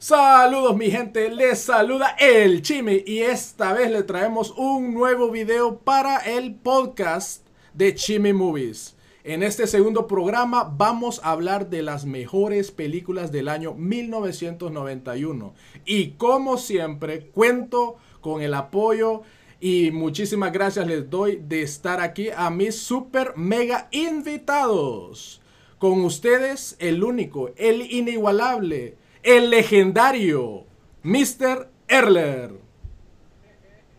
Saludos 0.00 0.76
mi 0.76 0.92
gente, 0.92 1.28
les 1.28 1.58
saluda 1.58 2.14
el 2.20 2.62
Chimi 2.62 3.02
y 3.04 3.18
esta 3.18 3.72
vez 3.72 3.90
le 3.90 4.04
traemos 4.04 4.54
un 4.56 4.94
nuevo 4.94 5.28
video 5.28 5.78
para 5.78 6.18
el 6.18 6.54
podcast 6.54 7.44
de 7.74 7.96
Chimi 7.96 8.32
Movies. 8.32 8.94
En 9.24 9.42
este 9.42 9.66
segundo 9.66 10.06
programa 10.06 10.62
vamos 10.62 11.20
a 11.24 11.32
hablar 11.32 11.68
de 11.68 11.82
las 11.82 12.06
mejores 12.06 12.70
películas 12.70 13.32
del 13.32 13.48
año 13.48 13.74
1991 13.74 15.54
y 15.84 16.10
como 16.10 16.58
siempre 16.58 17.26
cuento 17.32 17.96
con 18.20 18.40
el 18.40 18.54
apoyo 18.54 19.22
y 19.58 19.90
muchísimas 19.90 20.52
gracias 20.52 20.86
les 20.86 21.10
doy 21.10 21.42
de 21.42 21.62
estar 21.62 22.00
aquí 22.00 22.28
a 22.30 22.50
mis 22.50 22.76
super 22.76 23.36
mega 23.36 23.88
invitados. 23.90 25.42
Con 25.80 26.02
ustedes 26.02 26.76
el 26.78 27.02
único, 27.02 27.50
el 27.56 27.82
inigualable, 27.92 28.96
el 29.22 29.50
legendario 29.50 30.66
Mr. 31.02 31.70
Erler. 31.88 32.67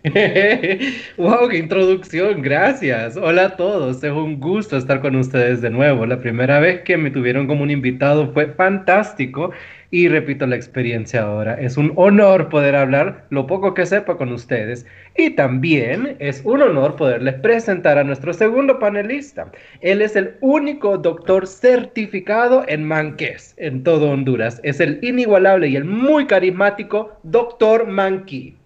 wow, 1.17 1.49
qué 1.49 1.57
introducción, 1.57 2.41
gracias. 2.41 3.17
Hola 3.17 3.45
a 3.45 3.55
todos, 3.57 4.01
es 4.01 4.11
un 4.11 4.39
gusto 4.39 4.77
estar 4.77 5.01
con 5.01 5.17
ustedes 5.17 5.61
de 5.61 5.69
nuevo. 5.69 6.05
La 6.05 6.19
primera 6.19 6.59
vez 6.59 6.83
que 6.83 6.95
me 6.95 7.11
tuvieron 7.11 7.47
como 7.47 7.63
un 7.63 7.71
invitado 7.71 8.31
fue 8.31 8.47
fantástico 8.47 9.51
y 9.91 10.07
repito 10.07 10.47
la 10.47 10.55
experiencia 10.55 11.23
ahora. 11.23 11.59
Es 11.59 11.75
un 11.75 11.91
honor 11.97 12.47
poder 12.47 12.77
hablar 12.77 13.25
lo 13.29 13.45
poco 13.45 13.73
que 13.73 13.85
sepa 13.85 14.15
con 14.15 14.31
ustedes 14.31 14.85
y 15.17 15.31
también 15.31 16.15
es 16.19 16.43
un 16.45 16.61
honor 16.61 16.95
poderles 16.95 17.33
presentar 17.35 17.97
a 17.97 18.05
nuestro 18.05 18.31
segundo 18.31 18.79
panelista. 18.79 19.51
Él 19.81 20.01
es 20.01 20.15
el 20.15 20.35
único 20.39 20.97
doctor 20.97 21.45
certificado 21.45 22.63
en 22.69 22.85
Manqués 22.85 23.53
en 23.57 23.83
todo 23.83 24.11
Honduras. 24.11 24.61
Es 24.63 24.79
el 24.79 24.99
inigualable 25.01 25.67
y 25.67 25.75
el 25.75 25.83
muy 25.83 26.25
carismático 26.25 27.19
doctor 27.23 27.85
Manqui. 27.85 28.58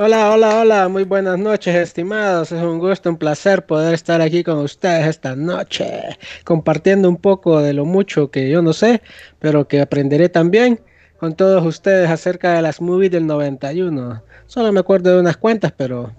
Hola, 0.00 0.30
hola, 0.30 0.60
hola, 0.60 0.88
muy 0.88 1.02
buenas 1.02 1.40
noches, 1.40 1.74
estimados. 1.74 2.52
Es 2.52 2.62
un 2.62 2.78
gusto, 2.78 3.10
un 3.10 3.16
placer 3.18 3.66
poder 3.66 3.94
estar 3.94 4.20
aquí 4.20 4.44
con 4.44 4.58
ustedes 4.58 5.08
esta 5.08 5.34
noche, 5.34 6.16
compartiendo 6.44 7.08
un 7.08 7.16
poco 7.16 7.60
de 7.60 7.72
lo 7.72 7.84
mucho 7.84 8.30
que 8.30 8.48
yo 8.48 8.62
no 8.62 8.72
sé, 8.72 9.02
pero 9.40 9.66
que 9.66 9.80
aprenderé 9.80 10.28
también 10.28 10.80
con 11.18 11.34
todos 11.34 11.66
ustedes 11.66 12.08
acerca 12.08 12.54
de 12.54 12.62
las 12.62 12.80
movies 12.80 13.10
del 13.10 13.26
91. 13.26 14.22
Solo 14.46 14.72
me 14.72 14.80
acuerdo 14.80 15.12
de 15.14 15.20
unas 15.20 15.36
cuentas, 15.36 15.72
pero 15.76 16.12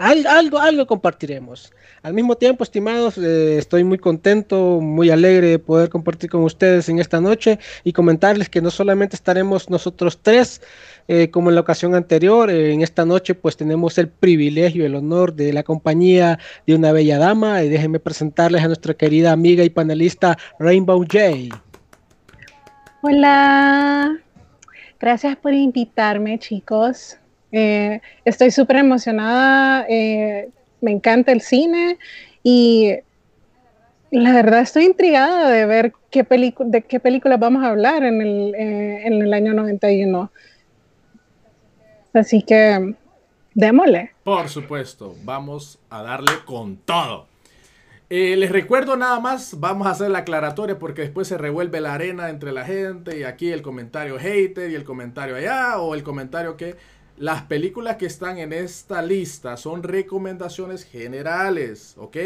algo, 0.00 0.58
algo 0.58 0.86
compartiremos. 0.86 1.72
Al 2.02 2.14
mismo 2.14 2.36
tiempo, 2.36 2.64
estimados, 2.64 3.18
eh, 3.18 3.58
estoy 3.58 3.84
muy 3.84 3.98
contento, 3.98 4.80
muy 4.80 5.10
alegre 5.10 5.48
de 5.48 5.58
poder 5.58 5.90
compartir 5.90 6.30
con 6.30 6.42
ustedes 6.42 6.88
en 6.88 6.98
esta 6.98 7.20
noche 7.20 7.58
y 7.84 7.92
comentarles 7.92 8.48
que 8.48 8.62
no 8.62 8.70
solamente 8.70 9.14
estaremos 9.14 9.68
nosotros 9.68 10.20
tres, 10.22 10.62
eh, 11.08 11.30
como 11.30 11.50
en 11.50 11.54
la 11.54 11.60
ocasión 11.60 11.94
anterior, 11.94 12.50
eh, 12.50 12.72
en 12.72 12.82
esta 12.82 13.04
noche 13.04 13.34
pues 13.36 13.56
tenemos 13.56 13.96
el 13.96 14.08
privilegio, 14.08 14.84
el 14.84 14.96
honor 14.96 15.34
de 15.34 15.52
la 15.52 15.62
compañía 15.62 16.40
de 16.66 16.74
una 16.74 16.90
bella 16.90 17.16
dama 17.16 17.62
y 17.62 17.68
déjenme 17.68 18.00
presentarles 18.00 18.64
a 18.64 18.66
nuestra 18.66 18.92
querida 18.94 19.30
amiga 19.30 19.62
y 19.62 19.70
panelista 19.70 20.36
Rainbow 20.58 20.98
J. 21.02 21.56
Hola, 23.02 24.18
gracias 24.98 25.36
por 25.36 25.54
invitarme 25.54 26.40
chicos. 26.40 27.16
Eh, 27.52 28.00
estoy 28.24 28.50
súper 28.50 28.78
emocionada, 28.78 29.86
me 29.88 30.90
encanta 30.90 31.30
el 31.30 31.40
cine 31.40 31.98
y 32.42 32.94
la 34.10 34.32
verdad 34.32 34.60
estoy 34.60 34.86
intrigada 34.86 35.50
de 35.50 35.66
ver 35.66 35.92
qué 36.10 36.26
de 36.28 36.82
qué 36.82 36.98
películas 36.98 37.38
vamos 37.38 37.62
a 37.62 37.68
hablar 37.68 38.02
en 38.02 38.20
el, 38.20 38.54
en 38.56 39.22
el 39.22 39.32
año 39.32 39.54
91. 39.54 40.32
Así 42.16 42.42
que 42.42 42.94
démosle. 43.54 44.12
Por 44.24 44.48
supuesto, 44.48 45.14
vamos 45.24 45.78
a 45.90 46.02
darle 46.02 46.32
con 46.44 46.76
todo. 46.76 47.26
Eh, 48.08 48.36
les 48.36 48.52
recuerdo 48.52 48.96
nada 48.96 49.18
más, 49.18 49.58
vamos 49.58 49.88
a 49.88 49.90
hacer 49.90 50.10
la 50.10 50.18
aclaratoria 50.18 50.78
porque 50.78 51.02
después 51.02 51.26
se 51.26 51.38
revuelve 51.38 51.80
la 51.80 51.94
arena 51.94 52.28
entre 52.28 52.52
la 52.52 52.64
gente 52.64 53.18
y 53.18 53.24
aquí 53.24 53.50
el 53.50 53.62
comentario 53.62 54.16
hater 54.16 54.70
y 54.70 54.76
el 54.76 54.84
comentario 54.84 55.34
allá 55.34 55.78
o 55.78 55.92
el 55.92 56.04
comentario 56.04 56.56
que 56.56 56.76
las 57.16 57.42
películas 57.42 57.96
que 57.96 58.06
están 58.06 58.38
en 58.38 58.52
esta 58.52 59.02
lista 59.02 59.56
son 59.56 59.82
recomendaciones 59.82 60.84
generales, 60.84 61.94
¿ok? 61.98 62.16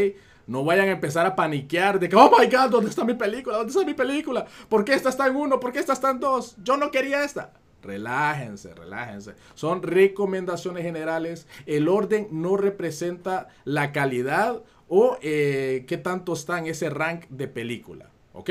No 0.46 0.64
vayan 0.64 0.88
a 0.88 0.92
empezar 0.92 1.24
a 1.24 1.34
paniquear 1.34 1.98
de 1.98 2.10
que, 2.10 2.16
oh 2.16 2.30
my 2.38 2.46
god, 2.46 2.70
¿dónde 2.70 2.90
está 2.90 3.04
mi 3.04 3.14
película? 3.14 3.56
¿Dónde 3.56 3.70
está 3.70 3.84
mi 3.84 3.94
película? 3.94 4.44
¿Por 4.68 4.84
qué 4.84 4.92
esta 4.92 5.08
está 5.08 5.28
en 5.28 5.36
uno? 5.36 5.60
¿Por 5.60 5.72
qué 5.72 5.78
esta 5.78 5.94
está 5.94 6.10
en 6.10 6.20
dos? 6.20 6.56
Yo 6.62 6.76
no 6.76 6.90
quería 6.90 7.24
esta. 7.24 7.52
Relájense, 7.82 8.74
relájense. 8.74 9.34
Son 9.54 9.82
recomendaciones 9.82 10.84
generales. 10.84 11.46
El 11.66 11.88
orden 11.88 12.28
no 12.30 12.56
representa 12.56 13.48
la 13.64 13.92
calidad 13.92 14.62
o 14.88 15.16
eh, 15.22 15.84
qué 15.86 15.96
tanto 15.96 16.32
está 16.32 16.58
en 16.58 16.66
ese 16.66 16.90
rank 16.90 17.26
de 17.28 17.48
película. 17.48 18.10
¿Ok? 18.32 18.50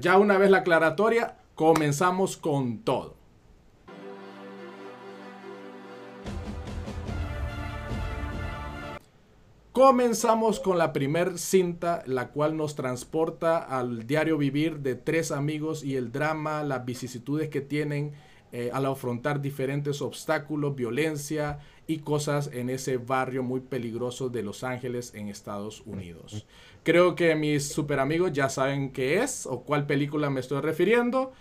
Ya 0.00 0.18
una 0.18 0.38
vez 0.38 0.50
la 0.50 0.58
aclaratoria, 0.58 1.38
comenzamos 1.54 2.36
con 2.36 2.78
todo. 2.78 3.21
Comenzamos 9.72 10.60
con 10.60 10.76
la 10.76 10.92
primer 10.92 11.38
cinta, 11.38 12.02
la 12.04 12.28
cual 12.28 12.58
nos 12.58 12.74
transporta 12.74 13.56
al 13.56 14.06
diario 14.06 14.36
vivir 14.36 14.80
de 14.80 14.96
tres 14.96 15.32
amigos 15.32 15.82
y 15.82 15.96
el 15.96 16.12
drama, 16.12 16.62
las 16.62 16.84
vicisitudes 16.84 17.48
que 17.48 17.62
tienen 17.62 18.12
eh, 18.52 18.68
al 18.74 18.84
afrontar 18.84 19.40
diferentes 19.40 20.02
obstáculos, 20.02 20.76
violencia 20.76 21.58
y 21.86 22.00
cosas 22.00 22.50
en 22.52 22.68
ese 22.68 22.98
barrio 22.98 23.42
muy 23.42 23.60
peligroso 23.60 24.28
de 24.28 24.42
Los 24.42 24.62
Ángeles 24.62 25.14
en 25.14 25.30
Estados 25.30 25.82
Unidos. 25.86 26.46
Creo 26.82 27.14
que 27.14 27.34
mis 27.34 27.66
super 27.66 27.98
amigos 27.98 28.30
ya 28.34 28.50
saben 28.50 28.92
qué 28.92 29.22
es 29.22 29.46
o 29.46 29.62
cuál 29.62 29.86
película 29.86 30.28
me 30.28 30.40
estoy 30.40 30.60
refiriendo, 30.60 31.32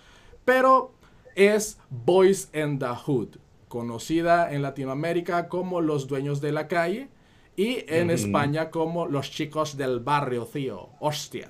pero 0.46 0.94
es 1.36 1.80
Boys 1.90 2.50
in 2.53 2.80
the 2.80 2.86
Hood, 2.86 3.40
conocida 3.68 4.53
en 4.53 4.62
Latinoamérica 4.62 5.50
como 5.50 5.81
Los 5.81 6.08
Dueños 6.08 6.40
de 6.40 6.53
la 6.53 6.69
Calle 6.69 7.09
y 7.56 7.85
en 7.88 8.09
España 8.09 8.69
como 8.69 9.06
Los 9.06 9.31
Chicos 9.31 9.78
del 9.78 10.00
Barrio, 10.00 10.45
tío. 10.45 10.89
Hostia. 11.00 11.50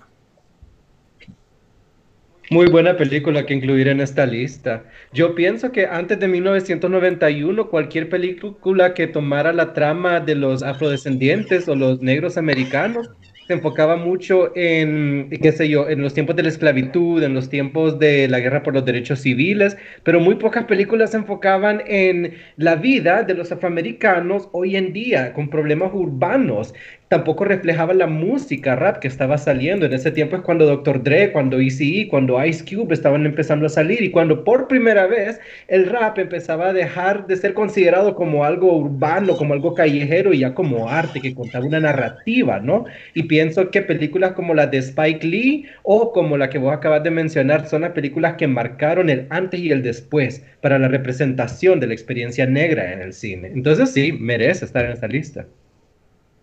Muy 2.51 2.67
buena 2.67 2.97
película 2.97 3.45
que 3.45 3.53
incluir 3.53 3.87
en 3.87 4.01
esta 4.01 4.25
lista. 4.25 4.83
Yo 5.13 5.35
pienso 5.35 5.71
que 5.71 5.85
antes 5.85 6.19
de 6.19 6.27
1991, 6.27 7.69
cualquier 7.69 8.09
película 8.09 8.93
que 8.93 9.07
tomara 9.07 9.53
la 9.53 9.71
trama 9.71 10.19
de 10.19 10.35
los 10.35 10.61
afrodescendientes 10.61 11.69
o 11.69 11.75
los 11.75 12.01
negros 12.01 12.35
americanos 12.35 13.09
enfocaba 13.53 13.95
mucho 13.97 14.51
en, 14.55 15.29
qué 15.41 15.51
sé 15.51 15.69
yo, 15.69 15.89
en 15.89 16.01
los 16.01 16.13
tiempos 16.13 16.35
de 16.35 16.43
la 16.43 16.49
esclavitud, 16.49 17.21
en 17.23 17.33
los 17.33 17.49
tiempos 17.49 17.99
de 17.99 18.27
la 18.27 18.39
guerra 18.39 18.63
por 18.63 18.73
los 18.73 18.85
derechos 18.85 19.19
civiles, 19.19 19.77
pero 20.03 20.19
muy 20.19 20.35
pocas 20.35 20.65
películas 20.65 21.11
se 21.11 21.17
enfocaban 21.17 21.83
en 21.87 22.33
la 22.57 22.75
vida 22.75 23.23
de 23.23 23.33
los 23.33 23.51
afroamericanos 23.51 24.49
hoy 24.51 24.75
en 24.75 24.93
día, 24.93 25.33
con 25.33 25.49
problemas 25.49 25.91
urbanos 25.93 26.73
tampoco 27.11 27.43
reflejaba 27.43 27.93
la 27.93 28.07
música 28.07 28.73
rap 28.77 28.99
que 28.99 29.09
estaba 29.09 29.37
saliendo. 29.37 29.85
En 29.85 29.91
ese 29.91 30.11
tiempo 30.11 30.37
es 30.37 30.43
cuando 30.43 30.65
Dr. 30.65 31.03
Dre, 31.03 31.33
cuando 31.33 31.59
ECE, 31.59 32.07
cuando 32.09 32.41
Ice 32.45 32.63
Cube 32.63 32.93
estaban 32.93 33.25
empezando 33.25 33.65
a 33.65 33.69
salir 33.69 34.01
y 34.01 34.11
cuando 34.11 34.45
por 34.45 34.69
primera 34.69 35.07
vez 35.07 35.37
el 35.67 35.87
rap 35.87 36.17
empezaba 36.19 36.69
a 36.69 36.73
dejar 36.73 37.27
de 37.27 37.35
ser 37.35 37.53
considerado 37.53 38.15
como 38.15 38.45
algo 38.45 38.77
urbano, 38.77 39.35
como 39.35 39.53
algo 39.53 39.73
callejero 39.73 40.33
y 40.33 40.39
ya 40.39 40.53
como 40.53 40.87
arte 40.87 41.19
que 41.19 41.35
contaba 41.35 41.65
una 41.65 41.81
narrativa, 41.81 42.61
¿no? 42.61 42.85
Y 43.13 43.23
pienso 43.23 43.71
que 43.71 43.81
películas 43.81 44.31
como 44.31 44.53
las 44.53 44.71
de 44.71 44.77
Spike 44.77 45.27
Lee 45.27 45.65
o 45.83 46.13
como 46.13 46.37
la 46.37 46.49
que 46.49 46.59
vos 46.59 46.73
acabas 46.73 47.03
de 47.03 47.11
mencionar 47.11 47.67
son 47.67 47.81
las 47.81 47.91
películas 47.91 48.35
que 48.35 48.47
marcaron 48.47 49.09
el 49.09 49.27
antes 49.31 49.59
y 49.59 49.69
el 49.69 49.83
después 49.83 50.45
para 50.61 50.79
la 50.79 50.87
representación 50.87 51.81
de 51.81 51.87
la 51.87 51.93
experiencia 51.93 52.45
negra 52.45 52.93
en 52.93 53.01
el 53.01 53.11
cine. 53.11 53.49
Entonces 53.53 53.91
sí, 53.91 54.13
merece 54.13 54.63
estar 54.63 54.85
en 54.85 54.93
esa 54.93 55.07
lista. 55.09 55.45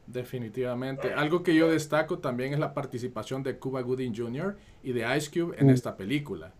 Definitivamente. 0.09 1.13
Algo 1.13 1.43
que 1.43 1.55
yo 1.55 1.71
destaco 1.71 2.19
también 2.19 2.55
es 2.55 2.59
la 2.59 2.73
participación 2.73 3.43
de 3.43 3.59
Cuba 3.59 3.83
Gooding 3.83 4.17
Jr. 4.17 4.57
y 4.83 4.93
de 4.93 5.17
Ice 5.17 5.31
Cube 5.31 5.55
en 5.59 5.67
mm. 5.67 5.71
esta 5.71 5.97
película. 5.99 6.55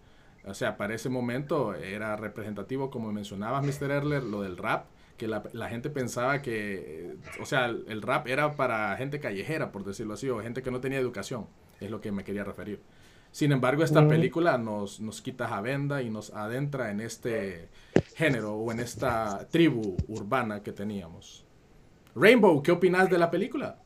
O 0.45 0.53
sea, 0.53 0.77
para 0.77 0.95
ese 0.95 1.09
momento 1.09 1.75
era 1.75 2.15
representativo, 2.17 2.91
como 2.91 3.11
mencionabas, 3.11 3.65
Mr. 3.65 3.91
Erler, 3.91 4.23
lo 4.23 4.43
del 4.43 4.59
rap, 4.59 4.87
que 5.17 5.27
la, 5.27 5.69
gente 5.69 5.89
pensaba 5.89 6.43
que, 6.43 7.17
o 7.41 7.47
sea, 7.47 7.67
el, 7.67 8.03
rap 8.03 8.29
era 8.29 8.55
para 8.55 8.95
gente 8.97 9.19
callejera, 9.19 9.73
por 9.73 9.85
decirlo 9.85 10.15
así, 10.15 10.29
o 10.29 10.41
gente 10.41 10.63
que 10.63 10.71
no 10.71 10.81
tenía 10.81 10.99
educación, 10.99 11.47
es 11.81 11.91
lo 11.91 12.03
que 12.03 12.13
me 12.13 12.25
quería 12.25 12.45
referir. 12.45 12.81
Sin 13.33 13.53
embargo, 13.53 13.83
esta 13.83 14.03
mm. 14.03 14.09
película 14.09 14.59
nos, 14.59 15.01
nos 15.01 15.23
quita 15.23 15.57
a 15.57 15.61
venda 15.63 16.03
y 16.03 16.11
nos 16.11 16.35
adentra 16.35 16.91
en 16.91 17.01
este 17.01 17.71
género 18.15 18.55
o 18.55 18.73
en 18.73 18.81
esta 18.81 19.49
tribu 19.49 19.97
urbana 20.07 20.63
que 20.63 20.73
teníamos. 20.73 21.48
Rainbow, 22.21 22.63
¿qué 22.63 22.73
opinas 22.73 23.09
de 23.09 23.19
la 23.19 23.31
película? 23.31 23.77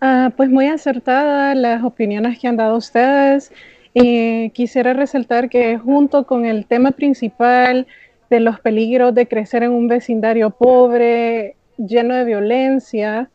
Ah, 0.00 0.32
pues 0.36 0.50
muy 0.50 0.66
acertada 0.66 1.54
las 1.54 1.82
opiniones 1.82 2.38
que 2.38 2.48
han 2.48 2.56
dado 2.56 2.76
ustedes. 2.76 3.52
Eh, 3.94 4.50
quisiera 4.52 4.92
resaltar 4.92 5.48
que 5.48 5.78
junto 5.78 6.26
con 6.26 6.44
el 6.44 6.66
tema 6.66 6.90
principal 6.90 7.86
de 8.28 8.40
los 8.40 8.60
peligros 8.60 9.14
de 9.14 9.26
crecer 9.26 9.62
en 9.62 9.70
un 9.70 9.88
vecindario 9.88 10.50
pobre, 10.50 11.56
lleno 11.78 12.14
de 12.14 12.24
violencia, 12.24 13.30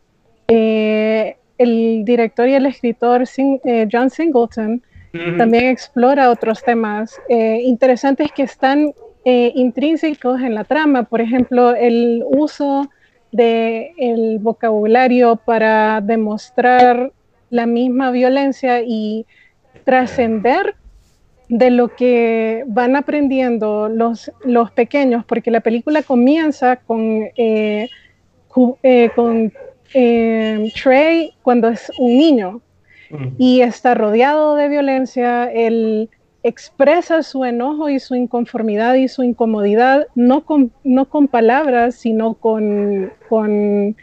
eh, 0.47 1.37
el 1.57 2.03
director 2.05 2.47
y 2.47 2.53
el 2.53 2.65
escritor 2.65 3.23
eh, 3.37 3.87
John 3.91 4.09
Singleton 4.09 4.83
también 5.37 5.65
explora 5.65 6.29
otros 6.29 6.63
temas 6.63 7.19
interesantes 7.27 8.31
que 8.31 8.43
están 8.43 8.93
intrínsecos 9.25 10.39
en 10.39 10.55
la 10.55 10.63
trama, 10.63 11.03
por 11.03 11.19
ejemplo, 11.19 11.75
el 11.75 12.23
uso 12.25 12.89
del 13.31 14.39
vocabulario 14.39 15.37
para 15.37 16.01
demostrar 16.01 17.11
la 17.49 17.65
misma 17.65 18.11
violencia 18.11 18.81
y 18.81 19.25
trascender 19.83 20.75
de 21.49 21.69
lo 21.69 21.95
que 21.95 22.63
van 22.67 22.95
aprendiendo 22.95 23.89
los, 23.89 24.31
los 24.45 24.71
pequeños, 24.71 25.25
porque 25.25 25.51
la 25.51 25.59
película 25.59 26.01
comienza 26.01 26.77
con, 26.77 27.27
eh, 27.35 27.89
eh, 28.83 29.09
con 29.13 29.51
eh, 29.93 30.71
Trey 30.81 31.33
cuando 31.41 31.67
es 31.67 31.91
un 31.97 32.17
niño 32.17 32.61
y 33.37 33.59
está 33.59 33.93
rodeado 33.93 34.55
de 34.55 34.69
violencia, 34.69 35.51
él 35.51 36.09
expresa 36.43 37.23
su 37.23 37.45
enojo 37.45 37.89
y 37.89 37.99
su 37.99 38.15
inconformidad 38.15 38.95
y 38.95 39.07
su 39.07 39.23
incomodidad 39.23 40.07
no 40.15 40.45
con, 40.45 40.71
no 40.83 41.05
con 41.05 41.27
palabras, 41.27 41.95
sino 41.95 42.33
con, 42.33 43.11
con 43.29 43.95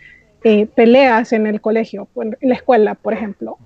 peleas 0.75 1.33
en 1.33 1.47
el 1.47 1.61
colegio, 1.61 2.09
en 2.17 2.37
la 2.41 2.55
escuela, 2.55 2.95
por 2.95 3.13
ejemplo. 3.13 3.59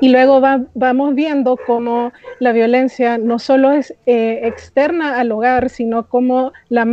Y 0.00 0.08
luego 0.08 0.42
vamos 0.74 1.14
viendo 1.14 1.56
cómo 1.56 2.12
la 2.40 2.52
violencia 2.52 3.16
no 3.16 3.38
solo 3.38 3.72
es 3.72 3.94
eh, 4.06 4.40
externa 4.42 5.18
al 5.18 5.30
hogar, 5.32 5.70
sino 5.70 6.08
cómo 6.08 6.52
las 6.68 6.86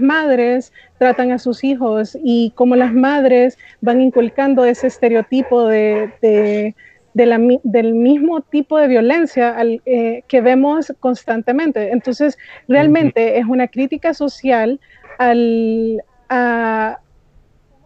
madres 0.00 0.72
tratan 0.98 1.32
a 1.32 1.38
sus 1.38 1.64
hijos 1.64 2.16
y 2.22 2.52
cómo 2.54 2.76
las 2.76 2.94
madres 2.94 3.58
van 3.80 4.00
inculcando 4.00 4.64
ese 4.64 4.86
estereotipo 4.86 5.66
de, 5.66 6.74
del 7.14 7.94
mismo 7.94 8.40
tipo 8.42 8.78
de 8.78 8.88
violencia 8.88 9.56
eh, 9.86 10.22
que 10.26 10.40
vemos 10.40 10.92
constantemente. 11.00 11.90
Entonces, 11.92 12.36
realmente 12.68 13.38
es 13.38 13.46
una 13.46 13.68
crítica 13.68 14.14
social 14.14 14.80
al, 15.18 16.02
a 16.28 16.98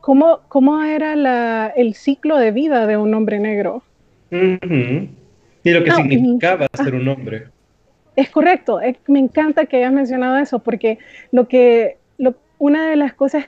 cómo, 0.00 0.40
cómo 0.48 0.82
era 0.82 1.68
el 1.76 1.94
ciclo 1.94 2.38
de 2.38 2.50
vida 2.50 2.86
de 2.86 2.96
un 2.96 3.12
hombre 3.14 3.38
negro. 3.38 3.82
Y 4.30 5.70
lo 5.70 5.84
que 5.84 5.90
significaba 5.90 6.66
ser 6.72 6.94
un 6.94 7.08
hombre. 7.08 7.48
Es 8.16 8.30
correcto, 8.30 8.80
me 9.06 9.20
encanta 9.20 9.66
que 9.66 9.76
hayas 9.76 9.92
mencionado 9.92 10.38
eso, 10.38 10.58
porque 10.58 10.98
lo 11.30 11.46
que, 11.46 11.98
una 12.58 12.90
de 12.90 12.96
las 12.96 13.12
cosas, 13.12 13.44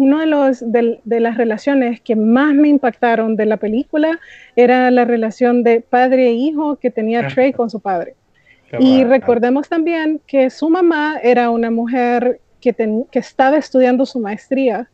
una 0.00 0.20
de, 0.20 0.26
los, 0.26 0.64
de, 0.72 1.20
las 1.20 1.36
relaciones 1.36 2.00
que 2.00 2.16
más 2.16 2.54
me 2.54 2.68
impactaron 2.68 3.36
de 3.36 3.46
la 3.46 3.56
película 3.56 4.18
era 4.56 4.90
la 4.90 5.04
relación 5.04 5.62
de 5.62 5.80
padre 5.80 6.28
e 6.28 6.32
hijo 6.32 6.76
que 6.76 6.90
tenía 6.90 7.28
Trey 7.28 7.52
con 7.52 7.70
su 7.70 7.80
padre. 7.80 8.14
Y 8.78 9.04
recordemos 9.04 9.68
también 9.68 10.20
que 10.26 10.48
su 10.48 10.70
mamá 10.70 11.18
era 11.22 11.50
una 11.50 11.70
mujer 11.70 12.40
que, 12.60 12.72
que 13.10 13.18
estaba 13.18 13.58
estudiando 13.58 14.06
su 14.06 14.20
maestría. 14.20 14.88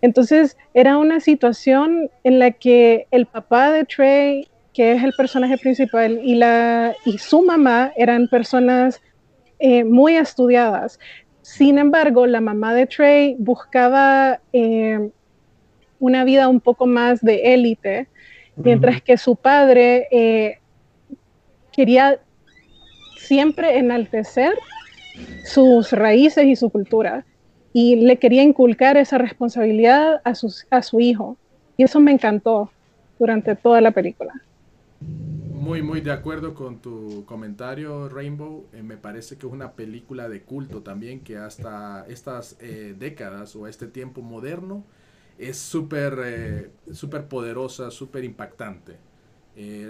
Entonces 0.00 0.56
era 0.74 0.96
una 0.96 1.20
situación 1.20 2.08
en 2.24 2.38
la 2.38 2.52
que 2.52 3.06
el 3.10 3.26
papá 3.26 3.72
de 3.72 3.84
Trey 3.84 4.48
que 4.72 4.92
es 4.92 5.02
el 5.02 5.12
personaje 5.12 5.58
principal, 5.58 6.20
y, 6.22 6.36
la, 6.36 6.94
y 7.04 7.18
su 7.18 7.42
mamá 7.42 7.92
eran 7.96 8.28
personas 8.28 9.02
eh, 9.58 9.84
muy 9.84 10.16
estudiadas. 10.16 10.98
Sin 11.52 11.78
embargo, 11.78 12.28
la 12.28 12.40
mamá 12.40 12.74
de 12.74 12.86
Trey 12.86 13.34
buscaba 13.36 14.40
eh, 14.52 15.10
una 15.98 16.22
vida 16.22 16.46
un 16.46 16.60
poco 16.60 16.86
más 16.86 17.20
de 17.22 17.54
élite, 17.54 18.06
mientras 18.54 19.02
que 19.02 19.18
su 19.18 19.34
padre 19.34 20.06
eh, 20.12 20.60
quería 21.72 22.20
siempre 23.16 23.78
enaltecer 23.78 24.54
sus 25.44 25.90
raíces 25.90 26.44
y 26.46 26.54
su 26.54 26.70
cultura 26.70 27.26
y 27.72 27.96
le 27.96 28.16
quería 28.18 28.44
inculcar 28.44 28.96
esa 28.96 29.18
responsabilidad 29.18 30.20
a, 30.22 30.36
sus, 30.36 30.68
a 30.70 30.82
su 30.82 31.00
hijo. 31.00 31.36
Y 31.76 31.82
eso 31.82 31.98
me 31.98 32.12
encantó 32.12 32.70
durante 33.18 33.56
toda 33.56 33.80
la 33.80 33.90
película. 33.90 34.34
Muy, 35.70 35.82
muy 35.82 36.00
de 36.00 36.10
acuerdo 36.10 36.52
con 36.52 36.80
tu 36.80 37.24
comentario, 37.26 38.08
Rainbow. 38.08 38.66
Eh, 38.72 38.82
me 38.82 38.96
parece 38.96 39.38
que 39.38 39.46
es 39.46 39.52
una 39.52 39.74
película 39.74 40.28
de 40.28 40.42
culto 40.42 40.82
también 40.82 41.20
que 41.20 41.36
hasta 41.36 42.04
estas 42.08 42.56
eh, 42.58 42.96
décadas 42.98 43.54
o 43.54 43.68
este 43.68 43.86
tiempo 43.86 44.20
moderno 44.20 44.84
es 45.38 45.58
súper 45.58 46.18
eh, 46.24 46.70
super 46.92 47.28
poderosa, 47.28 47.92
súper 47.92 48.24
impactante. 48.24 48.96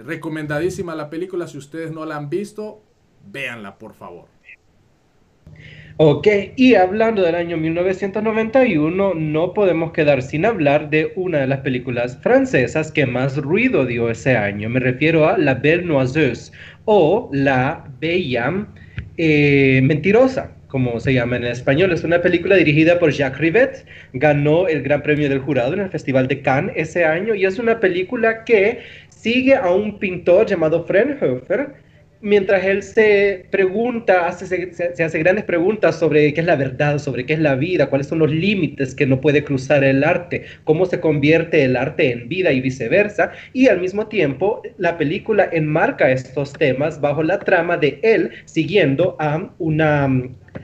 recomendadísima 0.05 0.93
la 0.93 1.09
película. 1.09 1.47
Si 1.47 1.57
ustedes 1.57 1.91
no 1.91 2.05
la 2.05 2.15
han 2.15 2.29
visto, 2.29 2.83
véanla, 3.25 3.79
por 3.79 3.95
favor. 3.95 4.27
Ok, 5.97 6.27
y 6.55 6.75
hablando 6.75 7.21
del 7.21 7.35
año 7.35 7.57
1991, 7.57 9.13
no 9.13 9.53
podemos 9.53 9.91
quedar 9.91 10.21
sin 10.21 10.45
hablar 10.45 10.89
de 10.89 11.11
una 11.15 11.39
de 11.39 11.47
las 11.47 11.59
películas 11.59 12.17
francesas 12.21 12.91
que 12.91 13.05
más 13.05 13.37
ruido 13.37 13.85
dio 13.85 14.09
ese 14.09 14.35
año. 14.35 14.69
Me 14.69 14.79
refiero 14.79 15.27
a 15.27 15.37
La 15.37 15.53
Belle 15.55 15.83
Noiseuse 15.83 16.51
o 16.85 17.29
La 17.33 17.83
Bella 17.99 18.65
eh, 19.17 19.81
Mentirosa, 19.83 20.51
como 20.67 20.99
se 20.99 21.13
llama 21.13 21.35
en 21.35 21.45
español. 21.45 21.91
Es 21.91 22.03
una 22.03 22.21
película 22.21 22.55
dirigida 22.55 22.97
por 22.97 23.11
Jacques 23.11 23.39
Rivet, 23.39 23.85
ganó 24.13 24.67
el 24.67 24.81
Gran 24.81 25.03
Premio 25.03 25.29
del 25.29 25.39
Jurado 25.39 25.73
en 25.73 25.81
el 25.81 25.89
Festival 25.89 26.27
de 26.27 26.41
Cannes 26.41 26.73
ese 26.77 27.05
año 27.05 27.35
y 27.35 27.45
es 27.45 27.59
una 27.59 27.79
película 27.79 28.43
que 28.45 28.79
sigue 29.09 29.55
a 29.55 29.69
un 29.69 29.99
pintor 29.99 30.47
llamado 30.47 30.85
Frenhofer, 30.85 31.75
mientras 32.21 32.63
él 32.63 32.83
se 32.83 33.45
pregunta, 33.49 34.27
hace, 34.27 34.73
se, 34.73 35.03
hace 35.03 35.19
grandes 35.19 35.45
preguntas 35.45 35.97
sobre 35.97 36.33
qué 36.33 36.41
es 36.41 36.47
la 36.47 36.55
verdad, 36.55 36.99
sobre 36.99 37.25
qué 37.25 37.33
es 37.33 37.39
la 37.39 37.55
vida, 37.55 37.89
cuáles 37.89 38.07
son 38.07 38.19
los 38.19 38.31
límites 38.31 38.95
que 38.95 39.05
no 39.05 39.21
puede 39.21 39.43
cruzar 39.43 39.83
el 39.83 40.03
arte, 40.03 40.45
cómo 40.63 40.85
se 40.85 40.99
convierte 40.99 41.63
el 41.63 41.75
arte 41.75 42.11
en 42.11 42.29
vida 42.29 42.51
y 42.51 42.61
viceversa, 42.61 43.31
y 43.53 43.67
al 43.67 43.81
mismo 43.81 44.07
tiempo 44.07 44.61
la 44.77 44.97
película 44.97 45.49
enmarca 45.51 46.11
estos 46.11 46.53
temas 46.53 47.01
bajo 47.01 47.23
la 47.23 47.39
trama 47.39 47.77
de 47.77 47.99
él 48.03 48.31
siguiendo 48.45 49.15
a 49.19 49.51
una 49.59 50.09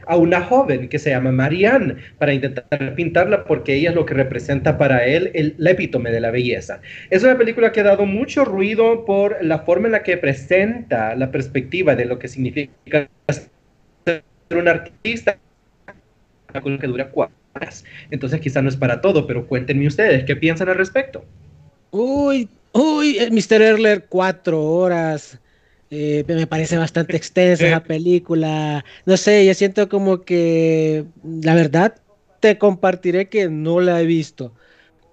a 0.06 0.16
una 0.16 0.42
joven 0.42 0.90
que 0.90 1.00
se 1.00 1.10
llama 1.10 1.32
Marianne 1.32 1.96
para 2.18 2.34
intentar 2.34 2.96
pintarla 2.96 3.44
porque 3.46 3.76
ella 3.76 3.90
es 3.90 3.96
lo 3.96 4.06
que 4.06 4.14
representa 4.14 4.78
para 4.78 5.06
él 5.06 5.32
el, 5.34 5.56
epítome 5.66 6.12
de 6.12 6.22
la 6.22 6.32
belleza. 6.32 6.82
Es 7.10 7.24
una 7.24 7.38
película 7.38 7.72
que 7.72 7.82
ha 7.82 7.84
dado 7.84 8.06
mucho 8.06 8.46
ruido 8.46 9.06
por 9.06 9.44
la 9.44 9.60
forma 9.60 9.88
en 9.88 9.94
la 9.94 10.04
que 10.04 10.18
presenta 10.18 11.16
la 11.16 11.32
perspectiva 11.32 11.96
de 11.96 12.06
lo 12.06 12.20
que 12.20 12.28
significa 12.28 13.10
ser 14.06 14.24
un 14.52 14.68
artista 14.68 15.38
que 16.54 16.88
dura 16.88 17.10
cuatro 17.10 17.36
horas. 17.54 17.84
Entonces 18.10 18.40
quizá 18.40 18.62
no 18.62 18.70
es 18.70 18.78
para 18.78 19.02
todo, 19.02 19.28
pero 19.28 19.48
cuéntenme 19.48 19.88
ustedes, 19.88 20.24
¿qué 20.24 20.36
piensan 20.36 20.70
al 20.70 20.76
respecto? 20.76 21.26
Uy, 21.92 22.50
uy, 22.72 23.18
Mr. 23.32 23.62
Erler, 23.62 24.06
cuatro 24.08 24.62
horas. 24.62 25.40
Eh, 25.90 26.26
me 26.28 26.48
parece 26.48 26.78
bastante 26.78 27.16
extensa 27.16 27.66
esa 27.66 27.84
película. 27.84 28.84
No 29.06 29.16
sé, 29.16 29.46
yo 29.46 29.54
siento 29.54 29.88
como 29.88 30.22
que 30.24 31.06
la 31.24 31.56
verdad 31.56 31.96
te 32.40 32.58
compartiré 32.58 33.30
que 33.30 33.50
no 33.50 33.80
la 33.80 34.02
he 34.02 34.06
visto, 34.06 34.54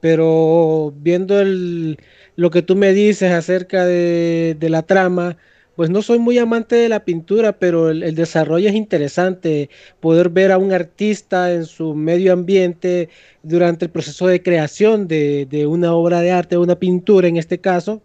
pero 0.00 0.92
viendo 0.96 1.40
el, 1.40 1.98
lo 2.36 2.50
que 2.50 2.62
tú 2.62 2.74
me 2.76 2.92
dices 2.92 3.30
acerca 3.32 3.86
de, 3.86 4.56
la 4.60 4.82
trama, 4.82 5.36
pues 5.76 5.90
no 5.90 6.02
soy 6.02 6.18
muy 6.18 6.38
amante 6.38 6.76
de 6.76 6.88
la 6.88 7.04
pintura, 7.04 7.52
pero 7.58 7.90
el, 7.90 8.14
desarrollo 8.16 8.68
es 8.68 8.74
interesante. 8.74 9.70
Poder 10.00 10.28
ver 10.28 10.52
a 10.52 10.58
un 10.58 10.72
artista 10.72 11.52
en 11.52 11.66
su 11.66 11.94
medio 11.94 12.32
ambiente 12.32 13.10
durante 13.44 13.84
el 13.84 13.90
proceso 13.92 14.26
de 14.26 14.42
creación 14.42 15.06
de, 15.08 15.46
de 15.46 15.66
una 15.66 15.94
obra 15.94 16.20
de 16.20 16.32
arte, 16.32 16.58
una 16.58 16.78
pintura 16.78 17.28
en 17.28 17.36
este 17.36 17.60
caso, 17.60 18.02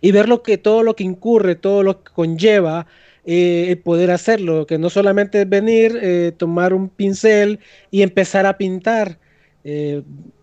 y 0.00 0.12
ver 0.12 0.28
lo 0.28 0.42
que, 0.42 0.58
todo 0.58 0.82
lo 0.82 0.96
que 0.96 1.04
incurre, 1.04 1.54
todo 1.54 1.82
lo 1.82 2.02
que 2.02 2.12
conlleva 2.12 2.86
eh, 3.28 3.80
poder 3.82 4.12
hacerlo, 4.12 4.68
que 4.68 4.78
no 4.78 4.88
solamente 4.88 5.42
es 5.42 5.48
venir, 5.48 5.98
eh, 6.00 6.32
tomar 6.36 6.72
un 6.72 6.88
pincel 6.88 7.58
y 7.90 8.02
empezar 8.02 8.46
a 8.46 8.56
pintar. 8.56 9.18
Eh, 9.64 10.02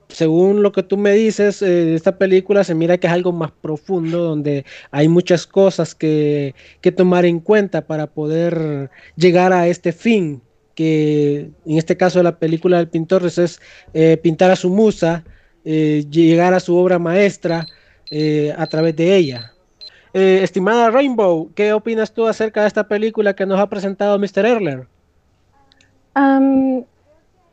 según 0.09 0.61
lo 0.61 0.73
que 0.73 0.83
tú 0.83 0.97
me 0.97 1.13
dices, 1.13 1.61
esta 1.61 2.17
película 2.17 2.65
se 2.65 2.75
mira 2.75 2.97
que 2.97 3.07
es 3.07 3.13
algo 3.13 3.31
más 3.31 3.51
profundo, 3.51 4.19
donde 4.19 4.65
hay 4.91 5.07
muchas 5.07 5.47
cosas 5.47 5.95
que, 5.95 6.55
que 6.81 6.91
tomar 6.91 7.23
en 7.25 7.39
cuenta 7.39 7.87
para 7.87 8.07
poder 8.07 8.89
llegar 9.15 9.53
a 9.53 9.67
este 9.69 9.93
fin, 9.93 10.41
que 10.75 11.51
en 11.65 11.77
este 11.77 11.95
caso 11.95 12.19
de 12.19 12.23
la 12.23 12.37
película 12.37 12.77
del 12.77 12.89
pintor 12.89 13.25
es 13.25 13.61
pintar 14.21 14.51
a 14.51 14.57
su 14.57 14.69
musa, 14.69 15.23
llegar 15.63 16.53
a 16.53 16.59
su 16.59 16.75
obra 16.75 16.99
maestra, 16.99 17.65
eh, 18.15 18.53
a 18.55 18.67
través 18.67 18.95
de 18.95 19.15
ella. 19.15 19.53
Eh, 20.13 20.41
estimada 20.43 20.91
Rainbow, 20.91 21.49
¿qué 21.55 21.73
opinas 21.73 22.13
tú 22.13 22.27
acerca 22.27 22.61
de 22.61 22.67
esta 22.67 22.87
película 22.87 23.35
que 23.35 23.47
nos 23.47 23.59
ha 23.59 23.67
presentado 23.67 24.19
Mr. 24.19 24.45
Erler? 24.45 24.87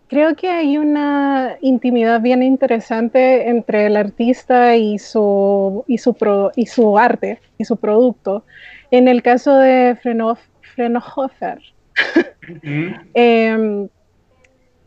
creo 0.08 0.36
que 0.36 0.50
hay 0.50 0.76
una 0.76 1.56
intimidad 1.62 2.20
bien 2.20 2.42
interesante 2.42 3.48
entre 3.48 3.86
el 3.86 3.96
artista 3.96 4.76
y 4.76 4.98
su, 4.98 5.82
y 5.86 5.96
su, 5.96 6.14
y 6.54 6.66
su 6.66 6.98
arte 6.98 7.40
y 7.56 7.64
su 7.64 7.78
producto. 7.78 8.44
En 8.90 9.08
el 9.08 9.22
caso 9.22 9.56
de 9.56 9.96
Frenof, 10.02 10.40
Frenohofer, 10.74 11.58
em, 13.14 13.88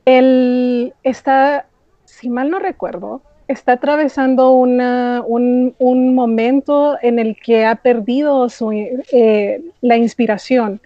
él 0.06 0.94
está, 1.01 1.65
si 2.06 2.30
mal 2.30 2.51
no 2.51 2.60
recuerdo, 2.60 3.24
está 3.47 3.73
atravesando 3.73 4.51
un, 4.51 6.15
momento 6.15 6.97
en 7.01 7.19
el 7.19 7.35
que 7.35 7.65
ha 7.65 7.75
perdido 7.75 8.50
su, 8.50 8.71
eh, 8.71 9.62
la 9.81 9.97
inspiración 9.97 10.81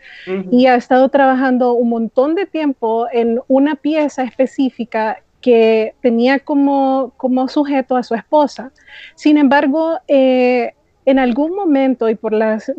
y 0.52 0.68
ha 0.68 0.76
estado 0.76 1.10
trabajando 1.10 1.74
un 1.74 1.90
montón 1.90 2.36
de 2.36 2.46
tiempo 2.46 3.08
en 3.12 3.40
una 3.48 3.76
pieza 3.76 4.24
específica 4.24 5.22
que 5.42 5.94
tenía 6.02 6.40
como, 6.40 7.14
como 7.18 7.48
sujeto 7.48 7.96
a 7.96 8.04
su 8.04 8.16
esposa. 8.16 8.72
Sin 9.16 9.38
embargo, 9.38 10.00
eh, 10.08 10.74
en 11.06 11.20
algún 11.20 11.56
momento 11.56 12.10
y 12.10 12.16
por 12.16 12.34
las, 12.34 12.72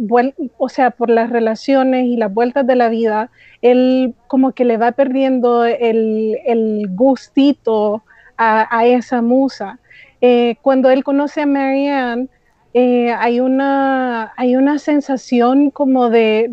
o 0.58 0.68
sea, 0.68 0.90
por 0.90 1.08
las 1.08 1.30
relaciones 1.30 2.04
y 2.04 2.16
las 2.16 2.32
vueltas 2.32 2.66
de 2.66 2.76
la 2.76 2.90
vida, 2.90 3.30
él 3.62 4.14
como 4.26 4.52
que 4.52 4.66
le 4.66 4.76
va 4.76 4.92
perdiendo 4.92 5.64
el, 5.64 6.36
el 6.44 6.88
gustito 6.90 8.02
a, 8.38 8.86
esa 8.86 9.20
musa. 9.20 9.78
Eh, 10.20 10.56
cuando 10.62 10.90
él 10.90 11.04
conoce 11.04 11.42
a 11.42 11.46
Marianne, 11.46 12.28
eh, 12.72 13.10
hay, 13.10 13.40
una, 13.40 14.32
hay 14.36 14.56
una 14.56 14.78
sensación 14.78 15.70
como 15.70 16.10
de, 16.10 16.46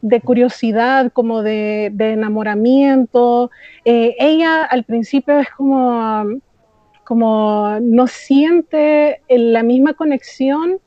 de, 0.00 0.20
curiosidad, 0.20 1.10
como 1.12 1.42
de, 1.42 1.86
enamoramiento. 1.86 3.50
Eh, 3.84 4.14
ella 4.18 4.62
al 4.64 4.84
principio 4.84 5.40
es 5.40 5.50
como, 5.50 6.24
como 7.04 7.78
no 7.80 8.06
siente 8.06 9.20
la 9.28 9.62
misma 9.62 9.94
conexión 9.94 10.78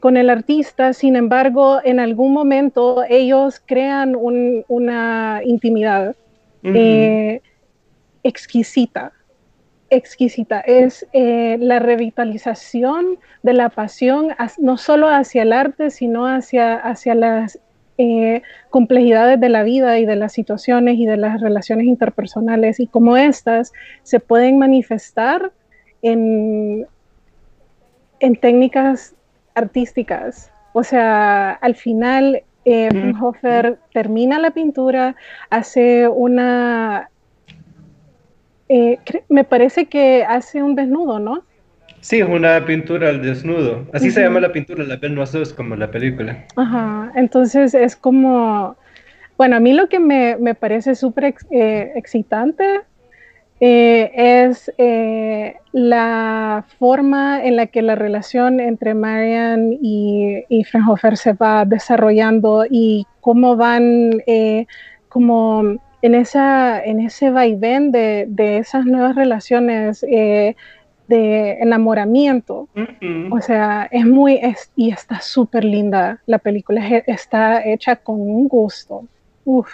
con 0.00 0.16
el 0.16 0.28
artista, 0.28 0.92
sin 0.92 1.14
embargo, 1.14 1.78
en 1.84 2.00
algún 2.00 2.32
momento 2.32 3.04
ellos 3.08 3.62
crean 3.64 4.16
una 4.16 5.40
intimidad 5.44 6.16
exquisita, 8.22 9.12
exquisita. 9.90 10.60
Es 10.60 11.06
eh, 11.12 11.56
la 11.60 11.78
revitalización 11.78 13.18
de 13.42 13.52
la 13.52 13.68
pasión, 13.68 14.28
no 14.58 14.76
solo 14.78 15.08
hacia 15.08 15.42
el 15.42 15.52
arte, 15.52 15.90
sino 15.90 16.26
hacia, 16.26 16.76
hacia 16.76 17.14
las 17.14 17.58
eh, 17.98 18.42
complejidades 18.70 19.38
de 19.38 19.48
la 19.48 19.62
vida 19.62 19.98
y 19.98 20.06
de 20.06 20.16
las 20.16 20.32
situaciones 20.32 20.98
y 20.98 21.06
de 21.06 21.18
las 21.18 21.40
relaciones 21.40 21.86
interpersonales 21.86 22.80
y 22.80 22.86
cómo 22.86 23.16
estas 23.16 23.72
se 24.02 24.18
pueden 24.18 24.58
manifestar 24.58 25.52
en, 26.00 26.86
en 28.20 28.36
técnicas 28.36 29.14
artísticas. 29.54 30.50
O 30.72 30.82
sea, 30.82 31.50
al 31.52 31.74
final 31.74 32.42
eh, 32.64 33.12
Hofer 33.20 33.78
termina 33.92 34.38
la 34.38 34.52
pintura, 34.52 35.16
hace 35.50 36.08
una 36.08 37.10
eh, 38.74 38.98
me 39.28 39.44
parece 39.44 39.84
que 39.84 40.24
hace 40.24 40.62
un 40.62 40.74
desnudo, 40.74 41.18
¿no? 41.18 41.42
Sí, 42.00 42.20
es 42.20 42.26
una 42.26 42.64
pintura 42.64 43.10
al 43.10 43.20
desnudo. 43.20 43.86
Así 43.92 44.10
se 44.10 44.22
llama 44.22 44.40
la 44.40 44.50
pintura, 44.50 44.82
la 44.82 44.96
Noiseuse, 44.96 45.54
como 45.54 45.76
la 45.76 45.90
película. 45.90 46.46
Ajá, 46.56 47.12
entonces 47.14 47.74
es 47.74 47.94
como, 47.94 48.74
bueno, 49.36 49.56
a 49.56 49.60
mí 49.60 49.74
lo 49.74 49.90
que 49.90 50.00
me, 50.00 50.36
me 50.38 50.54
parece 50.54 50.94
súper 50.94 51.34
eh, 51.50 51.92
excitante 51.94 52.80
eh, 53.60 54.10
es 54.48 54.72
la 55.72 56.64
forma 56.78 57.44
en 57.44 57.56
la 57.56 57.66
que 57.66 57.82
la 57.82 57.94
relación 57.94 58.58
entre 58.58 58.94
Marian 58.94 59.78
y, 59.82 60.44
y 60.48 60.64
Fraunhofer 60.64 61.18
se 61.18 61.34
va 61.34 61.66
desarrollando 61.66 62.64
y 62.68 63.06
cómo 63.20 63.54
van 63.54 64.22
como 65.08 65.78
en, 66.02 66.14
esa, 66.14 66.82
en 66.82 67.00
ese 67.00 67.30
vaivén 67.30 67.92
de, 67.92 68.26
de 68.28 68.58
esas 68.58 68.84
nuevas 68.84 69.14
relaciones 69.14 70.04
eh, 70.08 70.56
de 71.08 71.52
enamoramiento. 71.60 72.68
O 73.30 73.40
sea, 73.40 73.88
es 73.90 74.04
muy, 74.06 74.40
y 74.76 74.90
está 74.90 75.20
súper 75.20 75.64
linda 75.64 76.20
la 76.26 76.38
película, 76.38 76.86
está 77.06 77.64
hecha 77.64 77.96
con 77.96 78.20
un 78.20 78.48
gusto. 78.48 79.06
Uf. 79.44 79.68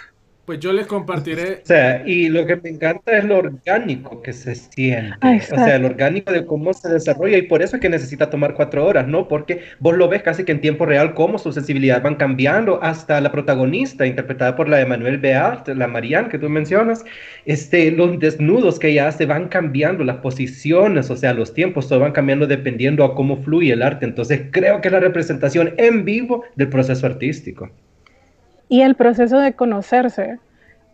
Pues 0.49 0.61
yo 0.61 0.73
les 0.73 0.87
compartiré. 0.87 1.59
O 1.61 1.65
sea, 1.65 2.01
y 2.07 2.27
lo 2.27 2.43
que 2.47 2.55
me 2.55 2.69
encanta 2.69 3.15
es 3.15 3.23
lo 3.23 3.37
orgánico 3.37 4.23
que 4.23 4.33
se 4.33 4.55
siente. 4.55 5.15
o 5.21 5.55
sea, 5.55 5.77
lo 5.77 5.85
orgánico 5.85 6.31
de 6.31 6.43
cómo 6.43 6.73
se 6.73 6.89
desarrolla 6.89 7.37
y 7.37 7.43
por 7.43 7.61
eso 7.61 7.75
es 7.75 7.81
que 7.83 7.87
necesita 7.87 8.31
tomar 8.31 8.55
cuatro 8.55 8.83
horas, 8.83 9.07
¿no? 9.07 9.27
Porque 9.27 9.61
vos 9.77 9.95
lo 9.95 10.09
ves 10.09 10.23
casi 10.23 10.45
que 10.45 10.51
en 10.51 10.59
tiempo 10.59 10.87
real 10.87 11.13
cómo 11.13 11.37
su 11.37 11.51
sensibilidad 11.51 12.01
van 12.01 12.15
cambiando 12.15 12.81
hasta 12.81 13.21
la 13.21 13.31
protagonista, 13.31 14.07
interpretada 14.07 14.55
por 14.55 14.67
la 14.67 14.81
Emanuel 14.81 15.19
Beart, 15.19 15.67
la 15.67 15.85
Marianne 15.85 16.29
que 16.29 16.39
tú 16.39 16.49
mencionas, 16.49 17.05
este, 17.45 17.91
los 17.91 18.17
desnudos 18.17 18.79
que 18.79 18.87
ella 18.87 19.09
hace 19.09 19.27
van 19.27 19.49
cambiando, 19.49 20.03
las 20.03 20.17
posiciones, 20.17 21.11
o 21.11 21.15
sea, 21.15 21.35
los 21.35 21.53
tiempos, 21.53 21.87
todo 21.87 21.99
van 21.99 22.11
cambiando 22.11 22.47
dependiendo 22.47 23.03
a 23.03 23.13
cómo 23.13 23.37
fluye 23.37 23.73
el 23.73 23.83
arte. 23.83 24.07
Entonces 24.07 24.41
creo 24.49 24.81
que 24.81 24.87
es 24.87 24.93
la 24.93 24.99
representación 24.99 25.75
en 25.77 26.05
vivo 26.05 26.43
del 26.55 26.69
proceso 26.69 27.05
artístico 27.05 27.69
y 28.69 28.81
el 28.81 28.95
proceso 28.95 29.39
de 29.39 29.53
conocerse, 29.53 30.37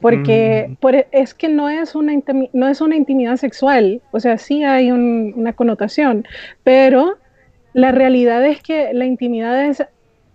porque 0.01 0.75
mm. 0.81 0.87
e, 0.87 1.07
es 1.11 1.33
que 1.33 1.49
no 1.49 1.69
es, 1.69 1.93
una 1.93 2.13
no 2.53 2.67
es 2.67 2.81
una 2.81 2.95
intimidad 2.95 3.37
sexual, 3.37 4.01
o 4.11 4.19
sea, 4.19 4.37
sí 4.37 4.63
hay 4.63 4.91
una 4.91 5.53
connotación, 5.53 6.25
pero 6.63 7.17
la 7.73 7.91
realidad 7.91 8.45
es 8.45 8.61
que 8.61 8.93
la 8.93 9.05
intimidad 9.05 9.65
es, 9.65 9.83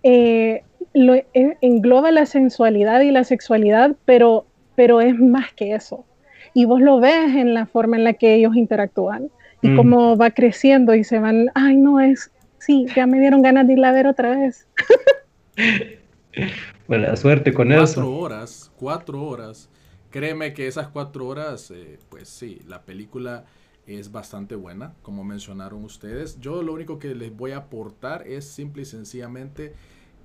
eh, 0.03 0.63
lo, 0.93 1.15
e, 1.15 1.25
engloba 1.33 2.11
la 2.11 2.27
sensualidad 2.27 3.01
y 3.01 3.11
la 3.11 3.23
sexualidad, 3.23 3.95
pero, 4.05 4.45
pero 4.75 5.01
es 5.01 5.17
más 5.17 5.51
que 5.53 5.73
eso. 5.73 6.05
Y 6.53 6.65
vos 6.65 6.81
lo 6.81 6.99
ves 6.99 7.35
en 7.35 7.53
la 7.53 7.65
forma 7.65 7.97
en 7.97 8.03
la 8.03 8.13
que 8.13 8.35
ellos 8.35 8.55
interactúan 8.55 9.29
y 9.61 9.69
mm. 9.69 9.77
cómo 9.77 10.17
va 10.17 10.31
creciendo 10.31 10.93
y 10.93 11.03
se 11.03 11.17
van, 11.19 11.49
ay, 11.55 11.77
no 11.77 11.99
es, 11.99 12.29
sí, 12.59 12.85
ya 12.95 13.07
me 13.07 13.19
dieron 13.19 13.41
ganas 13.41 13.65
de 13.65 13.73
irla 13.73 13.89
a 13.89 13.93
ver 13.93 14.05
otra 14.05 14.35
vez. 14.35 14.67
Buena 16.91 17.15
suerte 17.15 17.53
con 17.53 17.69
cuatro 17.69 17.83
eso. 17.85 18.01
Cuatro 18.01 18.17
horas, 18.17 18.71
cuatro 18.75 19.23
horas. 19.23 19.69
Créeme 20.09 20.53
que 20.53 20.67
esas 20.67 20.89
cuatro 20.89 21.25
horas, 21.25 21.71
eh, 21.71 21.97
pues 22.09 22.27
sí, 22.27 22.61
la 22.67 22.81
película 22.81 23.45
es 23.87 24.11
bastante 24.11 24.55
buena, 24.55 24.93
como 25.01 25.23
mencionaron 25.23 25.85
ustedes. 25.85 26.41
Yo 26.41 26.61
lo 26.61 26.73
único 26.73 26.99
que 26.99 27.15
les 27.15 27.33
voy 27.33 27.51
a 27.51 27.59
aportar 27.59 28.27
es 28.27 28.45
simple 28.45 28.81
y 28.81 28.85
sencillamente 28.85 29.73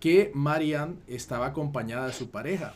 que 0.00 0.32
Marianne 0.34 0.96
estaba 1.06 1.46
acompañada 1.46 2.08
de 2.08 2.12
su 2.12 2.32
pareja. 2.32 2.74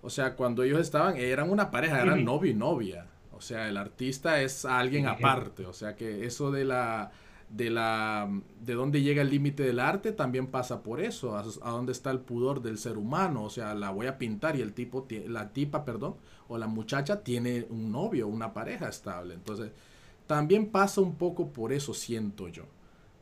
O 0.00 0.08
sea, 0.08 0.34
cuando 0.34 0.62
ellos 0.62 0.80
estaban, 0.80 1.18
eran 1.18 1.50
una 1.50 1.70
pareja, 1.70 2.00
eran 2.00 2.24
novio 2.24 2.50
y 2.50 2.54
novia. 2.54 3.04
O 3.32 3.42
sea, 3.42 3.68
el 3.68 3.76
artista 3.76 4.40
es 4.40 4.64
alguien 4.64 5.08
aparte. 5.08 5.66
O 5.66 5.74
sea, 5.74 5.94
que 5.94 6.24
eso 6.24 6.50
de 6.52 6.64
la 6.64 7.10
de 7.50 7.70
la 7.70 8.28
de 8.60 8.74
dónde 8.74 9.00
llega 9.00 9.22
el 9.22 9.30
límite 9.30 9.62
del 9.62 9.80
arte 9.80 10.12
también 10.12 10.48
pasa 10.48 10.82
por 10.82 11.00
eso 11.00 11.34
a, 11.36 11.70
dónde 11.70 11.92
está 11.92 12.10
el 12.10 12.20
pudor 12.20 12.60
del 12.60 12.76
ser 12.76 12.98
humano 12.98 13.44
o 13.44 13.50
sea 13.50 13.74
la 13.74 13.90
voy 13.90 14.06
a 14.06 14.18
pintar 14.18 14.56
y 14.56 14.60
el 14.60 14.74
tipo 14.74 15.06
la 15.26 15.50
tipa 15.54 15.84
perdón 15.84 16.16
o 16.48 16.58
la 16.58 16.66
muchacha 16.66 17.22
tiene 17.22 17.66
un 17.70 17.92
novio 17.92 18.26
una 18.26 18.52
pareja 18.52 18.88
estable. 18.88 19.34
Entonces 19.34 19.70
también 20.26 20.66
pasa 20.66 21.00
un 21.00 21.14
poco 21.14 21.48
por 21.52 21.72
eso 21.72 21.94
siento 21.94 22.48
yo. 22.48 22.64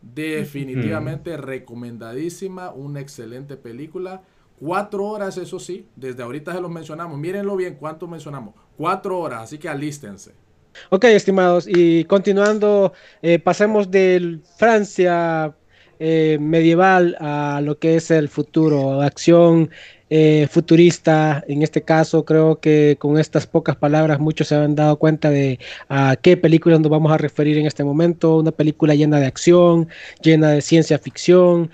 Definitivamente 0.01 1.37
recomendadísima 1.37 2.71
una 2.71 3.01
excelente 3.01 3.57
película. 3.57 4.23
Cuatro 4.59 5.05
horas 5.05 5.37
eso 5.37 5.59
sí 5.59 5.87
desde 5.97 6.23
ahorita 6.23 6.53
se 6.53 6.61
los 6.61 6.71
mencionamos. 6.71 7.19
Mírenlo 7.19 7.57
bien 7.57 7.75
cuánto 7.75 8.07
mencionamos 8.07 8.55
cuatro 8.77 9.19
horas 9.19 9.43
así 9.43 9.59
que 9.59 9.69
alístense 9.69 10.46
Ok, 10.91 11.05
estimados, 11.05 11.67
y 11.69 12.05
continuando, 12.05 12.93
eh, 13.23 13.39
pasemos 13.39 13.91
de 13.91 14.39
Francia 14.57 15.55
eh, 15.99 16.39
medieval 16.41 17.17
a 17.21 17.61
lo 17.63 17.79
que 17.79 17.97
es 17.97 18.11
el 18.11 18.29
futuro, 18.29 19.01
acción 19.03 19.71
eh, 20.11 20.47
futurista. 20.51 21.43
En 21.49 21.63
este 21.63 21.83
caso, 21.83 22.25
creo 22.25 22.61
que 22.61 22.97
con 23.01 23.19
estas 23.19 23.47
pocas 23.47 23.77
palabras 23.77 24.21
muchos 24.21 24.49
se 24.49 24.55
han 24.55 24.75
dado 24.77 24.97
cuenta 24.99 25.31
de 25.31 25.59
a 25.89 26.17
qué 26.21 26.37
película 26.37 26.79
nos 26.79 26.91
vamos 26.91 27.11
a 27.13 27.19
referir 27.19 27.59
en 27.59 27.67
este 27.67 27.83
momento. 27.83 28.37
Una 28.39 28.53
película 28.53 28.95
llena 28.95 29.19
de 29.19 29.27
acción, 29.27 29.89
llena 30.23 30.51
de 30.51 30.61
ciencia 30.63 30.99
ficción. 30.99 31.71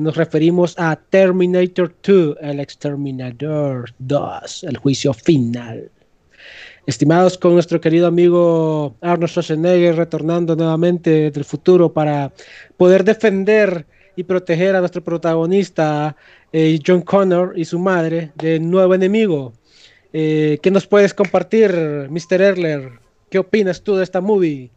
nos 0.00 0.16
referimos 0.16 0.74
a 0.78 0.96
Terminator 1.10 1.94
2, 2.02 2.36
el 2.40 2.60
Exterminador 2.60 3.92
2, 3.98 4.64
el 4.64 4.76
juicio 4.78 5.12
final. 5.12 5.90
Estimados 6.88 7.36
con 7.36 7.52
nuestro 7.52 7.82
querido 7.82 8.06
amigo 8.06 8.96
Arnold 9.02 9.28
Schwarzenegger 9.28 9.94
retornando 9.94 10.56
nuevamente 10.56 11.30
del 11.30 11.44
futuro 11.44 11.92
para 11.92 12.32
poder 12.78 13.04
defender 13.04 13.84
y 14.16 14.24
proteger 14.24 14.74
a 14.74 14.80
nuestro 14.80 15.04
protagonista 15.04 16.16
eh, 16.50 16.80
John 16.84 17.02
Connor 17.02 17.52
y 17.56 17.66
su 17.66 17.78
madre 17.78 18.32
del 18.36 18.70
nuevo 18.70 18.94
enemigo. 18.94 19.52
Eh, 20.14 20.58
¿Qué 20.62 20.70
nos 20.70 20.86
puedes 20.86 21.12
compartir, 21.12 21.70
Mr. 22.08 22.40
Erler? 22.40 22.92
¿Qué 23.28 23.38
opinas 23.38 23.82
tú 23.82 23.94
de 23.94 24.04
esta 24.04 24.22
movie? 24.22 24.70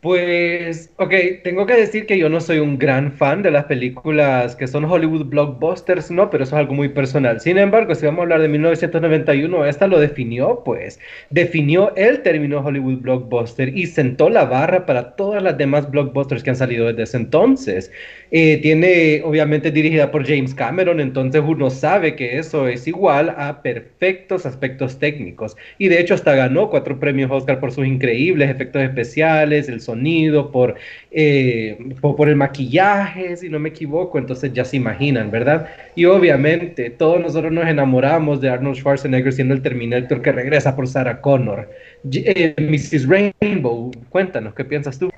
Pues, 0.00 0.94
ok, 0.96 1.12
tengo 1.42 1.66
que 1.66 1.74
decir 1.74 2.06
que 2.06 2.18
yo 2.18 2.28
no 2.28 2.40
soy 2.40 2.60
un 2.60 2.78
gran 2.78 3.10
fan 3.10 3.42
de 3.42 3.50
las 3.50 3.64
películas 3.64 4.54
que 4.54 4.68
son 4.68 4.84
Hollywood 4.84 5.24
blockbusters, 5.24 6.12
no, 6.12 6.30
pero 6.30 6.44
eso 6.44 6.54
es 6.54 6.60
algo 6.60 6.74
muy 6.74 6.88
personal. 6.90 7.40
Sin 7.40 7.58
embargo, 7.58 7.96
si 7.96 8.06
vamos 8.06 8.20
a 8.20 8.22
hablar 8.22 8.40
de 8.40 8.46
1991, 8.46 9.64
esta 9.66 9.88
lo 9.88 9.98
definió, 9.98 10.62
pues, 10.64 11.00
definió 11.30 11.92
el 11.96 12.22
término 12.22 12.60
Hollywood 12.60 13.00
blockbuster 13.00 13.76
y 13.76 13.86
sentó 13.86 14.30
la 14.30 14.44
barra 14.44 14.86
para 14.86 15.16
todas 15.16 15.42
las 15.42 15.58
demás 15.58 15.90
blockbusters 15.90 16.44
que 16.44 16.50
han 16.50 16.56
salido 16.56 16.86
desde 16.86 17.02
ese 17.02 17.16
entonces. 17.16 17.90
Eh, 18.30 18.58
tiene, 18.62 19.22
obviamente, 19.24 19.70
dirigida 19.70 20.10
por 20.10 20.26
James 20.26 20.54
Cameron, 20.54 21.00
entonces 21.00 21.42
uno 21.44 21.70
sabe 21.70 22.14
que 22.14 22.38
eso 22.38 22.68
es 22.68 22.86
igual 22.86 23.34
a 23.36 23.62
perfectos 23.62 24.44
aspectos 24.46 24.98
técnicos. 24.98 25.56
Y 25.78 25.88
de 25.88 25.98
hecho, 26.00 26.14
hasta 26.14 26.34
ganó 26.34 26.68
cuatro 26.70 27.00
premios 27.00 27.30
Oscar 27.30 27.58
por 27.58 27.72
sus 27.72 27.86
increíbles 27.86 28.50
efectos 28.50 28.82
especiales, 28.82 29.68
el 29.68 29.80
sonido, 29.88 30.50
por, 30.50 30.76
eh, 31.10 31.78
por, 32.00 32.28
el 32.28 32.36
maquillaje, 32.36 33.36
si 33.36 33.48
no 33.48 33.58
me 33.58 33.70
equivoco, 33.70 34.18
entonces 34.18 34.52
ya 34.52 34.64
se 34.64 34.76
imaginan, 34.76 35.30
¿verdad? 35.30 35.68
Y 35.94 36.04
obviamente 36.04 36.90
todos 36.90 37.20
nosotros 37.20 37.52
nos 37.52 37.66
enamoramos 37.66 38.40
de 38.40 38.50
Arnold 38.50 38.76
Schwarzenegger 38.76 39.32
siendo 39.32 39.54
el 39.54 39.62
Terminator 39.62 40.20
que 40.22 40.32
regresa 40.32 40.76
por 40.76 40.86
Sarah 40.86 41.20
Connor. 41.20 41.70
Eh, 42.12 42.54
Mrs. 42.58 43.08
Rainbow, 43.08 43.90
cuéntanos, 44.10 44.54
¿qué 44.54 44.64
piensas 44.64 44.98
tú? 44.98 45.10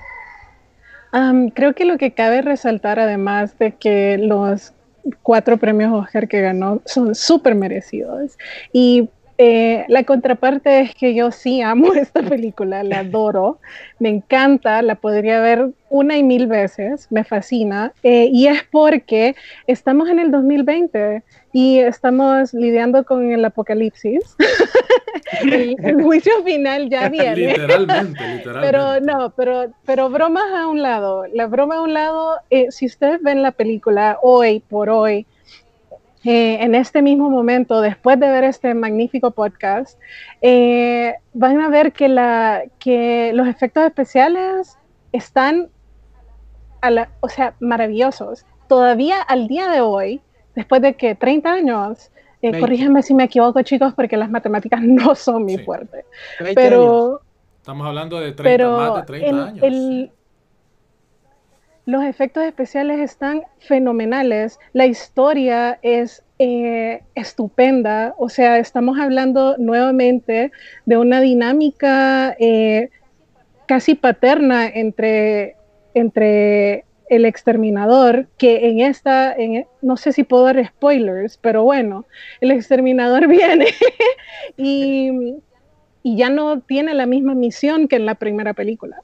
creo 1.54 1.74
que 1.74 1.84
lo 1.84 1.98
que 1.98 2.12
cabe 2.12 2.40
resaltar, 2.40 3.00
además 3.00 3.58
de 3.58 3.72
que 3.72 4.16
los 4.16 4.72
cuatro 5.22 5.56
premios 5.56 5.92
Oscar 5.92 6.28
que 6.28 6.40
ganó 6.40 6.80
son 6.84 7.14
súper 7.14 7.54
merecidos. 7.54 8.38
Y 8.72 9.08
eh, 9.42 9.86
la 9.88 10.04
contraparte 10.04 10.80
es 10.80 10.94
que 10.94 11.14
yo 11.14 11.30
sí 11.30 11.62
amo 11.62 11.94
esta 11.94 12.22
película, 12.22 12.84
la 12.84 12.98
adoro, 12.98 13.58
me 13.98 14.10
encanta, 14.10 14.82
la 14.82 14.96
podría 14.96 15.40
ver 15.40 15.70
una 15.88 16.18
y 16.18 16.22
mil 16.22 16.46
veces, 16.46 17.06
me 17.10 17.24
fascina, 17.24 17.94
eh, 18.02 18.28
y 18.30 18.48
es 18.48 18.64
porque 18.70 19.34
estamos 19.66 20.10
en 20.10 20.18
el 20.18 20.30
2020 20.30 21.22
y 21.54 21.78
estamos 21.78 22.52
lidiando 22.52 23.02
con 23.06 23.32
el 23.32 23.42
apocalipsis. 23.42 24.36
el, 25.42 26.02
juicio 26.02 26.44
final 26.44 26.90
ya 26.90 27.08
viene. 27.08 27.34
literalmente, 27.34 28.22
literalmente. 28.36 28.60
Pero 28.60 29.00
no, 29.00 29.30
pero, 29.30 29.72
pero 29.86 30.10
bromas 30.10 30.52
a 30.54 30.66
un 30.66 30.82
lado, 30.82 31.24
la 31.32 31.46
broma 31.46 31.76
a 31.76 31.80
un 31.80 31.94
lado, 31.94 32.36
eh, 32.50 32.66
si 32.68 32.84
ustedes 32.84 33.22
ven 33.22 33.40
la 33.40 33.52
película 33.52 34.18
hoy 34.20 34.60
por 34.68 34.90
hoy, 34.90 35.26
eh, 36.24 36.58
en 36.60 36.74
este 36.74 37.00
mismo 37.00 37.30
momento, 37.30 37.80
después 37.80 38.20
de 38.20 38.28
ver 38.30 38.44
este 38.44 38.74
magnífico 38.74 39.30
podcast, 39.30 39.98
eh, 40.42 41.14
van 41.32 41.60
a 41.60 41.68
ver 41.70 41.92
que, 41.92 42.08
la, 42.08 42.64
que 42.78 43.32
los 43.32 43.48
efectos 43.48 43.84
especiales 43.84 44.76
están, 45.12 45.68
o 47.20 47.28
sea, 47.28 47.54
maravillosos. 47.60 48.44
Todavía 48.68 49.22
al 49.22 49.48
día 49.48 49.68
de 49.68 49.80
hoy, 49.80 50.20
después 50.54 50.82
de 50.82 50.94
que 50.94 51.14
30 51.14 51.50
años, 51.50 52.10
eh, 52.42 52.58
corríjanme 52.60 53.02
si 53.02 53.14
me 53.14 53.24
equivoco, 53.24 53.62
chicos, 53.62 53.94
porque 53.94 54.18
las 54.18 54.30
matemáticas 54.30 54.80
no 54.82 55.14
son 55.14 55.46
mi 55.46 55.56
fuerte. 55.56 56.04
Pero. 56.54 57.22
Estamos 57.56 57.86
hablando 57.86 58.20
de 58.20 58.32
30, 58.32 58.68
más 58.68 58.94
de 58.94 59.02
30 59.02 59.46
años. 59.46 60.10
Los 61.90 62.04
efectos 62.04 62.44
especiales 62.44 63.00
están 63.00 63.42
fenomenales, 63.58 64.60
la 64.72 64.86
historia 64.86 65.80
es 65.82 66.22
eh, 66.38 67.02
estupenda, 67.16 68.14
o 68.16 68.28
sea, 68.28 68.58
estamos 68.58 68.96
hablando 69.00 69.56
nuevamente 69.58 70.52
de 70.86 70.96
una 70.96 71.20
dinámica 71.20 72.36
eh, 72.38 72.90
casi 73.66 73.96
paterna 73.96 74.68
entre, 74.68 75.56
entre 75.94 76.84
el 77.08 77.24
exterminador, 77.24 78.28
que 78.38 78.68
en 78.68 78.78
esta, 78.78 79.34
no 79.82 79.96
sé 79.96 80.12
si 80.12 80.22
puedo 80.22 80.44
dar 80.44 80.64
spoilers, 80.64 81.38
pero 81.38 81.64
bueno, 81.64 82.06
el 82.40 82.52
exterminador 82.52 83.26
viene 83.26 83.66
y, 84.56 85.34
y 86.04 86.16
ya 86.16 86.30
no 86.30 86.60
tiene 86.60 86.94
la 86.94 87.06
misma 87.06 87.34
misión 87.34 87.88
que 87.88 87.96
en 87.96 88.06
la 88.06 88.14
primera 88.14 88.54
película. 88.54 89.02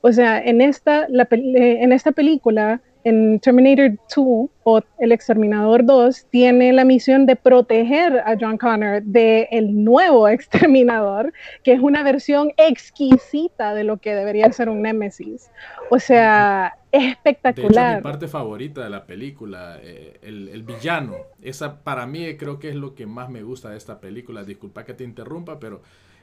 O 0.00 0.12
sea, 0.12 0.38
en 0.38 0.60
esta, 0.60 1.04
eh, 1.04 1.82
en 1.82 1.92
esta 1.92 2.12
película, 2.12 2.80
en 3.04 3.38
Terminator 3.38 3.98
2 4.14 4.48
o 4.64 4.82
El 4.98 5.12
Exterminador 5.12 5.84
2, 5.84 6.26
tiene 6.30 6.72
la 6.72 6.84
misión 6.84 7.26
de 7.26 7.36
proteger 7.36 8.18
a 8.20 8.34
John 8.40 8.56
Connor 8.56 9.02
del 9.02 9.46
el 9.50 9.84
nuevo 9.84 10.26
exterminador, 10.28 11.32
que 11.62 11.72
es 11.72 11.80
una 11.80 12.02
versión 12.02 12.52
exquisita 12.56 13.74
de 13.74 13.84
lo 13.84 13.98
que 13.98 14.14
debería 14.14 14.50
ser 14.52 14.70
un 14.70 14.82
Némesis. 14.82 15.50
O 15.90 15.98
sea, 15.98 16.78
es 16.90 17.12
espectacular. 17.12 17.96
mi 17.96 18.02
parte 18.02 18.26
favorita 18.26 18.82
de 18.82 18.90
la 18.90 19.04
película, 19.04 19.78
eh, 19.82 20.18
el, 20.22 20.48
el, 20.48 20.62
villano. 20.62 21.16
Esa 21.42 21.82
para 21.82 22.06
mí 22.06 22.36
creo 22.36 22.58
que 22.58 22.70
es 22.70 22.74
lo 22.74 22.94
que 22.94 23.04
más 23.06 23.28
me 23.28 23.42
gusta 23.42 23.70
de 23.70 23.76
esta 23.76 24.00
película. 24.00 24.44
Disculpa 24.44 24.84
que 24.84 24.94
te 24.94 25.04
interrumpa, 25.04 25.58
pero 25.58 25.82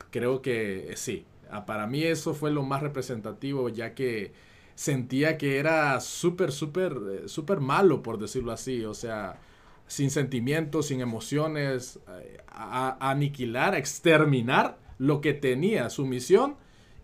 creo 0.10 0.42
que 0.42 0.92
sí. 0.96 1.26
Ah, 1.52 1.66
para 1.66 1.86
mí 1.86 2.04
eso 2.04 2.34
fue 2.34 2.50
lo 2.50 2.64
más 2.64 2.82
representativo, 2.82 3.70
ya 3.70 3.94
que 3.94 4.32
sentía 4.76 5.38
que 5.38 5.60
era 5.60 6.00
súper, 6.00 6.52
súper, 6.52 6.94
eh, 6.94 7.28
súper 7.28 7.60
malo, 7.60 8.02
por 8.02 8.18
decirlo 8.18 8.52
así. 8.52 8.84
O 8.86 8.94
sea, 8.94 9.38
sin 9.88 10.10
sentimientos, 10.10 10.88
sin 10.88 11.02
emociones, 11.02 12.00
eh, 12.22 12.38
a, 12.48 12.98
aniquilar, 13.12 13.74
a 13.74 13.78
exterminar 13.78 14.78
lo 14.98 15.20
que 15.20 15.34
tenía 15.34 15.90
su 15.90 16.06
misión 16.06 16.56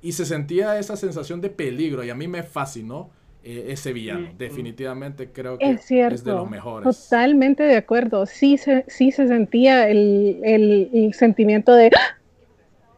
y 0.02 0.14
se 0.14 0.26
sentía 0.26 0.80
esa 0.80 0.96
sensación 0.96 1.42
de 1.42 1.50
peligro 1.50 2.04
y 2.04 2.10
a 2.10 2.16
mí 2.16 2.28
me 2.28 2.44
fascinó 2.44 3.10
eh, 3.44 3.66
ese 3.70 3.92
villano. 3.92 4.30
Definitivamente 4.38 5.32
creo 5.32 5.58
que 5.58 5.70
es, 5.70 5.88
de 5.90 6.32
los 6.32 6.50
mejores. 6.50 6.98
Totalmente 6.98 7.64
de 7.64 7.76
acuerdo. 7.76 8.26
Sí 8.26 8.58
se, 8.58 8.86
sí 8.88 9.12
se 9.12 9.28
sentía 9.28 9.90
el, 9.90 10.40
el 10.44 11.14
sentimiento 11.14 11.74
de 11.74 11.92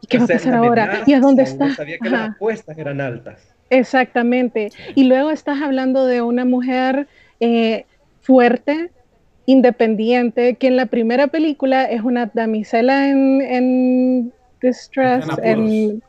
¿Y 0.00 0.06
qué 0.06 0.18
va 0.18 0.24
a 0.24 0.28
pasar 0.28 0.54
ahora? 0.54 1.02
¿Y 1.06 1.12
a 1.12 1.20
dónde 1.20 1.42
está? 1.42 1.74
Sabía 1.74 1.98
que 1.98 2.10
las 2.10 2.30
apuestas 2.30 2.76
eran 2.78 3.00
altas. 3.00 3.40
Exactamente. 3.70 4.70
Y 4.94 5.04
luego 5.04 5.30
estás 5.30 5.62
hablando 5.62 6.04
de 6.04 6.22
una 6.22 6.44
mujer 6.44 7.06
eh, 7.38 7.86
fuerte, 8.20 8.90
independiente, 9.46 10.56
que 10.56 10.66
en 10.66 10.76
la 10.76 10.86
primera 10.86 11.28
película 11.28 11.84
es 11.84 12.02
una 12.02 12.26
damisela 12.26 13.08
en, 13.08 14.32
distress, 14.60 15.24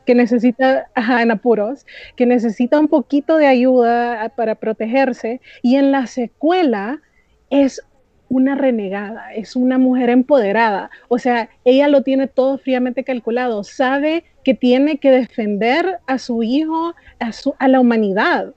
que 0.04 0.14
necesita, 0.14 0.86
ajá, 0.94 1.22
en 1.22 1.30
apuros, 1.30 1.86
que 2.16 2.26
necesita 2.26 2.78
un 2.78 2.88
poquito 2.88 3.36
de 3.36 3.46
ayuda 3.46 4.30
para 4.36 4.56
protegerse. 4.56 5.40
Y 5.62 5.76
en 5.76 5.92
la 5.92 6.06
secuela 6.06 7.00
es 7.48 7.82
una 8.32 8.54
renegada, 8.54 9.34
es 9.34 9.56
una 9.56 9.76
mujer 9.76 10.08
empoderada. 10.08 10.90
O 11.08 11.18
sea, 11.18 11.50
ella 11.66 11.86
lo 11.88 12.02
tiene 12.02 12.28
todo 12.28 12.56
fríamente 12.56 13.04
calculado, 13.04 13.62
sabe 13.62 14.24
que 14.42 14.54
tiene 14.54 14.96
que 14.96 15.10
defender 15.10 15.98
a 16.06 16.16
su 16.16 16.42
hijo, 16.42 16.94
a, 17.18 17.32
su, 17.32 17.54
a 17.58 17.68
la 17.68 17.78
humanidad. 17.78 18.54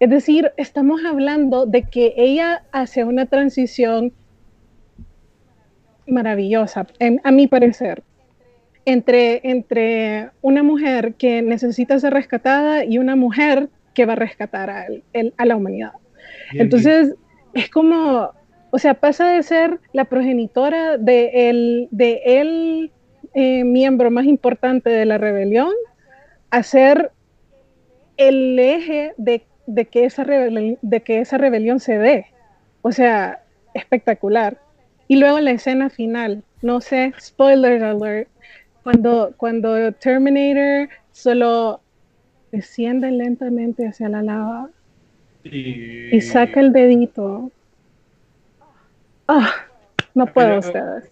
Es 0.00 0.10
decir, 0.10 0.52
estamos 0.58 1.02
hablando 1.06 1.64
de 1.64 1.84
que 1.84 2.12
ella 2.18 2.64
hace 2.72 3.04
una 3.04 3.24
transición 3.24 4.12
maravillosa, 6.06 6.86
a 7.24 7.32
mi 7.32 7.46
parecer, 7.46 8.02
entre, 8.84 9.40
entre 9.44 10.28
una 10.42 10.62
mujer 10.62 11.14
que 11.14 11.40
necesita 11.40 11.98
ser 11.98 12.12
rescatada 12.12 12.84
y 12.84 12.98
una 12.98 13.16
mujer 13.16 13.70
que 13.94 14.04
va 14.04 14.12
a 14.12 14.16
rescatar 14.16 14.68
a, 14.68 14.86
a 15.38 15.46
la 15.46 15.56
humanidad. 15.56 15.92
Entonces, 16.52 17.14
es 17.54 17.70
como, 17.70 18.30
o 18.76 18.78
sea, 18.78 18.92
pasa 18.92 19.30
de 19.30 19.42
ser 19.42 19.80
la 19.94 20.04
progenitora 20.04 20.98
de 20.98 21.48
el, 21.48 21.88
de 21.92 22.20
el 22.26 22.92
eh, 23.32 23.64
miembro 23.64 24.10
más 24.10 24.26
importante 24.26 24.90
de 24.90 25.06
la 25.06 25.16
rebelión 25.16 25.72
a 26.50 26.62
ser 26.62 27.10
el 28.18 28.58
eje 28.58 29.14
de, 29.16 29.46
que 29.86 30.04
esa 30.04 30.26
de 30.26 31.00
que 31.02 31.20
esa 31.20 31.38
rebelión 31.38 31.80
se 31.80 31.96
dé. 31.96 32.26
O 32.82 32.92
sea, 32.92 33.40
espectacular. 33.72 34.58
Y 35.08 35.16
luego 35.16 35.40
la 35.40 35.52
escena 35.52 35.88
final, 35.88 36.44
no 36.60 36.82
sé, 36.82 37.14
spoiler 37.18 37.82
alert, 37.82 38.28
cuando, 38.82 39.32
cuando 39.38 39.90
Terminator 39.92 40.90
solo 41.12 41.80
desciende 42.52 43.10
lentamente 43.10 43.88
hacia 43.88 44.10
la 44.10 44.20
lava 44.20 44.68
y 45.44 46.20
saca 46.20 46.60
el 46.60 46.74
dedito 46.74 47.50
Ah, 49.28 49.50
no 50.14 50.26
puedo 50.32 50.58
ustedes. 50.58 51.10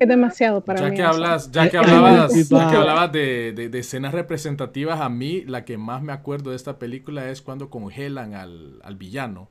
es 0.00 0.08
demasiado 0.08 0.64
para 0.64 0.80
ya 0.80 0.88
mí. 0.88 0.96
Que 0.96 1.02
hablas, 1.02 1.50
ya 1.52 1.68
que 1.68 1.78
Ay, 1.78 1.84
hablabas, 1.94 2.32
ay, 2.34 2.44
ya 2.50 2.66
que 2.66 2.76
hablabas 2.76 3.12
de, 3.12 3.52
de- 3.52 3.68
de 3.68 3.78
escenas 3.78 4.12
representativas, 4.14 5.00
a 5.00 5.08
mí 5.08 5.42
la 5.46 5.64
que 5.64 5.78
más 5.78 6.02
me 6.02 6.12
acuerdo 6.12 6.50
de 6.50 6.56
esta 6.56 6.78
película 6.78 7.28
es 7.30 7.42
cuando 7.42 7.70
congelan 7.70 8.34
al, 8.34 8.80
al 8.82 8.96
villano, 8.96 9.48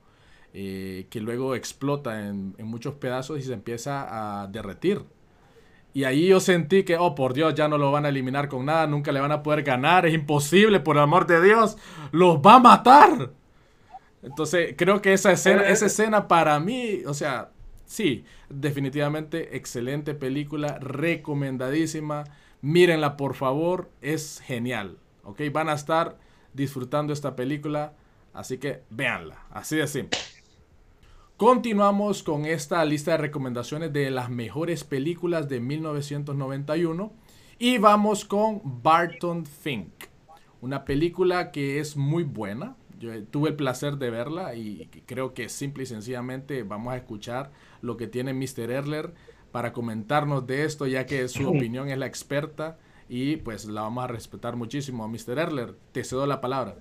eh, 0.53 1.07
que 1.09 1.21
luego 1.21 1.55
explota 1.55 2.27
en, 2.27 2.55
en 2.57 2.67
muchos 2.67 2.95
pedazos 2.95 3.39
y 3.39 3.43
se 3.43 3.53
empieza 3.53 4.41
a 4.43 4.47
derretir. 4.47 5.03
Y 5.93 6.05
ahí 6.05 6.27
yo 6.27 6.39
sentí 6.39 6.83
que, 6.83 6.97
oh 6.97 7.15
por 7.15 7.33
Dios, 7.33 7.53
ya 7.55 7.67
no 7.67 7.77
lo 7.77 7.91
van 7.91 8.05
a 8.05 8.09
eliminar 8.09 8.49
con 8.49 8.65
nada, 8.65 8.87
nunca 8.87 9.11
le 9.11 9.19
van 9.21 9.31
a 9.31 9.43
poder 9.43 9.63
ganar, 9.63 10.05
es 10.07 10.13
imposible, 10.15 10.79
por 10.79 10.97
el 10.97 11.03
amor 11.03 11.27
de 11.27 11.41
Dios, 11.41 11.77
los 12.11 12.37
va 12.39 12.55
a 12.55 12.59
matar. 12.59 13.31
Entonces, 14.23 14.75
creo 14.77 15.01
que 15.01 15.13
esa 15.13 15.31
escena, 15.31 15.67
esa 15.67 15.85
escena 15.87 16.27
para 16.27 16.59
mí, 16.59 17.01
o 17.05 17.13
sea, 17.13 17.49
sí, 17.85 18.25
definitivamente 18.49 19.55
excelente 19.57 20.13
película, 20.13 20.77
recomendadísima. 20.79 22.23
Mírenla, 22.61 23.17
por 23.17 23.35
favor, 23.35 23.89
es 24.01 24.41
genial. 24.45 24.97
¿Ok? 25.23 25.41
Van 25.51 25.69
a 25.69 25.73
estar 25.73 26.17
disfrutando 26.53 27.13
esta 27.13 27.35
película, 27.35 27.93
así 28.33 28.57
que 28.57 28.83
véanla, 28.89 29.45
así 29.49 29.77
de 29.77 29.87
simple. 29.87 30.19
Continuamos 31.37 32.23
con 32.23 32.45
esta 32.45 32.85
lista 32.85 33.11
de 33.11 33.17
recomendaciones 33.17 33.91
de 33.91 34.11
las 34.11 34.29
mejores 34.29 34.83
películas 34.83 35.49
de 35.49 35.59
1991 35.59 37.11
y 37.57 37.79
vamos 37.79 38.23
con 38.23 38.61
Barton 38.83 39.45
Fink, 39.45 40.05
una 40.61 40.85
película 40.85 41.51
que 41.51 41.79
es 41.79 41.97
muy 41.97 42.23
buena. 42.23 42.77
Yo 43.03 43.11
eh, 43.11 43.21
tuve 43.21 43.49
el 43.49 43.57
placer 43.57 43.97
de 43.97 44.09
verla 44.09 44.55
y 44.55 44.89
creo 45.05 45.33
que 45.33 45.49
simple 45.49 45.83
y 45.83 45.85
sencillamente 45.85 46.63
vamos 46.63 46.93
a 46.93 46.95
escuchar 46.95 47.51
lo 47.81 47.97
que 47.97 48.07
tiene 48.07 48.33
Mr. 48.33 48.71
Erler 48.71 49.13
para 49.51 49.73
comentarnos 49.73 50.47
de 50.47 50.63
esto, 50.63 50.87
ya 50.87 51.05
que 51.05 51.27
su 51.27 51.49
opinión 51.49 51.89
es 51.89 51.97
la 51.97 52.05
experta 52.05 52.79
y 53.09 53.35
pues 53.35 53.65
la 53.65 53.81
vamos 53.81 54.05
a 54.05 54.07
respetar 54.07 54.55
muchísimo. 54.55 55.05
Mr. 55.09 55.37
Erler, 55.37 55.75
te 55.91 56.05
cedo 56.05 56.25
la 56.25 56.39
palabra. 56.39 56.77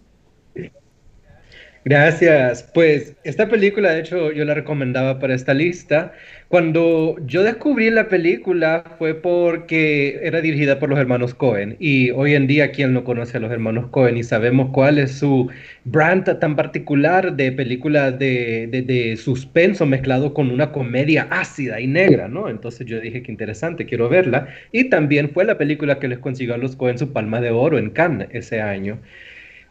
Gracias. 1.85 2.63
Pues 2.73 3.17
esta 3.25 3.49
película, 3.49 3.91
de 3.91 4.01
hecho, 4.01 4.31
yo 4.31 4.45
la 4.45 4.55
recomendaba 4.55 5.19
para 5.19 5.35
esta 5.35 5.53
lista. 5.53 6.13
Cuando 6.47 7.17
yo 7.27 7.43
descubrí 7.43 7.91
la 7.91 8.09
película 8.09 8.85
fue 8.99 9.15
porque 9.21 10.21
era 10.23 10.41
dirigida 10.41 10.79
por 10.79 10.91
los 10.91 10.99
hermanos 11.01 11.35
Cohen. 11.35 11.77
Y 11.81 12.11
hoy 12.13 12.35
en 12.35 12.47
día, 12.47 12.71
¿quién 12.71 12.93
no 12.93 13.03
conoce 13.03 13.37
a 13.39 13.41
los 13.41 13.51
hermanos 13.51 13.89
Cohen? 13.89 14.17
Y 14.17 14.23
sabemos 14.23 14.71
cuál 14.71 14.99
es 14.99 15.19
su 15.19 15.51
brand 15.83 16.39
tan 16.39 16.55
particular 16.55 17.35
de 17.35 17.51
películas 17.51 18.17
de, 18.17 18.69
de, 18.71 18.83
de 18.83 19.17
suspenso 19.17 19.85
mezclado 19.85 20.35
con 20.35 20.51
una 20.53 20.71
comedia 20.71 21.27
ácida 21.31 21.81
y 21.81 21.89
negra, 21.89 22.29
¿no? 22.29 22.49
Entonces 22.49 22.87
yo 22.87 23.01
dije, 23.01 23.23
qué 23.25 23.33
interesante, 23.33 23.87
quiero 23.87 24.09
verla. 24.09 24.47
Y 24.71 24.85
también 24.89 25.31
fue 25.31 25.45
la 25.45 25.59
película 25.59 25.99
que 25.99 26.07
les 26.07 26.21
consiguió 26.21 26.55
a 26.55 26.59
los 26.59 26.77
Cohen 26.77 26.99
su 26.99 27.13
palma 27.13 27.41
de 27.41 27.51
oro 27.51 27.77
en 27.79 27.91
Cannes 27.91 28.29
ese 28.31 28.61
año. 28.61 29.01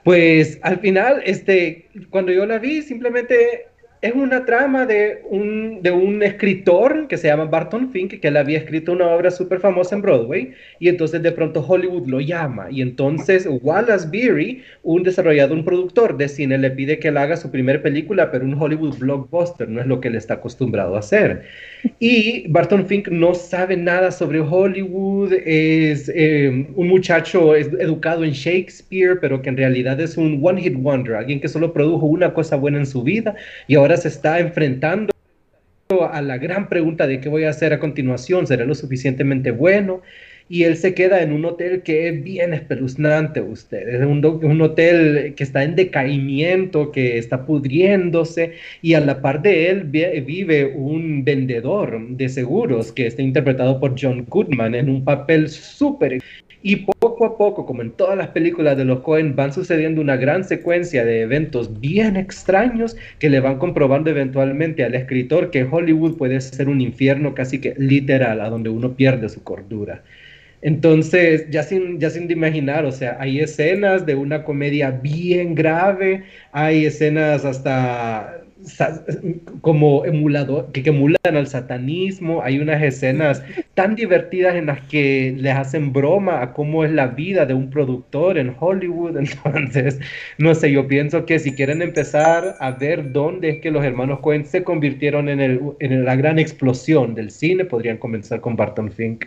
Pues 0.03 0.59
al 0.63 0.79
final, 0.79 1.21
este, 1.25 1.89
cuando 2.09 2.31
yo 2.31 2.45
la 2.45 2.57
vi, 2.59 2.81
simplemente 2.81 3.70
es 4.01 4.15
una 4.15 4.45
trama 4.45 4.87
de 4.87 5.21
un, 5.29 5.83
de 5.83 5.91
un 5.91 6.23
escritor 6.23 7.07
que 7.07 7.17
se 7.17 7.27
llama 7.27 7.45
Barton 7.45 7.91
Fink, 7.91 8.19
que 8.19 8.27
él 8.29 8.37
había 8.37 8.57
escrito 8.57 8.93
una 8.93 9.07
obra 9.07 9.29
súper 9.29 9.59
famosa 9.59 9.95
en 9.95 10.01
Broadway, 10.01 10.53
y 10.79 10.89
entonces 10.89 11.21
de 11.21 11.31
pronto 11.31 11.63
Hollywood 11.67 12.07
lo 12.07 12.19
llama, 12.19 12.67
y 12.71 12.81
entonces 12.81 13.47
Wallace 13.61 14.07
Beery, 14.11 14.63
un 14.81 15.03
desarrollador, 15.03 15.55
un 15.55 15.65
productor 15.65 16.17
de 16.17 16.27
cine, 16.29 16.57
le 16.57 16.71
pide 16.71 16.97
que 16.97 17.09
él 17.09 17.17
haga 17.17 17.37
su 17.37 17.51
primera 17.51 17.81
película, 17.81 18.31
pero 18.31 18.43
un 18.43 18.59
Hollywood 18.59 18.97
blockbuster, 18.97 19.69
no 19.69 19.79
es 19.79 19.85
lo 19.85 20.01
que 20.01 20.07
él 20.07 20.15
está 20.15 20.35
acostumbrado 20.35 20.95
a 20.95 20.99
hacer. 20.99 21.43
Y 21.99 22.47
Barton 22.47 22.87
Fink 22.87 23.07
no 23.09 23.35
sabe 23.35 23.77
nada 23.77 24.09
sobre 24.09 24.39
Hollywood, 24.39 25.33
es 25.45 26.11
eh, 26.13 26.67
un 26.75 26.87
muchacho 26.87 27.55
es 27.55 27.67
educado 27.79 28.23
en 28.23 28.31
Shakespeare, 28.31 29.19
pero 29.21 29.43
que 29.43 29.49
en 29.49 29.57
realidad 29.57 29.99
es 29.99 30.17
un 30.17 30.39
one 30.41 30.61
hit 30.61 30.75
wonder, 30.75 31.15
alguien 31.15 31.39
que 31.39 31.47
solo 31.47 31.71
produjo 31.71 32.07
una 32.07 32.33
cosa 32.33 32.55
buena 32.55 32.79
en 32.79 32.85
su 32.87 33.03
vida 33.03 33.35
y 33.67 33.75
ahora 33.75 33.90
se 33.97 34.07
está 34.07 34.39
enfrentando 34.39 35.11
a 35.99 36.21
la 36.21 36.37
gran 36.37 36.69
pregunta 36.69 37.07
de 37.07 37.19
qué 37.19 37.29
voy 37.29 37.43
a 37.43 37.49
hacer 37.49 37.73
a 37.73 37.79
continuación, 37.79 38.47
¿seré 38.47 38.65
lo 38.65 38.75
suficientemente 38.75 39.51
bueno? 39.51 40.01
Y 40.47 40.63
él 40.63 40.75
se 40.75 40.93
queda 40.93 41.21
en 41.21 41.31
un 41.31 41.45
hotel 41.45 41.81
que 41.81 42.09
es 42.09 42.23
bien 42.23 42.53
espeluznante, 42.53 43.39
ustedes. 43.39 44.01
Es 44.01 44.05
un, 44.05 44.25
un, 44.25 44.61
hotel 44.61 45.33
que 45.35 45.43
está 45.43 45.63
en 45.63 45.77
decaimiento, 45.77 46.91
que 46.91 47.17
está 47.17 47.45
pudriéndose, 47.45 48.53
y 48.81 48.95
a 48.95 48.99
la 48.99 49.21
par 49.21 49.41
de 49.41 49.69
él 49.69 49.83
vive 49.85 50.65
un 50.65 51.23
vendedor 51.23 52.05
de 52.09 52.27
seguros 52.27 52.91
que 52.91 53.07
está 53.07 53.21
interpretado 53.21 53.79
por 53.79 53.95
John 53.97 54.25
Goodman 54.27 54.75
en 54.75 54.89
un 54.89 55.05
papel 55.05 55.47
súper 55.47 56.19
y 56.63 56.77
poco 56.77 57.25
a 57.25 57.37
poco, 57.37 57.65
como 57.65 57.81
en 57.81 57.91
todas 57.91 58.17
las 58.17 58.29
películas 58.29 58.77
de 58.77 58.85
los 58.85 58.99
Cohen, 58.99 59.35
van 59.35 59.51
sucediendo 59.51 60.01
una 60.01 60.15
gran 60.15 60.43
secuencia 60.43 61.03
de 61.03 61.21
eventos 61.21 61.79
bien 61.79 62.15
extraños 62.15 62.95
que 63.19 63.29
le 63.29 63.39
van 63.39 63.57
comprobando 63.57 64.09
eventualmente 64.09 64.83
al 64.83 64.93
escritor 64.93 65.49
que 65.49 65.63
Hollywood 65.63 66.17
puede 66.17 66.39
ser 66.41 66.69
un 66.69 66.81
infierno 66.81 67.33
casi 67.33 67.59
que 67.59 67.73
literal, 67.77 68.41
a 68.41 68.49
donde 68.49 68.69
uno 68.69 68.95
pierde 68.95 69.29
su 69.29 69.43
cordura. 69.43 70.03
Entonces, 70.61 71.47
ya 71.49 71.63
sin, 71.63 71.99
ya 71.99 72.11
sin 72.11 72.27
de 72.27 72.33
imaginar, 72.33 72.85
o 72.85 72.91
sea, 72.91 73.17
hay 73.19 73.39
escenas 73.39 74.05
de 74.05 74.13
una 74.13 74.43
comedia 74.43 74.91
bien 74.91 75.55
grave, 75.55 76.23
hay 76.51 76.85
escenas 76.85 77.45
hasta 77.45 78.41
como 79.61 80.05
emulador, 80.05 80.71
que, 80.71 80.83
que, 80.83 80.89
emulan 80.89 81.17
al 81.23 81.47
satanismo, 81.47 82.41
hay 82.43 82.59
unas 82.59 82.81
escenas 82.81 83.43
tan 83.73 83.95
divertidas 83.95 84.55
en 84.55 84.67
las 84.67 84.81
que 84.81 85.33
les 85.37 85.55
hacen 85.55 85.93
broma 85.93 86.41
a 86.41 86.53
cómo 86.53 86.83
es 86.83 86.91
la 86.91 87.07
vida 87.07 87.45
de 87.45 87.53
un 87.53 87.69
productor 87.69 88.37
en 88.37 88.55
Hollywood, 88.59 89.17
entonces, 89.45 89.99
no 90.37 90.53
sé, 90.55 90.71
yo 90.71 90.87
pienso 90.87 91.25
que 91.25 91.39
si 91.39 91.53
quieren 91.53 91.81
empezar 91.81 92.55
a 92.59 92.71
ver 92.71 93.11
dónde 93.11 93.49
es 93.49 93.61
que 93.61 93.71
los 93.71 93.83
hermanos 93.83 94.19
Cohen 94.19 94.45
se 94.45 94.63
convirtieron 94.63 95.29
en, 95.29 95.39
el, 95.39 95.61
en 95.79 96.05
la 96.05 96.15
gran 96.15 96.39
explosión 96.39 97.15
del 97.15 97.31
cine, 97.31 97.65
podrían 97.65 97.97
comenzar 97.97 98.41
con 98.41 98.55
Barton 98.55 98.91
Fink. 98.91 99.25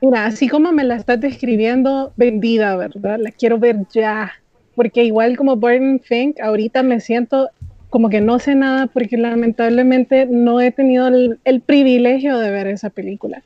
Mira, 0.00 0.26
así 0.26 0.48
como 0.48 0.72
me 0.72 0.84
la 0.84 0.96
estás 0.96 1.20
describiendo, 1.20 2.12
vendida, 2.16 2.74
¿verdad? 2.76 3.18
La 3.18 3.30
quiero 3.32 3.58
ver 3.58 3.76
ya, 3.92 4.32
porque 4.74 5.04
igual 5.04 5.36
como 5.36 5.56
Barton 5.56 6.00
Fink, 6.00 6.40
ahorita 6.40 6.82
me 6.82 7.00
siento 7.00 7.50
como 7.90 8.08
que 8.08 8.20
no 8.20 8.38
sé 8.38 8.54
nada 8.54 8.86
porque 8.86 9.16
lamentablemente 9.16 10.26
no 10.26 10.60
he 10.60 10.70
tenido 10.70 11.08
el, 11.08 11.40
el 11.44 11.60
privilegio 11.60 12.38
de 12.38 12.50
ver 12.50 12.68
esa 12.68 12.90
película. 12.90 13.42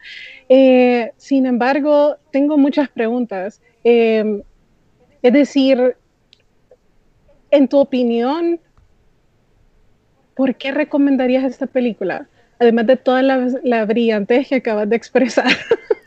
Eh, 0.48 1.12
sin 1.16 1.46
embargo, 1.46 2.18
tengo 2.30 2.58
muchas 2.58 2.88
preguntas. 2.90 3.60
Eh, 3.82 4.42
es 5.22 5.32
decir, 5.32 5.96
en 7.50 7.68
tu 7.68 7.78
opinión, 7.78 8.60
¿por 10.36 10.54
qué 10.56 10.70
recomendarías 10.72 11.44
esta 11.44 11.66
película? 11.66 12.28
Además 12.58 12.86
de 12.86 12.96
toda 12.96 13.22
la, 13.22 13.48
la 13.64 13.84
brillantez 13.86 14.48
que 14.48 14.56
acabas 14.56 14.88
de 14.88 14.96
expresar. 14.96 15.46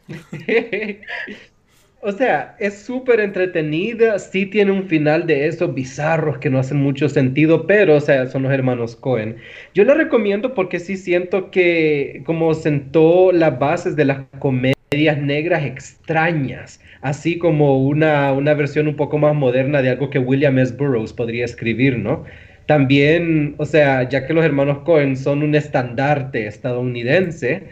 O 1.99 2.11
sea, 2.11 2.55
es 2.59 2.77
súper 2.83 3.19
entretenida, 3.19 4.19
sí 4.19 4.45
tiene 4.45 4.71
un 4.71 4.87
final 4.87 5.25
de 5.25 5.47
esos 5.47 5.73
bizarros 5.73 6.37
que 6.37 6.49
no 6.49 6.59
hacen 6.59 6.77
mucho 6.77 7.09
sentido, 7.09 7.65
pero, 7.65 7.95
o 7.95 7.99
sea, 7.99 8.27
son 8.27 8.43
los 8.43 8.51
hermanos 8.53 8.95
Cohen. 8.95 9.37
Yo 9.73 9.83
la 9.83 9.95
recomiendo 9.95 10.53
porque 10.53 10.79
sí 10.79 10.95
siento 10.95 11.49
que 11.49 12.21
como 12.25 12.53
sentó 12.53 13.31
las 13.31 13.57
bases 13.57 13.95
de 13.95 14.05
las 14.05 14.19
comedias 14.37 15.17
negras 15.17 15.65
extrañas, 15.65 16.79
así 17.01 17.39
como 17.39 17.83
una, 17.83 18.31
una 18.31 18.53
versión 18.53 18.87
un 18.87 18.95
poco 18.95 19.17
más 19.17 19.33
moderna 19.35 19.81
de 19.81 19.89
algo 19.89 20.09
que 20.11 20.19
William 20.19 20.59
S. 20.59 20.75
Burroughs 20.77 21.13
podría 21.13 21.45
escribir, 21.45 21.97
¿no? 21.97 22.25
También, 22.67 23.55
o 23.57 23.65
sea, 23.65 24.07
ya 24.07 24.27
que 24.27 24.33
los 24.33 24.45
hermanos 24.45 24.79
Cohen 24.79 25.17
son 25.17 25.41
un 25.41 25.55
estandarte 25.55 26.47
estadounidense, 26.47 27.63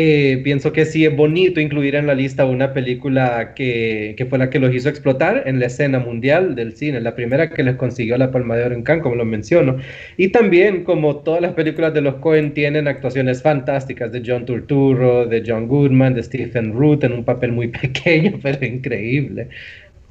eh, 0.00 0.40
pienso 0.44 0.72
que 0.72 0.84
sí 0.84 1.04
es 1.04 1.16
bonito 1.16 1.58
incluir 1.58 1.96
en 1.96 2.06
la 2.06 2.14
lista 2.14 2.44
una 2.44 2.72
película 2.72 3.52
que, 3.56 4.14
que, 4.16 4.26
fue 4.26 4.38
la 4.38 4.48
que 4.48 4.60
los 4.60 4.72
hizo 4.72 4.88
explotar 4.88 5.42
en 5.46 5.58
la 5.58 5.66
escena 5.66 5.98
mundial 5.98 6.54
del 6.54 6.76
cine, 6.76 7.00
la 7.00 7.16
primera 7.16 7.50
que 7.50 7.64
les 7.64 7.74
consiguió 7.74 8.16
la 8.16 8.30
Palma 8.30 8.54
de 8.54 8.62
Oro 8.62 8.76
en 8.76 8.84
Cannes, 8.84 9.02
como 9.02 9.16
lo 9.16 9.24
menciono. 9.24 9.78
Y 10.16 10.28
también, 10.28 10.84
como 10.84 11.16
todas 11.16 11.42
las 11.42 11.54
películas 11.54 11.94
de 11.94 12.02
los 12.02 12.14
Cohen 12.16 12.54
tienen 12.54 12.86
actuaciones 12.86 13.42
fantásticas 13.42 14.12
de 14.12 14.22
John 14.24 14.46
Turturro, 14.46 15.26
de 15.26 15.42
John 15.44 15.66
Goodman, 15.66 16.14
de 16.14 16.22
Stephen 16.22 16.74
Root 16.74 17.02
en 17.02 17.14
un 17.14 17.24
papel 17.24 17.50
muy 17.50 17.66
pequeño, 17.82 18.38
pero 18.40 18.64
increíble. 18.64 19.48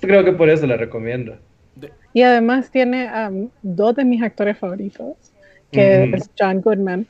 Creo 0.01 0.25
que 0.25 0.33
por 0.33 0.49
eso 0.49 0.67
la 0.67 0.75
recomiendo. 0.75 1.37
Y 2.11 2.23
además 2.23 2.71
tiene 2.71 3.07
um, 3.29 3.49
dos 3.61 3.95
de 3.95 4.03
mis 4.03 4.21
actores 4.21 4.57
favoritos, 4.57 5.15
que 5.71 5.79
mm 5.79 6.11
-hmm. 6.11 6.15
es 6.17 6.29
John 6.37 6.59
Goodman. 6.59 7.07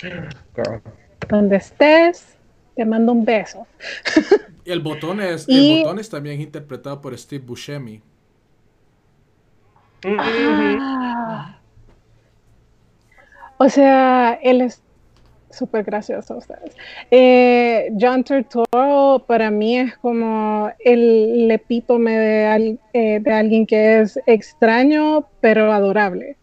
Girl 0.00 0.82
donde 1.28 1.56
estés, 1.56 2.36
te 2.74 2.84
mando 2.84 3.12
un 3.12 3.24
beso. 3.24 3.66
El 4.64 4.80
botón 4.80 5.20
es, 5.20 5.44
y... 5.48 5.78
el 5.78 5.82
botón 5.84 5.98
es 5.98 6.10
también 6.10 6.40
interpretado 6.40 7.00
por 7.00 7.16
Steve 7.16 7.44
Buscemi. 7.44 8.02
Ah. 10.04 11.58
O 13.58 13.68
sea, 13.68 14.38
él 14.42 14.60
es 14.60 14.82
súper 15.50 15.84
gracioso 15.84 16.36
ustedes. 16.36 16.76
Eh, 17.10 17.90
John 17.98 18.22
Turturro 18.24 19.24
para 19.26 19.50
mí 19.50 19.78
es 19.78 19.96
como 19.98 20.70
el 20.80 21.50
epítome 21.50 22.18
de, 22.18 22.78
eh, 22.92 23.20
de 23.20 23.32
alguien 23.32 23.66
que 23.66 24.00
es 24.00 24.20
extraño 24.26 25.26
pero 25.40 25.72
adorable. 25.72 26.36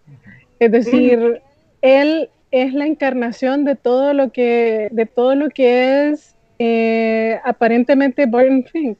Es 0.59 0.71
decir, 0.71 1.41
él 1.81 2.29
es 2.53 2.71
la 2.71 2.85
encarnación 2.85 3.65
de 3.65 3.75
todo 3.75 4.13
lo 4.13 4.31
que, 4.31 4.87
de 4.91 5.07
todo 5.07 5.33
lo 5.33 5.49
que 5.49 6.09
es 6.09 6.35
eh, 6.59 7.39
aparentemente 7.43 8.27
Barton 8.27 8.63
Fink. 8.71 8.99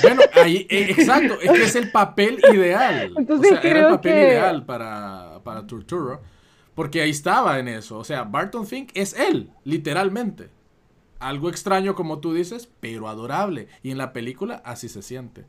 Bueno, 0.00 0.22
ahí, 0.42 0.66
exacto, 0.70 1.38
es 1.38 1.52
que 1.52 1.62
es 1.64 1.76
el 1.76 1.92
papel 1.92 2.38
ideal. 2.50 3.12
Entonces, 3.14 3.52
o 3.52 3.60
sea, 3.60 3.70
era 3.70 3.80
el 3.80 3.94
papel 3.96 4.12
ideal 4.12 4.64
para, 4.64 5.38
para 5.44 5.66
Turturro. 5.66 6.22
Porque 6.74 7.02
ahí 7.02 7.10
estaba 7.10 7.58
en 7.58 7.68
eso. 7.68 7.98
O 7.98 8.04
sea, 8.04 8.24
Barton 8.24 8.66
Fink 8.66 8.90
es 8.94 9.12
él, 9.12 9.50
literalmente. 9.64 10.48
Algo 11.20 11.50
extraño 11.50 11.94
como 11.94 12.20
tú 12.20 12.32
dices, 12.32 12.72
pero 12.80 13.08
adorable. 13.08 13.68
Y 13.82 13.90
en 13.90 13.98
la 13.98 14.14
película 14.14 14.62
así 14.64 14.88
se 14.88 15.02
siente. 15.02 15.44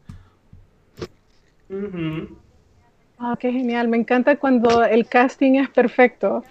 Ah, 3.17 3.37
qué 3.39 3.49
genial. 3.53 3.87
Me 3.87 3.95
encanta 3.95 4.35
cuando 4.35 4.83
el 4.83 5.07
casting 5.07 5.53
es 5.53 5.69
perfecto. 5.69 6.43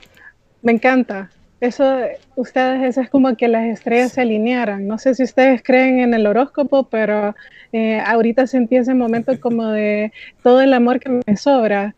Me 0.65 0.73
encanta. 0.73 1.31
Eso, 1.61 1.85
ustedes, 2.35 2.83
eso 2.83 3.01
es 3.01 3.09
como 3.09 3.37
que 3.37 3.47
las 3.47 3.67
estrellas 3.67 4.13
se 4.13 4.23
alinearan. 4.23 4.89
No 4.89 4.99
sé 4.99 5.15
si 5.15 5.23
ustedes 5.23 5.63
creen 5.63 6.01
en 6.01 6.13
el 6.13 6.27
horóscopo, 6.27 6.89
pero 6.89 7.37
eh, 7.73 8.01
ahorita 8.05 8.49
sentí 8.49 8.77
ese 8.77 8.95
momento 8.95 9.33
como 9.41 9.69
de 9.69 10.13
todo 10.43 10.61
el 10.61 10.75
amor 10.75 10.99
que 10.99 11.21
me 11.25 11.37
sobra 11.37 11.95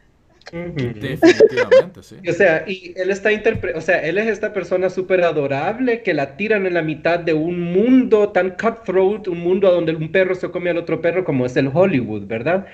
Definitivamente, 0.53 2.03
sí. 2.03 2.17
O 2.29 2.33
sea, 2.33 2.65
y 2.69 2.95
él 2.97 3.11
está 3.11 3.31
o 3.75 3.81
sea, 3.81 4.01
él 4.07 4.17
es 4.19 4.29
esta 4.29 4.53
persona 4.53 4.91
súper 4.91 5.23
adorable 5.23 6.03
que 6.03 6.15
la 6.15 6.37
tiran 6.37 6.67
en 6.67 6.75
la 6.75 6.83
mitad 6.83 7.19
de 7.19 7.35
un 7.35 7.61
mundo 7.61 8.29
tan 8.29 8.51
cutthroat, 8.51 9.27
un 9.27 9.41
mundo 9.41 9.73
donde 9.73 9.97
un 9.97 10.13
perro 10.13 10.37
se 10.37 10.51
come 10.51 10.71
al 10.71 10.79
otro 10.79 11.01
perro 11.01 11.25
como 11.25 11.47
es 11.47 11.57
el 11.57 11.71
Hollywood, 11.73 12.27
¿verdad? 12.27 12.67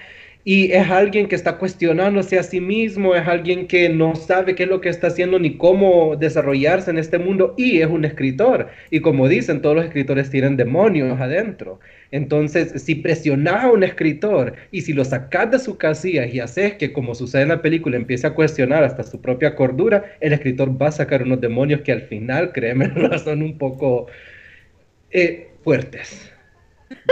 Y 0.45 0.73
es 0.73 0.91
alguien 0.91 1.29
que 1.29 1.37
está 1.37 1.57
cuestionándose 1.57 2.37
a 2.37 2.43
sí 2.43 2.61
mismo, 2.61 3.15
es 3.15 3.29
alguien 3.29 3.69
que 3.69 3.89
no 3.89 4.17
sabe 4.17 4.57
qué 4.57 4.65
es 4.65 4.69
lo 4.69 4.81
que 4.81 4.89
está 4.89 5.07
haciendo 5.07 5.39
ni 5.39 5.57
cómo 5.57 6.17
desarrollarse 6.17 6.91
en 6.91 6.99
este 6.99 7.19
mundo 7.19 7.55
y 7.57 7.81
es 7.81 7.87
un 7.87 8.05
escritor. 8.05 8.69
Y 8.91 9.01
como 9.01 9.29
dicen, 9.29 9.63
todos 9.63 9.77
los 9.77 9.85
escritores 9.85 10.31
tienen 10.31 10.57
demonios 10.57 11.21
adentro. 11.21 11.79
Entonces, 12.11 12.83
si 12.83 12.97
presionas 12.97 13.65
a 13.65 13.71
un 13.71 13.85
escritor 13.85 14.55
y 14.73 14.81
si 14.83 14.93
lo 14.93 15.05
sacas 15.05 15.51
de 15.53 15.59
su 15.61 15.79
casilla 15.79 16.27
y 16.27 16.41
haces 16.41 16.75
que, 16.75 16.93
como 16.93 17.15
sucede 17.15 17.43
en 17.43 17.49
la 17.49 17.63
película, 17.63 17.97
empiece 17.97 18.27
a 18.27 18.35
cuestionar 18.35 18.83
hasta 18.83 19.05
su 19.05 19.21
propia 19.21 19.55
cordura, 19.55 20.17
el 20.21 20.33
escritor 20.33 20.81
va 20.81 20.89
a 20.89 20.93
sacar 20.93 21.23
unos 21.23 21.41
demonios 21.41 21.83
que 21.83 21.93
al 21.93 22.03
final, 22.03 22.53
créeme, 22.53 22.93
son 23.25 23.43
un 23.43 23.57
poco 23.59 24.09
eh, 25.13 25.53
fuertes. 25.63 26.33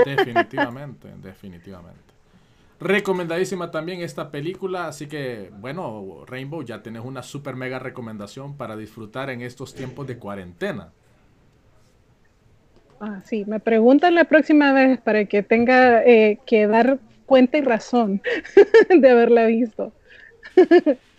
Definitivamente, 0.05 1.09
definitivamente. 1.23 2.10
Recomendadísima 2.81 3.71
también 3.71 4.01
esta 4.01 4.31
película, 4.31 4.88
así 4.88 5.07
que 5.07 5.51
bueno, 5.61 6.25
Rainbow, 6.27 6.62
ya 6.62 6.83
tenés 6.83 7.05
una 7.05 7.23
super 7.23 7.55
mega 7.55 7.79
recomendación 7.79 8.57
para 8.57 8.75
disfrutar 8.75 9.29
en 9.29 9.43
estos 9.43 9.75
tiempos 9.75 10.07
de 10.07 10.16
cuarentena. 10.16 10.88
Ah, 12.99 13.21
sí, 13.25 13.45
me 13.47 13.61
preguntan 13.61 14.14
la 14.14 14.25
próxima 14.25 14.73
vez 14.73 14.99
para 15.01 15.27
que 15.27 15.43
tenga 15.43 16.03
eh, 16.05 16.38
que 16.47 16.66
dar 16.66 16.99
cuenta 17.27 17.59
y 17.59 17.61
razón 17.61 18.23
de 18.88 19.11
haberla 19.11 19.45
visto. 19.47 19.93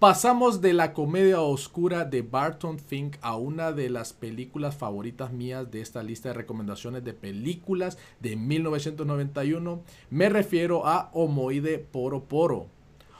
Pasamos 0.00 0.62
de 0.62 0.72
la 0.72 0.94
comedia 0.94 1.42
oscura 1.42 2.06
de 2.06 2.22
Barton 2.22 2.78
Fink 2.78 3.18
a 3.20 3.36
una 3.36 3.70
de 3.70 3.90
las 3.90 4.14
películas 4.14 4.74
favoritas 4.74 5.30
mías 5.30 5.70
de 5.70 5.82
esta 5.82 6.02
lista 6.02 6.30
de 6.30 6.36
recomendaciones 6.36 7.04
de 7.04 7.12
películas 7.12 7.98
de 8.18 8.34
1991. 8.34 9.82
Me 10.08 10.30
refiero 10.30 10.86
a 10.86 11.10
Homoide 11.12 11.76
Poro 11.78 12.24
Poro. 12.24 12.68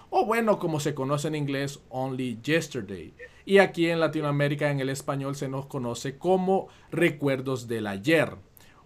O 0.08 0.24
bueno, 0.24 0.58
como 0.58 0.80
se 0.80 0.94
conoce 0.94 1.28
en 1.28 1.34
inglés, 1.34 1.80
Only 1.90 2.38
Yesterday. 2.42 3.12
Y 3.44 3.58
aquí 3.58 3.90
en 3.90 4.00
Latinoamérica 4.00 4.70
en 4.70 4.80
el 4.80 4.88
español 4.88 5.36
se 5.36 5.50
nos 5.50 5.66
conoce 5.66 6.16
como 6.16 6.68
Recuerdos 6.90 7.68
del 7.68 7.88
Ayer 7.88 8.38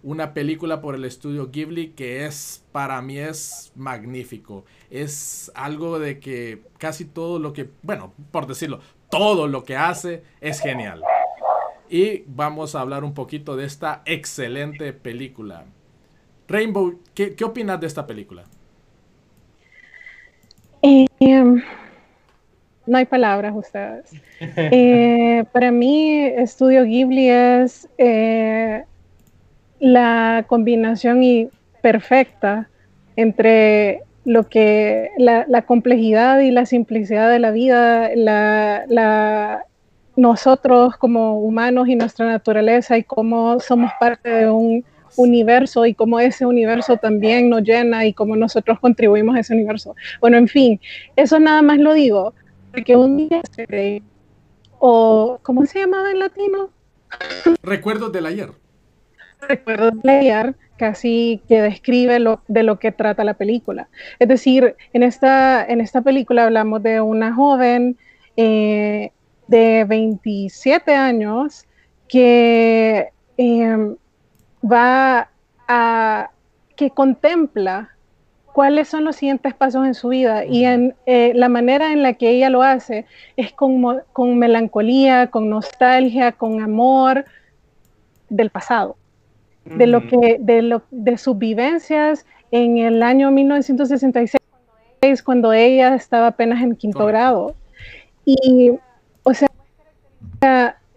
una 0.05 0.35
película 0.35 0.81
por 0.81 0.93
el 0.93 1.03
estudio 1.03 1.49
Ghibli 1.49 1.89
que 1.89 2.27
es, 2.27 2.63
para 2.71 3.01
mí 3.01 3.17
es 3.17 3.71
magnífico. 3.75 4.63
Es 4.91 5.51
algo 5.55 5.97
de 5.97 6.19
que 6.19 6.61
casi 6.77 7.05
todo 7.05 7.39
lo 7.39 7.53
que, 7.53 7.69
bueno, 7.81 8.13
por 8.29 8.45
decirlo, 8.45 8.81
todo 9.09 9.47
lo 9.47 9.63
que 9.63 9.75
hace 9.75 10.21
es 10.41 10.61
genial. 10.61 11.01
Y 11.89 12.23
vamos 12.27 12.75
a 12.75 12.81
hablar 12.81 13.03
un 13.03 13.15
poquito 13.15 13.57
de 13.57 13.65
esta 13.65 14.03
excelente 14.05 14.93
película. 14.93 15.65
Rainbow, 16.47 16.99
¿qué, 17.15 17.35
opinas 17.43 17.81
de 17.81 17.87
esta 17.87 18.05
película? 18.05 18.43
Em, 20.83 21.63
no 22.85 22.97
hay 22.97 23.05
palabras, 23.05 23.53
ustedes. 23.55 24.11
Eh, 24.39 25.45
para 25.53 25.71
mí, 25.71 26.19
Estudio 26.25 26.83
Ghibli 26.83 27.29
es 27.29 27.89
eh, 27.97 28.83
la 29.79 30.45
combinación 30.47 31.23
y 31.23 31.49
perfecta 31.81 32.69
entre 33.15 34.01
lo 34.25 34.49
que 34.49 35.11
la, 35.17 35.61
complejidad 35.61 36.39
y 36.39 36.51
la 36.51 36.65
simplicidad 36.65 37.29
de 37.29 37.39
la 37.39 37.51
vida, 37.51 38.09
la, 38.15 39.63
nosotros 40.15 40.97
como 40.97 41.39
humanos 41.39 41.87
y 41.87 41.95
nuestra 41.95 42.25
naturaleza 42.25 42.97
y 42.97 43.03
cómo 43.03 43.59
somos 43.59 43.91
parte 43.99 44.29
de 44.29 44.49
un 44.49 44.83
universo 45.17 45.85
y 45.85 45.93
cómo 45.93 46.19
ese 46.19 46.45
universo 46.45 46.97
también 46.97 47.49
nos 47.49 47.61
llena 47.61 48.05
y 48.05 48.13
cómo 48.13 48.35
nosotros 48.35 48.79
contribuimos 48.79 49.35
a 49.35 49.41
ese 49.41 49.53
universo. 49.53 49.95
Bueno, 50.19 50.37
en 50.37 50.47
fin, 50.47 50.81
eso 51.15 51.39
nada 51.39 51.61
más 51.61 51.77
lo 51.77 51.93
digo, 51.93 52.33
porque 52.71 52.95
un 52.95 53.17
día 53.17 53.41
o 54.79 55.39
¿cómo 55.43 55.65
se 55.65 55.79
llamaba 55.79 56.11
en 56.11 56.19
latino? 56.19 56.69
Recuerdos 57.61 58.11
del 58.11 58.25
ayer 58.25 58.64
recuerdo 59.47 59.91
leer 60.03 60.55
casi 60.77 61.41
que 61.47 61.61
describe 61.61 62.19
lo, 62.19 62.41
de 62.47 62.63
lo 62.63 62.79
que 62.79 62.91
trata 62.91 63.23
la 63.23 63.35
película. 63.35 63.87
Es 64.19 64.27
decir, 64.27 64.75
en 64.93 65.03
esta, 65.03 65.65
en 65.65 65.81
esta 65.81 66.01
película 66.01 66.45
hablamos 66.45 66.83
de 66.83 67.01
una 67.01 67.33
joven 67.33 67.97
eh, 68.37 69.11
de 69.47 69.85
27 69.85 70.93
años 70.93 71.65
que 72.07 73.09
em, 73.37 73.95
va 74.63 75.29
a, 75.67 76.31
que 76.75 76.89
contempla 76.89 77.91
cuáles 78.53 78.87
son 78.87 79.03
los 79.03 79.17
siguientes 79.17 79.53
pasos 79.53 79.85
en 79.85 79.93
su 79.93 80.09
vida 80.09 80.45
y 80.45 80.65
en 80.65 80.95
eh, 81.05 81.33
la 81.35 81.49
manera 81.49 81.91
en 81.91 82.03
la 82.03 82.13
que 82.13 82.29
ella 82.29 82.49
lo 82.49 82.63
hace 82.63 83.05
es 83.35 83.51
con, 83.51 84.01
con 84.13 84.37
melancolía, 84.37 85.27
con 85.27 85.49
nostalgia, 85.49 86.31
con 86.31 86.61
amor 86.61 87.25
del 88.29 88.49
pasado 88.49 88.97
de 89.65 89.87
lo 89.87 90.07
que 90.07 90.37
de 90.39 90.61
lo 90.61 90.83
de 90.91 91.17
sus 91.17 91.37
vivencias 91.37 92.25
en 92.51 92.77
el 92.77 93.03
año 93.03 93.31
1966 93.31 94.39
cuando 95.23 95.53
ella 95.53 95.95
estaba 95.95 96.27
apenas 96.27 96.63
en 96.63 96.75
quinto 96.75 97.05
grado. 97.05 97.55
Y 98.23 98.71
o 99.23 99.33
sea 99.33 99.49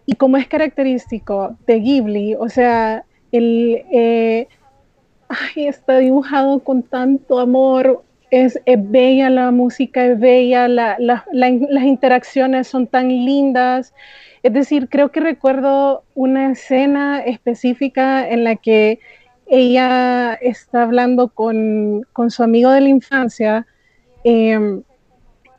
y 0.06 0.14
como 0.14 0.36
es 0.36 0.46
característico 0.48 1.56
de 1.66 1.80
Ghibli 1.80 2.34
o 2.34 2.48
sea 2.48 3.04
el 3.32 3.84
eh, 3.92 4.48
está 5.56 5.98
dibujado 5.98 6.60
con 6.60 6.82
tanto 6.82 7.38
amor 7.38 8.02
es, 8.30 8.58
bella 8.66 9.30
la 9.30 9.50
música 9.50 10.04
es 10.04 10.18
bella 10.18 10.68
las 10.68 11.84
interacciones 11.84 12.68
son 12.68 12.86
tan 12.86 13.08
lindas 13.08 13.94
es 14.42 14.52
decir, 14.52 14.88
creo 14.88 15.10
que 15.10 15.20
recuerdo 15.20 16.04
una 16.14 16.52
escena 16.52 17.20
específica 17.20 18.28
en 18.28 18.44
la 18.44 18.56
que 18.56 19.00
ella 19.46 20.34
está 20.34 20.82
hablando 20.82 21.28
con, 21.28 22.06
su 22.28 22.42
amigo 22.42 22.70
de 22.70 22.82
la 22.82 22.88
infancia 22.88 23.66
em, 24.24 24.82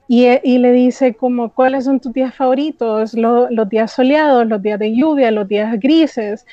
y, 0.08 0.58
le 0.58 0.72
dice 0.72 1.14
como, 1.14 1.54
¿cuáles 1.54 1.86
son 1.86 2.00
tus 2.00 2.14
días 2.14 2.34
favoritos? 2.34 3.14
los 3.14 3.70
días 3.70 3.92
soleados, 3.92 4.48
los 4.48 4.62
días 4.62 4.80
de 4.80 4.96
lluvia, 4.96 5.30
los 5.30 5.48
días 5.48 5.80
grises. 5.80 6.46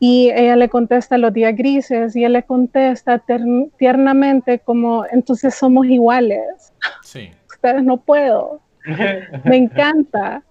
Y 0.00 0.30
ella 0.34 0.56
le 0.56 0.68
contesta 0.68 1.16
los 1.16 1.32
días 1.32 1.54
grises 1.56 2.16
y 2.16 2.24
él 2.24 2.32
le 2.32 2.42
contesta 2.42 3.22
tiernamente 3.78 4.58
como, 4.58 5.06
entonces 5.10 5.54
somos 5.54 5.86
iguales. 5.86 6.72
Sí. 7.02 7.30
Ustedes 7.54 7.84
no 7.84 7.98
puedo. 7.98 8.60
Me 9.44 9.56
encanta. 9.56 10.42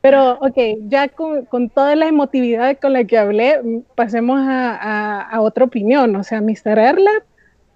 Pero, 0.00 0.38
ok, 0.40 0.56
ya 0.88 1.08
con, 1.08 1.70
toda 1.70 1.96
la 1.96 2.06
emotividad 2.06 2.78
con 2.78 2.92
la 2.92 3.04
que 3.04 3.18
hablé, 3.18 3.60
pasemos 3.94 4.40
a, 4.42 5.36
otra 5.40 5.64
opinión. 5.64 6.14
O 6.16 6.22
sea, 6.22 6.40
Mr. 6.40 6.78
Erle, 6.78 7.10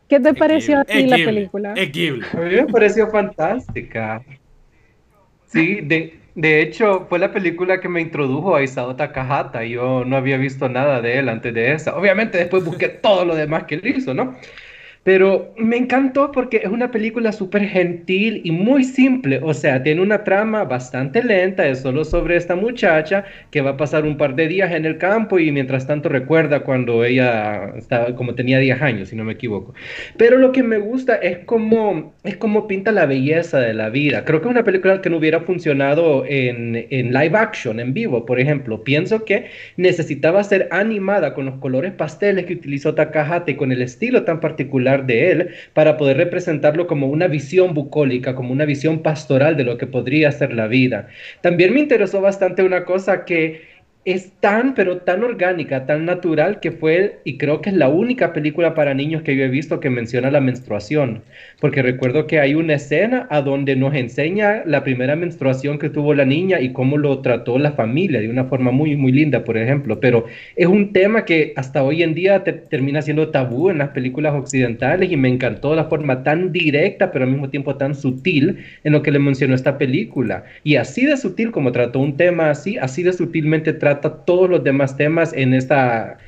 ¿qué 0.08 0.20
te 0.20 0.32
pareció 0.34 0.80
a 0.80 0.84
ti 0.84 1.06
la 1.06 1.16
película? 1.16 1.74
A 2.32 2.40
mí 2.40 2.54
me 2.54 2.66
pareció 2.66 3.08
fantástica. 3.08 4.22
Sí, 5.46 5.80
de, 5.82 6.18
de 6.34 6.62
hecho, 6.62 7.06
fue 7.08 7.18
la 7.18 7.32
película 7.32 7.80
que 7.80 7.88
me 7.88 8.00
introdujo 8.00 8.54
a 8.54 8.62
Isao 8.62 8.96
Takahata. 8.96 9.64
Yo 9.64 10.04
no 10.04 10.16
había 10.16 10.38
visto 10.38 10.68
nada 10.68 11.02
de 11.02 11.18
él 11.18 11.28
antes 11.28 11.52
de 11.52 11.72
esa. 11.72 11.96
Obviamente 11.96 12.38
después 12.38 12.64
busqué 12.64 12.88
todo 12.88 13.24
lo 13.24 13.34
demás 13.34 13.64
que 13.64 13.74
él 13.74 13.86
hizo, 13.86 14.14
¿no? 14.14 14.36
Pero 15.04 15.52
me 15.56 15.76
encantó 15.76 16.30
porque 16.30 16.58
es 16.58 16.70
una 16.70 16.92
película 16.92 17.32
súper 17.32 17.66
gentil 17.66 18.40
y 18.44 18.52
muy 18.52 18.84
simple. 18.84 19.40
O 19.42 19.52
sea, 19.52 19.82
tiene 19.82 20.00
una 20.00 20.22
trama 20.22 20.62
bastante 20.64 21.24
lenta, 21.24 21.66
es 21.66 21.80
solo 21.80 22.04
sobre 22.04 22.36
esta 22.36 22.54
muchacha 22.54 23.24
que 23.50 23.62
va 23.62 23.70
a 23.70 23.76
pasar 23.76 24.04
un 24.04 24.16
par 24.16 24.36
de 24.36 24.46
días 24.46 24.70
en 24.70 24.84
el 24.84 24.98
campo 24.98 25.40
y 25.40 25.50
mientras 25.50 25.88
tanto 25.88 26.08
recuerda 26.08 26.60
cuando 26.60 27.04
ella 27.04 27.72
estaba, 27.76 28.14
como 28.14 28.36
tenía 28.36 28.58
10 28.58 28.80
años, 28.80 29.08
si 29.08 29.16
no 29.16 29.24
me 29.24 29.32
equivoco. 29.32 29.74
Pero 30.16 30.38
lo 30.38 30.52
que 30.52 30.62
me 30.62 30.78
gusta 30.78 31.16
es 31.16 31.38
como, 31.46 32.14
es 32.22 32.36
como 32.36 32.68
pinta 32.68 32.92
la 32.92 33.06
belleza 33.06 33.58
de 33.58 33.74
la 33.74 33.88
vida. 33.88 34.24
Creo 34.24 34.40
que 34.40 34.46
es 34.46 34.52
una 34.52 34.64
película 34.64 35.00
que 35.00 35.10
no 35.10 35.16
hubiera 35.16 35.40
funcionado 35.40 36.24
en, 36.28 36.86
en 36.90 37.12
live 37.12 37.36
action, 37.36 37.80
en 37.80 37.92
vivo, 37.92 38.24
por 38.24 38.38
ejemplo. 38.38 38.84
Pienso 38.84 39.24
que 39.24 39.46
necesitaba 39.76 40.44
ser 40.44 40.68
animada 40.70 41.34
con 41.34 41.46
los 41.46 41.56
colores 41.56 41.92
pasteles 41.92 42.46
que 42.46 42.54
utilizó 42.54 42.94
Takahata 42.94 43.50
y 43.50 43.56
con 43.56 43.72
el 43.72 43.82
estilo 43.82 44.22
tan 44.22 44.38
particular 44.38 44.91
de 44.98 45.30
él 45.30 45.50
para 45.74 45.96
poder 45.96 46.16
representarlo 46.18 46.86
como 46.86 47.08
una 47.08 47.26
visión 47.26 47.74
bucólica, 47.74 48.34
como 48.34 48.52
una 48.52 48.64
visión 48.64 49.02
pastoral 49.02 49.56
de 49.56 49.64
lo 49.64 49.78
que 49.78 49.86
podría 49.86 50.30
ser 50.32 50.52
la 50.52 50.66
vida. 50.66 51.08
También 51.40 51.74
me 51.74 51.80
interesó 51.80 52.20
bastante 52.20 52.62
una 52.62 52.84
cosa 52.84 53.24
que 53.24 53.71
es 54.04 54.32
tan, 54.40 54.74
pero 54.74 54.98
tan 54.98 55.22
orgánica, 55.22 55.86
tan 55.86 56.06
natural 56.06 56.58
que 56.58 56.72
fue, 56.72 57.20
y 57.24 57.38
creo 57.38 57.60
que 57.60 57.70
es 57.70 57.76
la 57.76 57.88
única 57.88 58.32
película 58.32 58.74
para 58.74 58.94
niños 58.94 59.22
que 59.22 59.36
yo 59.36 59.44
he 59.44 59.48
visto 59.48 59.78
que 59.78 59.90
menciona 59.90 60.30
la 60.32 60.40
menstruación, 60.40 61.22
porque 61.60 61.82
recuerdo 61.82 62.26
que 62.26 62.40
hay 62.40 62.56
una 62.56 62.74
escena 62.74 63.28
a 63.30 63.42
donde 63.42 63.76
nos 63.76 63.94
enseña 63.94 64.64
la 64.66 64.82
primera 64.82 65.14
menstruación 65.14 65.78
que 65.78 65.88
tuvo 65.88 66.14
la 66.14 66.24
niña 66.24 66.60
y 66.60 66.72
cómo 66.72 66.96
lo 66.98 67.20
trató 67.20 67.60
la 67.60 67.72
familia 67.72 68.20
de 68.20 68.28
una 68.28 68.44
forma 68.46 68.72
muy, 68.72 68.96
muy 68.96 69.12
linda, 69.12 69.44
por 69.44 69.56
ejemplo, 69.56 70.00
pero 70.00 70.26
es 70.56 70.66
un 70.66 70.92
tema 70.92 71.24
que 71.24 71.52
hasta 71.54 71.84
hoy 71.84 72.02
en 72.02 72.14
día 72.14 72.42
termina 72.42 73.02
siendo 73.02 73.28
tabú 73.28 73.70
en 73.70 73.78
las 73.78 73.90
películas 73.90 74.34
occidentales 74.34 75.12
y 75.12 75.16
me 75.16 75.28
encantó 75.28 75.76
la 75.76 75.84
forma 75.84 76.24
tan 76.24 76.50
directa, 76.50 77.12
pero 77.12 77.24
al 77.24 77.30
mismo 77.30 77.50
tiempo 77.50 77.76
tan 77.76 77.94
sutil 77.94 78.58
en 78.82 78.92
lo 78.92 79.02
que 79.02 79.12
le 79.12 79.20
mencionó 79.20 79.54
esta 79.54 79.78
película. 79.78 80.42
Y 80.64 80.74
así 80.74 81.06
de 81.06 81.16
sutil 81.16 81.52
como 81.52 81.70
trató 81.70 82.00
un 82.00 82.16
tema 82.16 82.50
así, 82.50 82.78
así 82.78 83.04
de 83.04 83.12
sutilmente 83.12 83.72
trató 84.00 84.24
todos 84.24 84.50
los 84.50 84.64
demás 84.64 84.96
temas 84.96 85.32
en 85.32 85.54
esta, 85.54 86.18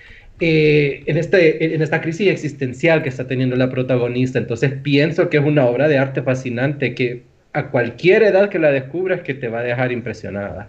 eh, 0.40 1.02
en, 1.06 1.16
este, 1.16 1.74
en 1.74 1.82
esta 1.82 2.00
crisis 2.00 2.28
existencial 2.28 3.02
que 3.02 3.08
está 3.08 3.26
teniendo 3.26 3.56
la 3.56 3.70
protagonista. 3.70 4.38
Entonces 4.38 4.72
pienso 4.82 5.28
que 5.28 5.38
es 5.38 5.44
una 5.44 5.66
obra 5.66 5.88
de 5.88 5.98
arte 5.98 6.22
fascinante 6.22 6.94
que 6.94 7.22
a 7.52 7.70
cualquier 7.70 8.24
edad 8.24 8.48
que 8.48 8.58
la 8.58 8.70
descubras 8.70 9.22
que 9.22 9.34
te 9.34 9.48
va 9.48 9.60
a 9.60 9.62
dejar 9.62 9.92
impresionada. 9.92 10.68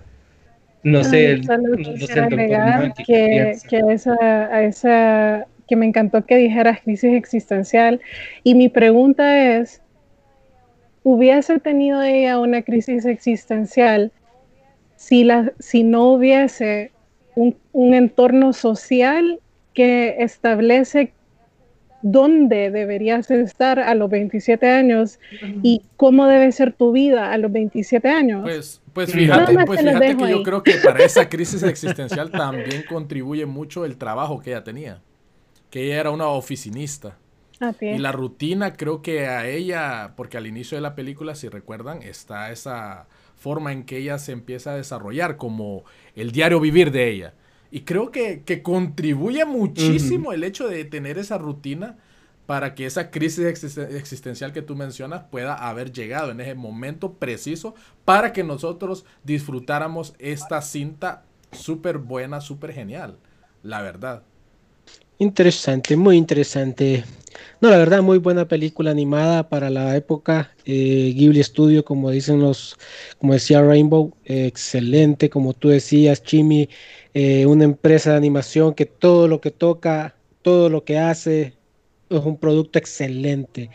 No 0.84 1.04
sé, 1.04 1.38
no, 1.40 1.58
que, 3.08 3.58
que, 3.68 3.82
esa, 3.90 4.64
esa, 4.64 5.48
que 5.68 5.76
me 5.76 5.88
encantó 5.88 6.24
que 6.26 6.38
dijeras 6.38 6.82
crisis 6.82 7.14
existencial. 7.14 8.00
Y 8.44 8.54
mi 8.54 8.70
pregunta 8.70 9.58
es, 9.58 9.82
¿hubiese 11.02 11.60
tenido 11.60 12.04
ella 12.04 12.40
una 12.40 12.62
crisis 12.62 13.06
existencial 13.06 14.12
si, 15.06 15.24
la, 15.24 15.54
si 15.60 15.84
no 15.84 16.14
hubiese 16.14 16.92
un, 17.36 17.56
entorno 17.94 18.54
social 18.54 19.40
que 19.76 20.16
establece 20.18 21.14
dónde 22.02 22.72
deberías 22.72 23.30
estar 23.30 23.80
a 23.80 23.94
los 23.94 24.10
27 24.10 24.68
años 24.68 25.20
y 25.62 25.84
cómo 25.96 26.26
debe 26.26 26.52
ser 26.52 26.74
tu 26.74 26.92
vida 26.92 27.32
a 27.32 27.38
los 27.38 27.52
27 27.52 28.10
años. 28.10 28.42
Pues, 28.42 28.82
pues 28.94 29.12
fíjate, 29.12 29.54
pues 29.66 29.80
fíjate 29.80 30.18
que 30.18 30.30
yo 30.30 30.42
creo 30.42 30.64
que 30.64 30.74
para 30.84 31.04
esa 31.04 31.30
crisis 31.30 31.62
existencial 31.62 32.32
también 32.32 32.84
contribuye 32.90 33.46
mucho 33.46 33.86
el 33.86 33.98
trabajo 33.98 34.42
que 34.42 34.52
ella 34.52 34.64
tenía, 34.64 35.02
que 35.70 35.86
ella 35.86 36.00
era 36.00 36.10
una 36.10 36.30
oficinista. 36.30 37.16
Y 37.80 38.00
la 38.00 38.12
rutina 38.12 38.74
creo 38.74 39.04
que 39.04 39.28
a 39.28 39.48
ella, 39.48 40.14
porque 40.18 40.38
al 40.38 40.48
inicio 40.48 40.78
de 40.78 40.82
la 40.82 40.96
película, 40.96 41.36
si 41.36 41.48
recuerdan, 41.48 42.02
está 42.02 42.52
esa 42.52 43.06
forma 43.46 43.72
en 43.72 43.84
que 43.84 43.98
ella 44.00 44.18
se 44.18 44.32
empieza 44.32 44.72
a 44.72 44.76
desarrollar, 44.76 45.38
como 45.38 45.84
el 46.16 46.32
diario 46.32 46.60
vivir 46.60 46.90
de 46.90 47.12
ella. 47.12 47.36
Y 47.70 47.82
creo 47.82 48.10
que, 48.10 48.42
contribuye 48.64 49.46
muchísimo 49.46 50.34
el 50.34 50.44
hecho 50.44 50.68
de 50.68 50.84
tener 50.84 51.20
esa 51.20 51.38
rutina 51.38 51.96
para 52.48 52.74
que 52.74 52.88
esa 52.88 53.12
crisis 53.12 53.46
existencial 53.46 54.52
que 54.52 54.64
tú 54.64 54.76
mencionas 54.76 55.26
pueda 55.30 55.54
haber 55.54 55.92
llegado 55.92 56.32
en 56.32 56.42
ese 56.42 56.56
momento 56.56 57.14
preciso 57.14 57.76
para 58.04 58.34
que 58.34 58.44
nosotros 58.44 59.06
disfrutáramos 59.24 60.16
esta 60.18 60.60
cinta 60.64 61.24
súper 61.52 62.00
buena, 62.00 62.42
súper 62.42 62.74
genial, 62.74 63.20
la 63.62 63.84
verdad. 63.84 64.24
Interesante, 65.18 65.96
muy 65.96 66.18
interesante. 66.18 67.06
No, 67.62 67.70
la 67.70 67.78
verdad, 67.78 68.02
muy 68.02 68.18
buena 68.18 68.48
película 68.48 68.92
animada 68.92 69.48
para 69.50 69.70
la 69.70 69.96
época. 69.96 70.54
Eh, 70.66 71.14
Ghibli 71.16 71.42
Studio, 71.44 71.86
como 71.86 72.12
dicen 72.12 72.42
los, 72.42 72.78
como 73.18 73.34
decía 73.34 73.62
Rainbow, 73.62 74.18
excelente, 74.26 75.30
como 75.30 75.54
tú 75.54 75.70
decías, 75.70 76.22
Chimi, 76.24 76.70
eh, 77.14 77.46
una 77.46 77.64
empresa 77.64 78.12
de 78.12 78.18
animación 78.18 78.74
que 78.74 78.86
todo 78.86 79.28
lo 79.30 79.40
que 79.42 79.52
toca, 79.52 80.18
todo 80.42 80.70
lo 80.70 80.84
que 80.84 80.98
hace, 80.98 81.54
es 82.10 82.26
un 82.26 82.38
producto 82.38 82.80
excelente. 82.80 83.70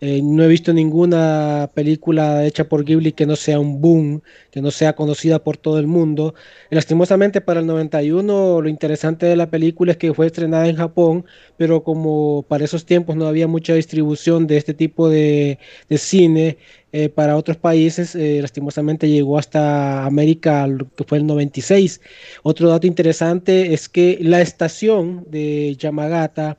Eh, 0.00 0.20
no 0.22 0.44
he 0.44 0.48
visto 0.48 0.74
ninguna 0.74 1.70
película 1.74 2.44
hecha 2.44 2.68
por 2.68 2.84
Ghibli 2.84 3.12
que 3.12 3.24
no 3.24 3.34
sea 3.34 3.58
un 3.58 3.80
boom, 3.80 4.22
que 4.50 4.60
no 4.60 4.70
sea 4.70 4.94
conocida 4.94 5.42
por 5.42 5.56
todo 5.56 5.78
el 5.78 5.86
mundo. 5.86 6.34
lastimosamente 6.70 7.40
para 7.40 7.60
el 7.60 7.66
91 7.66 8.60
lo 8.60 8.68
interesante 8.68 9.24
de 9.26 9.36
la 9.36 9.50
película 9.50 9.92
es 9.92 9.98
que 9.98 10.12
fue 10.12 10.26
estrenada 10.26 10.68
en 10.68 10.76
Japón, 10.76 11.24
pero 11.56 11.82
como 11.82 12.44
para 12.48 12.64
esos 12.64 12.84
tiempos 12.84 13.16
no 13.16 13.26
había 13.26 13.46
mucha 13.48 13.74
distribución 13.74 14.46
de 14.46 14.58
este 14.58 14.74
tipo 14.74 15.08
de, 15.08 15.58
cine 15.96 16.58
eh, 16.92 17.08
para 17.08 17.36
otros 17.36 17.56
países, 17.56 18.14
eh, 18.14 18.38
lastimosamente 18.42 19.08
llegó 19.08 19.38
hasta 19.38 20.04
América, 20.04 20.68
que 20.96 21.04
fue 21.04 21.18
el 21.18 21.26
96. 21.26 22.00
Otro 22.42 22.68
dato 22.68 22.86
interesante 22.86 23.74
es 23.74 23.88
que 23.88 24.18
la 24.20 24.40
estación 24.40 25.24
de 25.30 25.76
Yamagata 25.78 26.58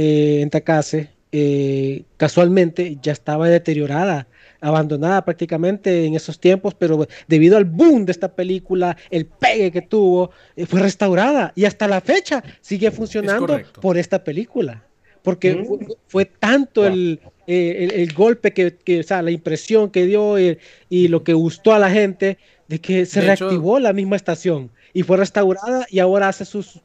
en 0.00 0.50
Takase, 0.50 1.10
eh, 1.32 2.04
casualmente 2.16 2.98
ya 3.02 3.10
estaba 3.10 3.48
deteriorada, 3.48 4.28
abandonada 4.60 5.24
prácticamente 5.24 6.04
en 6.04 6.14
esos 6.14 6.38
tiempos, 6.38 6.74
pero 6.74 7.08
debido 7.26 7.56
al 7.56 7.64
boom 7.64 8.06
de 8.06 8.12
esta 8.12 8.32
película, 8.32 8.96
el 9.10 9.26
pegue 9.26 9.72
que 9.72 9.82
tuvo, 9.82 10.30
eh, 10.54 10.66
fue 10.66 10.80
restaurada 10.80 11.52
y 11.56 11.64
hasta 11.64 11.88
la 11.88 12.00
fecha 12.00 12.44
sigue 12.60 12.92
funcionando 12.92 13.60
por 13.80 13.98
esta 13.98 14.22
película. 14.22 14.84
Porque 15.22 15.56
mm. 15.56 15.92
fue, 16.06 16.26
tanto 16.26 16.86
el, 16.86 17.20
el, 17.48 18.12
golpe 18.14 18.52
que, 18.52 19.00
o 19.00 19.02
sea, 19.02 19.20
la 19.20 19.32
impresión 19.32 19.90
que 19.90 20.06
dio 20.06 20.38
y, 20.38 21.08
lo 21.08 21.24
que 21.24 21.34
gustó 21.34 21.74
a 21.74 21.80
la 21.80 21.90
gente 21.90 22.38
de 22.68 22.80
que 22.80 23.04
se 23.04 23.20
reactivó 23.20 23.80
la 23.80 23.92
misma 23.92 24.14
estación 24.14 24.70
y 24.92 25.02
fue 25.02 25.16
restaurada 25.16 25.86
y 25.90 25.98
ahora 25.98 26.28
hace 26.28 26.44
sus 26.44 26.80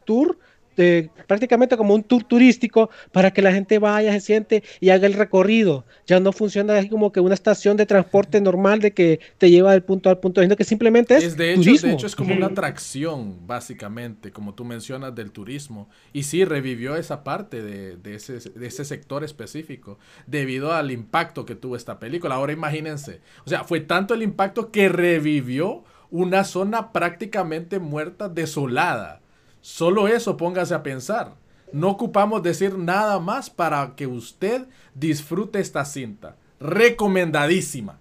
tours 0.75 1.09
prácticamente 1.27 1.77
como 1.77 1.93
un 1.93 2.03
tour 2.03 2.23
turístico 2.23 2.89
para 3.11 3.31
que 3.31 3.41
la 3.41 3.51
gente 3.51 3.79
vaya, 3.79 4.11
se 4.13 4.19
siente 4.19 4.63
y 4.79 4.89
haga 4.89 5.07
el 5.07 5.13
recorrido. 5.13 5.85
Ya 6.05 6.19
no 6.19 6.31
funciona 6.31 6.77
así 6.77 6.89
como 6.89 7.11
que 7.11 7.19
una 7.19 7.33
estación 7.33 7.77
de 7.77 7.85
transporte 7.85 8.41
normal 8.41 8.79
de 8.79 8.91
que 8.91 9.19
te 9.37 9.49
lleva 9.49 9.71
del 9.71 9.83
punto 9.83 10.09
al 10.09 10.19
punto, 10.19 10.41
sino 10.41 10.55
que 10.55 10.63
simplemente 10.63 11.15
es, 11.15 11.37
de 11.37 11.53
hecho, 11.53 11.87
De 11.87 11.93
hecho, 11.93 12.07
es 12.07 12.15
como 12.15 12.33
una 12.33 12.47
atracción, 12.47 13.47
básicamente, 13.47 14.31
como 14.31 14.53
tú 14.53 14.65
mencionas, 14.65 15.15
del 15.15 15.31
turismo. 15.31 15.89
Y 16.11 16.23
sí, 16.23 16.45
revivió 16.45 16.95
esa 16.95 17.23
parte 17.23 17.61
de, 17.61 17.97
de, 17.97 18.15
ese, 18.15 18.39
de 18.39 18.67
ese 18.67 18.85
sector 18.85 19.23
específico 19.23 19.99
debido 20.27 20.73
al 20.73 20.91
impacto 20.91 21.45
que 21.45 21.55
tuvo 21.55 21.75
esta 21.75 21.99
película. 21.99 22.35
Ahora 22.35 22.53
imagínense, 22.53 23.21
o 23.45 23.49
sea, 23.49 23.63
fue 23.63 23.79
tanto 23.79 24.13
el 24.13 24.21
impacto 24.21 24.71
que 24.71 24.89
revivió 24.89 25.83
una 26.11 26.43
zona 26.43 26.91
prácticamente 26.91 27.79
muerta, 27.79 28.29
desolada. 28.29 29.22
Solo 29.63 30.09
eso 30.09 30.35
póngase 30.35 30.73
a 30.73 30.83
pensar. 30.83 31.35
No 31.71 31.89
ocupamos 31.89 32.43
decir 32.43 32.77
nada 32.77 33.17
más 33.19 33.49
para 33.49 33.93
que 33.95 34.05
usted 34.05 34.67
disfrute 34.93 35.61
esta 35.61 35.85
cinta. 35.85 36.35
Recomendadísima. 36.59 37.97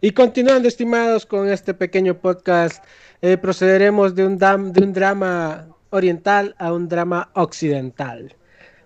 Y 0.00 0.12
continuando, 0.12 0.66
estimados, 0.66 1.26
con 1.26 1.46
este 1.46 1.74
pequeño 1.74 2.14
podcast, 2.14 2.82
eh, 3.20 3.36
procederemos 3.36 4.14
de 4.14 4.24
un, 4.24 4.38
drama 4.38 5.66
oriental 5.90 6.54
a 6.58 6.72
un 6.72 6.88
drama 6.88 7.30
occidental. 7.34 8.34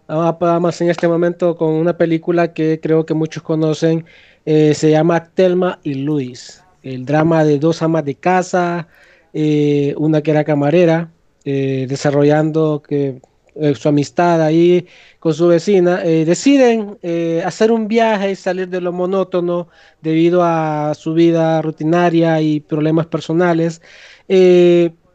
Vamos 0.09 0.81
en 0.81 0.91
este 0.91 1.07
momento 1.07 1.57
con 1.57 1.69
una 1.69 1.97
película 1.97 2.53
que 2.53 2.81
creo 2.81 3.07
que 3.07 3.15
muchos 3.15 3.45
conocen, 3.45 4.07
eh, 4.45 4.75
se 4.75 4.91
llama 4.91 5.23
Telma 5.23 5.79
y 5.85 5.95
Luis, 5.95 6.65
el 6.83 7.07
drama 7.07 7.45
de 7.45 7.61
dos 7.61 7.81
amas 7.81 8.05
de 8.05 8.17
casa, 8.17 8.89
eh, 9.33 9.95
una 9.97 10.21
que 10.21 10.33
era 10.33 10.43
camarera, 10.43 11.14
eh, 11.47 11.85
desarrollando 11.87 12.83
que 12.83 13.21
eh, 13.55 13.75
su 13.75 13.91
amistad 13.91 14.41
ahí 14.41 14.87
con 15.19 15.35
su 15.35 15.47
vecina, 15.47 16.03
eh, 16.03 16.25
deciden 16.25 16.99
hacer 17.45 17.71
un 17.71 17.87
viaje 17.87 18.31
y 18.31 18.35
salir 18.35 18.69
de 18.69 18.81
lo 18.81 18.93
monótono 18.93 19.69
debido 20.01 20.43
a 20.43 20.95
su 20.95 21.13
vida 21.13 21.61
rutinaria 21.61 22.41
y 22.41 22.61
problemas 22.61 23.07
personales 23.07 23.83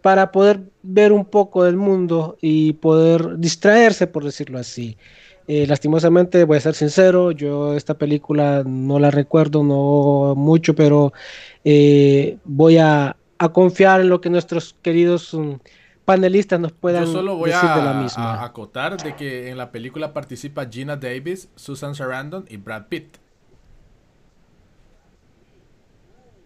para 0.04 0.32
poder 0.32 0.60
ver 0.84 1.12
un 1.12 1.26
poco 1.26 1.64
del 1.64 1.78
mundo 1.78 2.38
y 2.42 2.74
poder 2.74 3.40
distraerse, 3.40 4.06
por 4.06 4.24
decirlo 4.24 4.60
así. 4.60 4.98
lastimosamente, 5.48 6.44
voy 6.44 6.58
a 6.58 6.62
ser 6.62 6.76
sincero, 6.76 7.32
yo 7.32 7.76
esta 7.76 7.96
película 7.98 8.64
no 8.66 9.00
la 9.00 9.10
recuerdo 9.10 9.64
no 9.64 10.36
mucho, 10.36 10.76
pero 10.76 11.12
voy 12.46 12.78
a, 12.78 13.16
confiar 13.52 14.02
en 14.02 14.10
lo 14.10 14.22
que 14.22 14.30
nuestros 14.30 14.76
queridos 14.82 15.34
mm, 15.34 15.54
panelistas 16.16 16.60
nos 16.60 16.72
puedan 16.72 17.06
Yo 17.06 17.12
solo 17.12 17.36
voy 17.38 17.52
decir 17.52 17.70
a, 17.70 17.78
de 17.78 17.84
la 17.84 17.94
misma. 17.94 18.34
a 18.42 18.46
acotar 18.46 18.98
de 18.98 19.16
que 19.16 19.50
en 19.50 19.58
la 19.58 19.72
película 19.72 20.12
participa 20.12 20.66
Gina 20.68 20.96
Davis, 20.96 21.50
Susan 21.56 21.94
Sarandon 21.94 22.46
y 22.50 22.58
Brad 22.58 22.88
Pitt. 22.88 23.18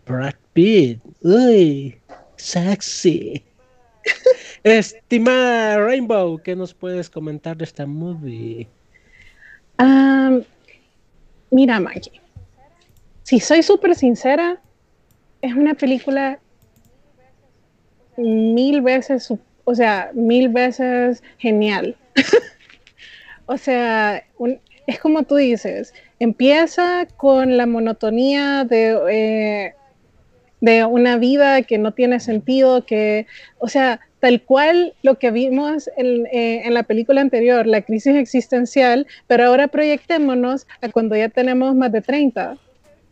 Brad 0.05 0.33
Pitt, 0.53 0.99
uy, 1.21 1.97
sexy. 2.35 3.43
Estimada 4.63 5.77
Rainbow, 5.79 6.37
¿qué 6.43 6.55
nos 6.55 6.73
puedes 6.73 7.09
comentar 7.09 7.55
de 7.57 7.63
esta 7.63 7.85
movie? 7.85 8.67
Mira, 11.51 11.79
Maggie, 11.79 12.19
si 13.23 13.39
soy 13.39 13.61
súper 13.61 13.93
sincera, 13.95 14.59
es 15.41 15.53
una 15.53 15.75
película 15.75 16.39
mil 18.17 18.81
veces, 18.81 19.23
su- 19.23 19.39
o 19.65 19.75
sea, 19.75 20.11
mil 20.13 20.49
veces 20.49 21.23
genial. 21.37 21.97
o 23.45 23.57
sea, 23.57 24.23
un- 24.37 24.59
es 24.87 24.99
como 24.99 25.23
tú 25.23 25.35
dices, 25.35 25.93
empieza 26.19 27.07
con 27.17 27.57
la 27.57 27.65
monotonía 27.65 28.65
de, 28.65 28.97
eh, 29.11 29.73
de 30.61 30.85
una 30.85 31.17
vida 31.17 31.61
que 31.63 31.77
no 31.77 31.93
tiene 31.93 32.19
sentido, 32.19 32.85
que, 32.85 33.27
o 33.59 33.67
sea, 33.69 34.01
tal 34.19 34.43
cual 34.43 34.95
lo 35.03 35.19
que 35.19 35.31
vimos 35.31 35.89
en, 35.97 36.25
eh, 36.27 36.63
en 36.65 36.73
la 36.73 36.83
película 36.83 37.21
anterior, 37.21 37.67
la 37.67 37.81
crisis 37.81 38.15
existencial, 38.15 39.07
pero 39.27 39.45
ahora 39.45 39.67
proyectémonos 39.69 40.67
a 40.81 40.89
cuando 40.89 41.15
ya 41.15 41.29
tenemos 41.29 41.75
más 41.75 41.91
de 41.91 42.01
30. 42.01 42.57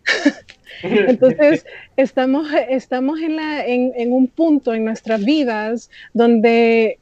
Entonces, 0.84 1.66
estamos, 1.96 2.48
estamos 2.70 3.20
en, 3.20 3.36
la, 3.36 3.66
en, 3.66 3.94
en 3.96 4.14
un 4.14 4.28
punto 4.28 4.74
en 4.74 4.86
nuestras 4.86 5.24
vidas 5.24 5.90
donde, 6.14 7.00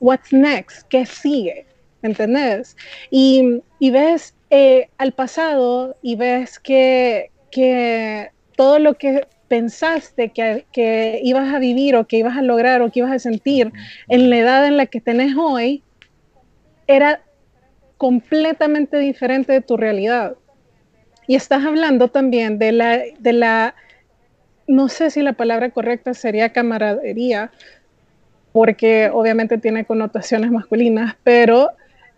what's 0.00 0.32
next? 0.32 0.86
¿Qué 0.88 1.06
sigue? 1.06 1.66
¿Entendés? 2.02 2.76
Y, 3.10 3.62
y 3.78 3.90
ves 3.90 4.34
eh, 4.50 4.88
al 4.98 5.12
pasado 5.12 5.96
y 6.02 6.16
ves 6.16 6.58
que, 6.58 7.30
que 7.50 8.30
todo 8.56 8.78
lo 8.78 8.94
que 8.94 9.26
pensaste 9.48 10.30
que, 10.30 10.66
que 10.72 11.20
ibas 11.22 11.54
a 11.54 11.58
vivir 11.58 11.94
o 11.94 12.06
que 12.06 12.16
ibas 12.16 12.36
a 12.36 12.42
lograr 12.42 12.82
o 12.82 12.90
que 12.90 13.00
ibas 13.00 13.12
a 13.12 13.18
sentir 13.18 13.70
en 14.08 14.30
la 14.30 14.38
edad 14.38 14.66
en 14.66 14.76
la 14.76 14.86
que 14.86 15.00
tenés 15.00 15.36
hoy, 15.36 15.82
era 16.86 17.22
completamente 17.98 18.98
diferente 18.98 19.52
de 19.52 19.60
tu 19.60 19.76
realidad. 19.76 20.36
Y 21.32 21.34
estás 21.34 21.64
hablando 21.64 22.08
también 22.08 22.58
de 22.58 22.72
la, 22.72 23.00
de 23.18 23.32
la, 23.32 23.74
no 24.66 24.90
sé 24.90 25.10
si 25.10 25.22
la 25.22 25.32
palabra 25.32 25.70
correcta 25.70 26.12
sería 26.12 26.52
camaradería, 26.52 27.50
porque 28.52 29.08
obviamente 29.10 29.56
tiene 29.56 29.86
connotaciones 29.86 30.50
masculinas, 30.50 31.16
pero 31.24 31.70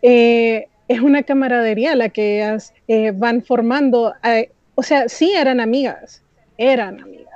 eh, 0.03 0.67
es 0.89 0.99
una 0.99 1.23
camaradería 1.23 1.95
la 1.95 2.09
que 2.09 2.39
ellas 2.39 2.75
eh, 2.89 3.12
van 3.15 3.45
formando. 3.45 4.15
eh, 4.25 4.51
o 4.75 4.83
sea, 4.83 5.09
sí 5.09 5.33
eran 5.33 5.61
amigas, 5.61 6.21
eran 6.59 7.01
amigas. 7.01 7.34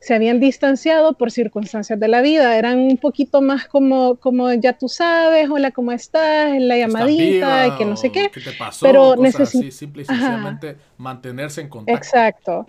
Se 0.00 0.14
habían 0.14 0.40
distanciado 0.40 1.12
por 1.12 1.30
circunstancias 1.30 2.00
de 2.00 2.08
la 2.08 2.22
vida, 2.22 2.56
eran 2.56 2.78
un 2.78 2.96
poquito 2.96 3.42
más 3.42 3.68
como, 3.68 4.16
como 4.16 4.50
ya 4.54 4.72
tú 4.72 4.88
sabes, 4.88 5.48
hola, 5.50 5.72
¿cómo 5.72 5.92
estás? 5.92 6.58
La 6.58 6.76
¿Estás 6.76 6.92
llamadita, 6.94 7.66
y 7.66 7.70
que 7.76 7.84
no 7.84 7.96
sé 7.96 8.10
qué. 8.10 8.30
¿Qué 8.32 8.40
te 8.40 8.52
pasó? 8.52 8.86
pero 8.86 9.14
Cosas 9.14 9.34
necesi- 9.54 9.58
así, 9.58 9.70
simple 9.70 10.02
y 10.02 10.04
Ajá. 10.10 10.14
sencillamente 10.14 10.76
mantenerse 10.96 11.60
en 11.60 11.68
contacto. 11.68 11.98
Exacto. 11.98 12.66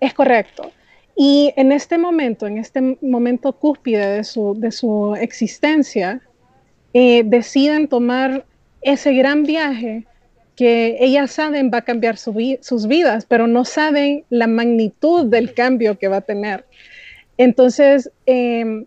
Es 0.00 0.14
correcto. 0.14 0.72
Y 1.16 1.52
en 1.56 1.72
este 1.72 1.98
momento, 1.98 2.46
en 2.46 2.58
este 2.58 2.98
momento 3.00 3.52
cúspide 3.52 4.06
de 4.08 4.24
su, 4.24 4.54
de 4.58 4.72
su 4.72 5.14
existencia, 5.14 6.22
eh, 6.92 7.22
deciden 7.24 7.86
tomar 7.88 8.46
ese 8.80 9.12
gran 9.12 9.44
viaje 9.44 10.06
que 10.56 10.96
ellas 11.00 11.30
saben 11.30 11.70
va 11.72 11.78
a 11.78 11.84
cambiar 11.84 12.16
su 12.16 12.32
vi- 12.32 12.58
sus 12.60 12.86
vidas, 12.86 13.24
pero 13.26 13.46
no 13.46 13.64
saben 13.64 14.24
la 14.28 14.46
magnitud 14.46 15.26
del 15.26 15.54
cambio 15.54 15.98
que 15.98 16.08
va 16.08 16.18
a 16.18 16.20
tener. 16.22 16.66
Entonces, 17.38 18.10
eh, 18.26 18.84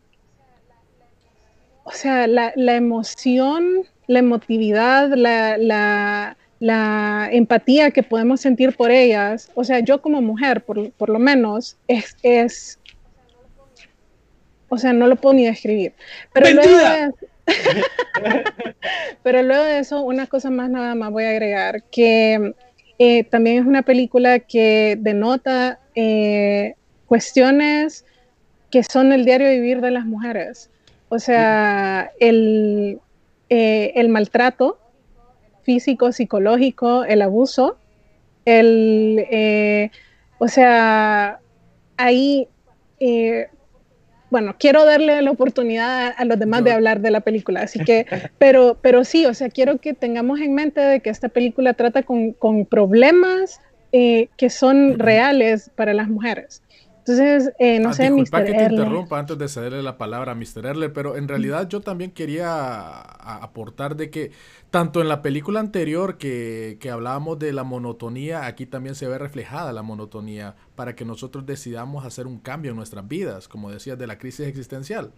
o 1.83 1.91
sea, 1.91 2.27
la, 2.27 2.53
la 2.55 2.75
emoción, 2.75 3.87
la 4.07 4.19
emotividad, 4.19 5.11
la, 5.15 5.57
la, 5.57 6.37
la 6.59 7.29
empatía 7.31 7.91
que 7.91 8.03
podemos 8.03 8.41
sentir 8.41 8.75
por 8.75 8.91
ellas, 8.91 9.49
o 9.55 9.63
sea, 9.63 9.79
yo 9.79 10.01
como 10.01 10.21
mujer, 10.21 10.63
por, 10.63 10.91
por 10.91 11.09
lo 11.09 11.19
menos, 11.19 11.77
es, 11.87 12.15
es, 12.21 12.79
o 14.69 14.77
sea, 14.77 14.93
no 14.93 15.07
lo 15.07 15.15
puedo 15.15 15.35
ni 15.35 15.45
describir. 15.45 15.93
Pero 16.31 16.49
luego, 16.51 17.15
pero 19.23 19.43
luego 19.43 19.63
de 19.63 19.79
eso, 19.79 20.01
una 20.01 20.27
cosa 20.27 20.49
más 20.49 20.69
nada 20.69 20.95
más 20.95 21.11
voy 21.11 21.23
a 21.25 21.29
agregar, 21.29 21.83
que 21.91 22.53
eh, 22.99 23.23
también 23.25 23.59
es 23.59 23.65
una 23.65 23.81
película 23.81 24.39
que 24.39 24.97
denota 24.99 25.79
eh, 25.95 26.75
cuestiones 27.07 28.05
que 28.71 28.83
son 28.83 29.11
el 29.11 29.25
diario 29.25 29.49
vivir 29.49 29.81
de 29.81 29.91
las 29.91 30.05
mujeres. 30.05 30.69
O 31.09 31.19
sea, 31.19 32.11
el, 32.19 32.99
eh, 33.49 33.91
el 33.95 34.09
maltrato 34.09 34.79
físico, 35.61 36.11
psicológico, 36.11 37.03
el 37.03 37.21
abuso, 37.21 37.77
el, 38.45 39.91
o 40.39 40.47
sea, 40.47 41.39
ahí, 41.97 42.47
bueno, 44.33 44.55
quiero 44.57 44.83
darle 44.83 45.21
la 45.21 45.29
oportunidad 45.29 46.11
a, 46.17 46.25
los 46.25 46.39
demás 46.39 46.63
de 46.63 46.71
hablar 46.71 47.01
de 47.01 47.11
la 47.11 47.19
película, 47.19 47.61
así 47.61 47.77
que, 47.77 48.07
pero, 48.39 48.79
pero 48.81 49.03
sí, 49.03 49.27
o 49.27 49.33
sea, 49.35 49.49
quiero 49.49 49.77
que 49.77 49.93
tengamos 49.93 50.39
en 50.39 50.55
mente 50.55 50.81
de 50.81 51.01
que 51.01 51.11
esta 51.11 51.29
película 51.29 51.75
trata 51.75 52.01
con, 52.01 52.33
con 52.33 52.65
problemas 52.65 53.61
eh, 53.91 54.29
que 54.35 54.49
son 54.49 54.97
reales 54.97 55.69
para 55.75 55.93
las 55.93 56.07
mujeres. 56.07 56.62
Entonces, 57.05 57.51
eh, 57.59 57.79
no 57.79 57.89
Ah, 57.89 57.93
sé, 57.93 58.09
disculpa 58.09 58.39
Mr. 58.39 58.45
que 58.45 58.53
te 58.53 58.65
Erle. 58.65 58.65
interrumpa 58.65 59.19
antes 59.19 59.37
de 59.37 59.49
cederle 59.49 59.83
la 59.83 59.97
palabra 59.97 60.31
a 60.31 60.35
Mr. 60.35 60.65
Erler, 60.65 60.93
pero 60.93 61.17
en 61.17 61.27
realidad 61.27 61.67
yo 61.67 61.81
también 61.81 62.11
quería 62.11 63.01
aportar 63.01 63.95
de 63.97 64.09
que 64.09 64.31
tanto 64.69 65.01
en 65.01 65.09
la 65.09 65.21
película 65.21 65.59
anterior 65.59 66.17
que, 66.17 66.77
que 66.79 66.89
hablábamos 66.91 67.39
de 67.39 67.51
la 67.53 67.63
monotonía, 67.63 68.45
aquí 68.45 68.65
también 68.65 68.95
se 68.95 69.07
ve 69.07 69.17
reflejada 69.17 69.73
la 69.73 69.81
monotonía 69.83 70.55
para 70.75 70.95
que 70.95 71.03
nosotros 71.05 71.45
decidamos 71.45 72.05
hacer 72.05 72.25
un 72.25 72.39
cambio 72.39 72.71
en 72.71 72.77
nuestras 72.77 73.05
vidas, 73.07 73.47
como 73.49 73.69
decías, 73.69 73.97
de 73.99 74.07
la 74.07 74.17
crisis 74.17 74.47
existencial. 74.47 75.11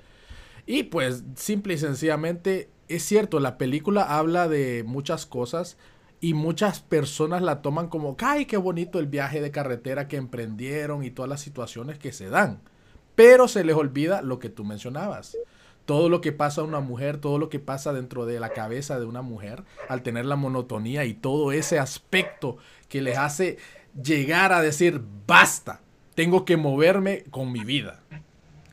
Y 0.65 0.83
pues 0.83 1.23
simple 1.35 1.75
y 1.75 1.77
sencillamente 1.77 2.69
es 2.87 3.03
cierto, 3.03 3.39
la 3.39 3.57
película 3.57 4.03
habla 4.17 4.47
de 4.47 4.83
muchas 4.85 5.25
cosas 5.25 5.77
y 6.21 6.33
muchas 6.33 6.79
personas 6.81 7.41
la 7.41 7.61
toman 7.61 7.87
como, 7.89 8.15
¡ay, 8.19 8.45
qué 8.45 8.57
bonito 8.57 8.99
el 8.99 9.07
viaje 9.07 9.41
de 9.41 9.51
carretera 9.51 10.07
que 10.07 10.17
emprendieron 10.17 11.03
y 11.03 11.11
todas 11.11 11.29
las 11.29 11.41
situaciones 11.41 11.97
que 11.99 12.11
se 12.11 12.29
dan! 12.29 12.59
Pero 13.15 13.47
se 13.47 13.63
les 13.63 13.75
olvida 13.75 14.21
lo 14.21 14.39
que 14.39 14.49
tú 14.49 14.63
mencionabas. 14.65 15.37
Todo 15.85 16.09
lo 16.09 16.19
que 16.19 16.31
pasa 16.31 16.61
a 16.61 16.63
una 16.63 16.79
mujer, 16.79 17.17
todo 17.19 17.37
lo 17.37 17.47
que 17.49 17.59
pasa 17.59 17.93
dentro 17.93 18.25
de 18.25 18.39
la 18.39 18.49
cabeza 18.49 18.99
de 18.99 19.05
una 19.05 19.21
mujer 19.21 19.63
al 19.87 20.01
tener 20.01 20.25
la 20.25 20.35
monotonía 20.35 21.05
y 21.05 21.13
todo 21.13 21.51
ese 21.51 21.77
aspecto 21.79 22.57
que 22.89 23.01
les 23.01 23.17
hace 23.17 23.57
llegar 24.01 24.51
a 24.51 24.61
decir, 24.61 25.01
basta, 25.27 25.81
tengo 26.15 26.43
que 26.43 26.57
moverme 26.57 27.23
con 27.29 27.51
mi 27.51 27.63
vida. 27.63 27.99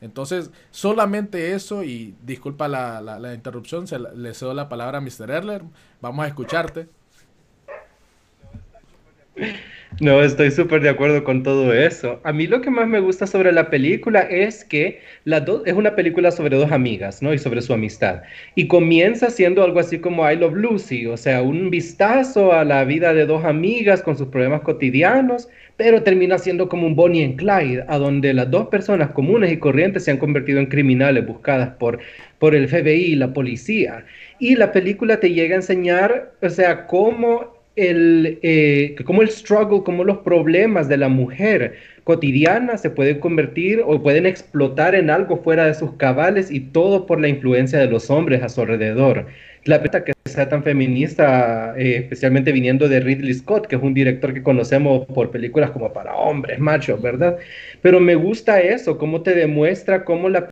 Entonces, 0.00 0.50
solamente 0.72 1.52
eso, 1.52 1.84
y 1.84 2.16
disculpa 2.24 2.66
la, 2.66 3.00
la- 3.00 3.18
la 3.20 3.34
interrupción, 3.34 3.86
se 3.86 3.98
le 3.98 4.34
cedo 4.34 4.52
la 4.54 4.68
palabra 4.68 4.98
a 4.98 5.00
Mr. 5.00 5.30
Erler. 5.30 5.62
Vamos 6.00 6.24
a 6.24 6.28
escucharte. 6.28 6.88
No, 10.00 10.22
estoy 10.22 10.50
súper 10.50 10.80
de 10.80 10.88
acuerdo 10.88 11.22
con 11.22 11.42
todo 11.42 11.72
eso. 11.72 12.20
A 12.24 12.32
mí 12.32 12.46
lo 12.46 12.62
que 12.62 12.70
más 12.70 12.88
me 12.88 12.98
gusta 13.00 13.26
sobre 13.26 13.52
la 13.52 13.68
película 13.68 14.20
es 14.22 14.64
que 14.64 15.00
es 15.26 15.72
una 15.74 15.94
película 15.94 16.30
sobre 16.30 16.56
dos 16.56 16.72
amigas, 16.72 17.22
¿no? 17.22 17.34
Y 17.34 17.38
sobre 17.38 17.60
su 17.60 17.74
amistad. 17.74 18.22
Y 18.54 18.68
comienza 18.68 19.28
siendo 19.30 19.62
algo 19.62 19.80
así 19.80 19.98
como 19.98 20.28
I 20.28 20.36
Love 20.36 20.54
Lucy, 20.54 21.06
o 21.06 21.16
sea, 21.16 21.42
un 21.42 21.70
vistazo 21.70 22.52
a 22.52 22.64
la 22.64 22.84
vida 22.84 23.12
de 23.12 23.26
dos 23.26 23.44
amigas 23.44 24.02
con 24.02 24.16
sus 24.16 24.28
problemas 24.28 24.62
cotidianos, 24.62 25.48
pero 25.76 26.02
termina 26.02 26.38
siendo 26.38 26.68
como 26.68 26.86
un 26.86 26.96
Bonnie 26.96 27.24
and 27.24 27.36
Clyde, 27.36 27.84
a 27.88 27.98
donde 27.98 28.32
las 28.32 28.50
dos 28.50 28.68
personas 28.68 29.10
comunes 29.10 29.52
y 29.52 29.58
corrientes 29.58 30.04
se 30.04 30.10
han 30.10 30.18
convertido 30.18 30.58
en 30.58 30.66
criminales 30.66 31.26
buscadas 31.26 31.70
por, 31.76 31.98
por 32.38 32.54
el 32.54 32.66
FBI 32.66 33.12
y 33.12 33.16
la 33.16 33.32
policía. 33.32 34.04
Y 34.38 34.56
la 34.56 34.72
película 34.72 35.20
te 35.20 35.32
llega 35.32 35.54
a 35.54 35.56
enseñar, 35.56 36.32
o 36.40 36.48
sea, 36.48 36.86
cómo 36.86 37.51
el, 37.76 38.38
eh, 38.42 38.94
como 39.04 39.22
el 39.22 39.30
struggle, 39.30 39.82
como 39.82 40.04
los 40.04 40.18
problemas 40.18 40.88
de 40.88 40.96
la 40.96 41.08
mujer 41.08 41.74
cotidiana 42.04 42.78
se 42.78 42.90
pueden 42.90 43.20
convertir 43.20 43.82
o 43.84 44.02
pueden 44.02 44.26
explotar 44.26 44.94
en 44.94 45.10
algo 45.10 45.42
fuera 45.42 45.66
de 45.66 45.74
sus 45.74 45.92
cabales 45.92 46.50
y 46.50 46.60
todo 46.60 47.06
por 47.06 47.20
la 47.20 47.28
influencia 47.28 47.78
de 47.78 47.86
los 47.86 48.10
hombres 48.10 48.42
a 48.42 48.48
su 48.48 48.60
alrededor. 48.60 49.26
La 49.64 49.80
pena 49.80 50.02
que 50.04 50.12
sea 50.24 50.48
tan 50.48 50.64
feminista, 50.64 51.74
eh, 51.78 51.96
especialmente 51.98 52.50
viniendo 52.50 52.88
de 52.88 52.98
Ridley 52.98 53.34
Scott, 53.34 53.68
que 53.68 53.76
es 53.76 53.82
un 53.82 53.94
director 53.94 54.34
que 54.34 54.42
conocemos 54.42 55.06
por 55.06 55.30
películas 55.30 55.70
como 55.70 55.92
para 55.92 56.14
hombres, 56.14 56.58
machos, 56.58 57.00
¿verdad? 57.00 57.36
Pero 57.80 58.00
me 58.00 58.16
gusta 58.16 58.60
eso, 58.60 58.98
cómo 58.98 59.22
te 59.22 59.34
demuestra 59.34 60.04
cómo 60.04 60.28
la 60.28 60.50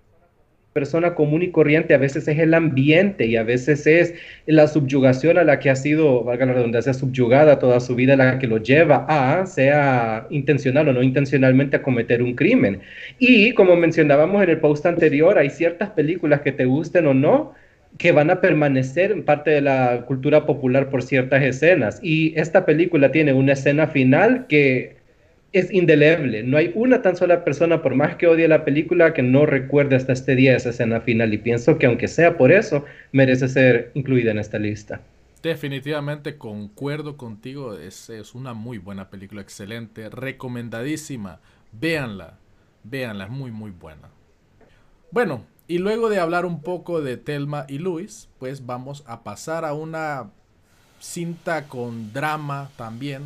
persona 0.73 1.14
común 1.14 1.43
y 1.43 1.51
corriente, 1.51 1.95
a 1.95 1.99
veces 1.99 2.29
es 2.29 2.39
el 2.39 2.55
ambiente 2.55 3.27
y 3.27 3.37
a 3.37 3.43
veces 3.43 3.87
es 3.87 4.14
la 4.47 4.68
subyugación 4.68 5.39
a 5.39 5.45
la 5.45 5.59
que 5.59 5.71
ha 5.71 5.77
sido, 5.77 6.23
valga 6.23 6.47
la 6.47 6.53
redundancia, 6.53 6.95
subyugada 6.95 7.59
toda 7.59 7.81
su 7.81 7.95
vida, 7.97 8.16
la 8.16 8.39
que 8.39 8.47
lo 8.47 8.59
lleva 8.59 9.05
a, 9.09 9.47
sea 9.47 10.27
intencional 10.31 10.89
o 10.89 10.93
no 10.93 11.03
intencionalmente, 11.03 11.77
a 11.77 11.83
cometer 11.83 12.23
un 12.23 12.35
crimen. 12.35 12.81
Y 13.18 13.53
como 13.55 13.77
mencionábamos 13.77 14.43
en 14.43 14.51
el 14.51 14.59
post 14.59 14.87
anterior, 14.87 15.39
hay 15.39 15.51
ciertas 15.51 15.91
películas 15.91 16.43
que 16.43 16.53
te 16.53 16.66
gusten 16.66 17.07
o 17.07 17.14
no, 17.14 17.53
que 17.99 18.12
van 18.12 18.31
a 18.31 18.41
permanecer 18.41 19.11
en 19.11 19.25
parte 19.25 19.51
de 19.51 19.61
la 19.61 20.05
cultura 20.07 20.47
popular 20.47 20.89
por 20.91 21.03
ciertas 21.03 21.43
escenas. 21.43 21.99
Y 22.03 22.33
esta 22.39 22.64
película 22.64 23.11
tiene 23.11 23.33
una 23.33 23.55
escena 23.55 23.89
final 23.89 24.47
que 24.49 24.99
es 25.53 25.72
indeleble. 25.72 26.42
No 26.42 26.57
hay 26.57 26.72
una 26.74 27.03
tan 27.03 27.16
sola 27.16 27.44
persona, 27.44 27.82
por 27.82 27.94
más 27.94 28.16
que 28.16 28.26
odie 28.26 28.46
la 28.46 28.64
película, 28.64 29.12
que 29.12 29.22
no 29.22 29.46
recuerde 29.46 29.96
hasta 29.96 30.12
este 30.12 30.36
día 30.36 30.57
esa 30.57 30.70
escena 30.70 31.01
final. 31.01 31.34
Y 31.34 31.38
pienso 31.38 31.78
que 31.78 31.86
aunque 31.86 32.09
sea 32.09 32.36
por 32.36 32.53
eso, 32.53 32.84
merece 33.12 33.48
ser 33.48 33.90
incluida 33.94 34.30
en 34.30 34.38
esta 34.38 34.59
lista. 34.59 35.01
Definitivamente 35.42 36.36
concuerdo 36.36 37.16
contigo. 37.16 37.76
Es, 37.76 38.11
es 38.11 38.34
una 38.34 38.55
muy 38.55 38.78
buena 38.78 39.11
película, 39.11 39.40
excelente, 39.40 40.09
recomendadísima. 40.09 41.40
Véanla, 41.72 42.38
véanla, 42.84 43.24
es 43.24 43.30
muy, 43.30 43.51
muy 43.51 43.70
buena. 43.70 44.09
Bueno, 45.11 45.44
y 45.66 45.78
luego 45.78 46.09
de 46.11 46.20
hablar 46.20 46.46
un 46.46 46.62
poco 46.62 47.01
de 47.01 47.16
Telma 47.16 47.64
y 47.68 47.78
Luis, 47.78 48.28
pues 48.38 48.66
vamos 48.66 49.03
a 49.07 49.24
pasar 49.24 49.64
a 49.64 49.72
una 49.72 50.30
cinta 51.01 51.66
con 51.66 52.12
drama 52.12 52.70
también 52.76 53.22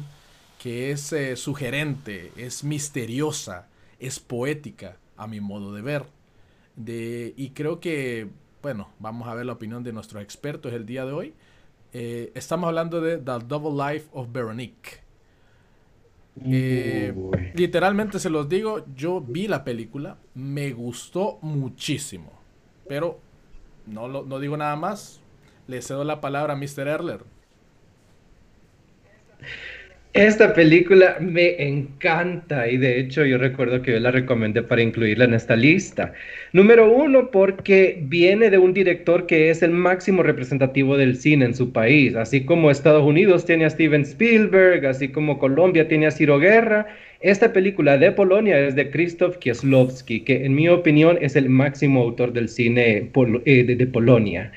que 0.65 0.93
es 0.93 1.13
eh, 1.13 1.37
sugerente, 1.37 2.33
es 2.39 2.65
misteriosa, 2.65 3.69
es 3.99 4.19
poética, 4.19 4.97
a 5.15 5.27
mi 5.27 5.39
modo 5.39 5.75
de 5.75 5.83
ver. 5.83 6.05
De, 6.75 7.35
y 7.37 7.51
creo 7.51 7.81
que, 7.81 8.29
bueno, 8.63 8.89
vamos 8.99 9.29
a 9.29 9.35
ver 9.35 9.45
la 9.45 9.53
opinión 9.53 9.85
de 9.85 9.93
nuestros 9.93 10.23
expertos 10.23 10.73
el 10.73 10.87
día 10.87 11.05
de 11.05 11.13
hoy. 11.13 11.35
Eh, 11.93 12.33
estamos 12.35 12.67
hablando 12.69 13.03
de 13.03 13.19
The 13.19 13.41
Double 13.47 13.93
Life 13.93 14.09
of 14.15 14.33
Veronique. 14.33 15.03
Eh, 16.43 17.13
literalmente 17.55 18.19
se 18.19 18.31
los 18.31 18.49
digo, 18.49 18.87
yo 18.97 19.21
vi 19.21 19.47
la 19.49 19.65
película, 19.65 20.17
me 20.35 20.73
gustó 20.73 21.41
muchísimo, 21.43 22.33
pero 22.89 23.21
no, 23.87 24.09
no 24.09 24.39
digo 24.39 24.57
nada 24.57 24.77
más. 24.77 25.21
Le 25.67 25.83
cedo 25.83 26.05
la 26.05 26.23
palabra 26.23 26.55
a 26.55 26.57
Mr. 26.57 26.89
Erler. 26.89 27.34
Esta 30.15 30.55
película 30.55 31.17
me 31.19 31.61
encanta 31.61 32.69
y 32.69 32.77
de 32.77 33.01
hecho 33.01 33.25
yo 33.25 33.37
recuerdo 33.37 33.83
que 33.83 33.91
yo 33.91 33.99
la 33.99 34.13
recomendé 34.13 34.63
para 34.63 34.81
incluirla 34.81 35.25
en 35.25 35.35
esta 35.35 35.57
lista. 35.57 36.13
Número 36.53 36.89
uno, 36.89 37.33
porque 37.33 37.99
viene 38.01 38.49
de 38.49 38.59
un 38.59 38.73
director 38.73 39.27
que 39.27 39.51
es 39.51 39.61
el 39.65 39.73
máximo 39.73 40.23
representativo 40.23 40.97
del 40.97 41.17
cine 41.17 41.47
en 41.47 41.55
su 41.57 41.73
país, 41.73 42.15
así 42.15 42.45
como 42.45 42.71
Estados 42.71 43.03
Unidos 43.03 43.45
tiene 43.45 43.65
a 43.65 43.71
Steven 43.71 44.03
Spielberg, 44.03 44.87
así 44.87 45.09
como 45.09 45.41
Colombia 45.41 45.89
tiene 45.89 46.07
a 46.07 46.13
Ciro 46.13 46.39
Guerra. 46.39 46.87
Esta 47.19 47.53
película 47.53 47.99
de 47.99 48.13
Polonia 48.13 48.57
es 48.61 48.77
de 48.77 48.91
Krzysztof 48.91 49.39
Kieslowski, 49.39 50.21
que 50.21 50.45
en 50.45 50.55
mi 50.55 50.69
opinión 50.69 51.19
es 51.23 51.35
el 51.35 51.49
máximo 51.49 52.03
autor 52.03 52.33
del 52.33 52.49
cine 52.49 53.11
eh, 53.47 53.65
de 53.65 53.87
Polonia. 53.89 54.53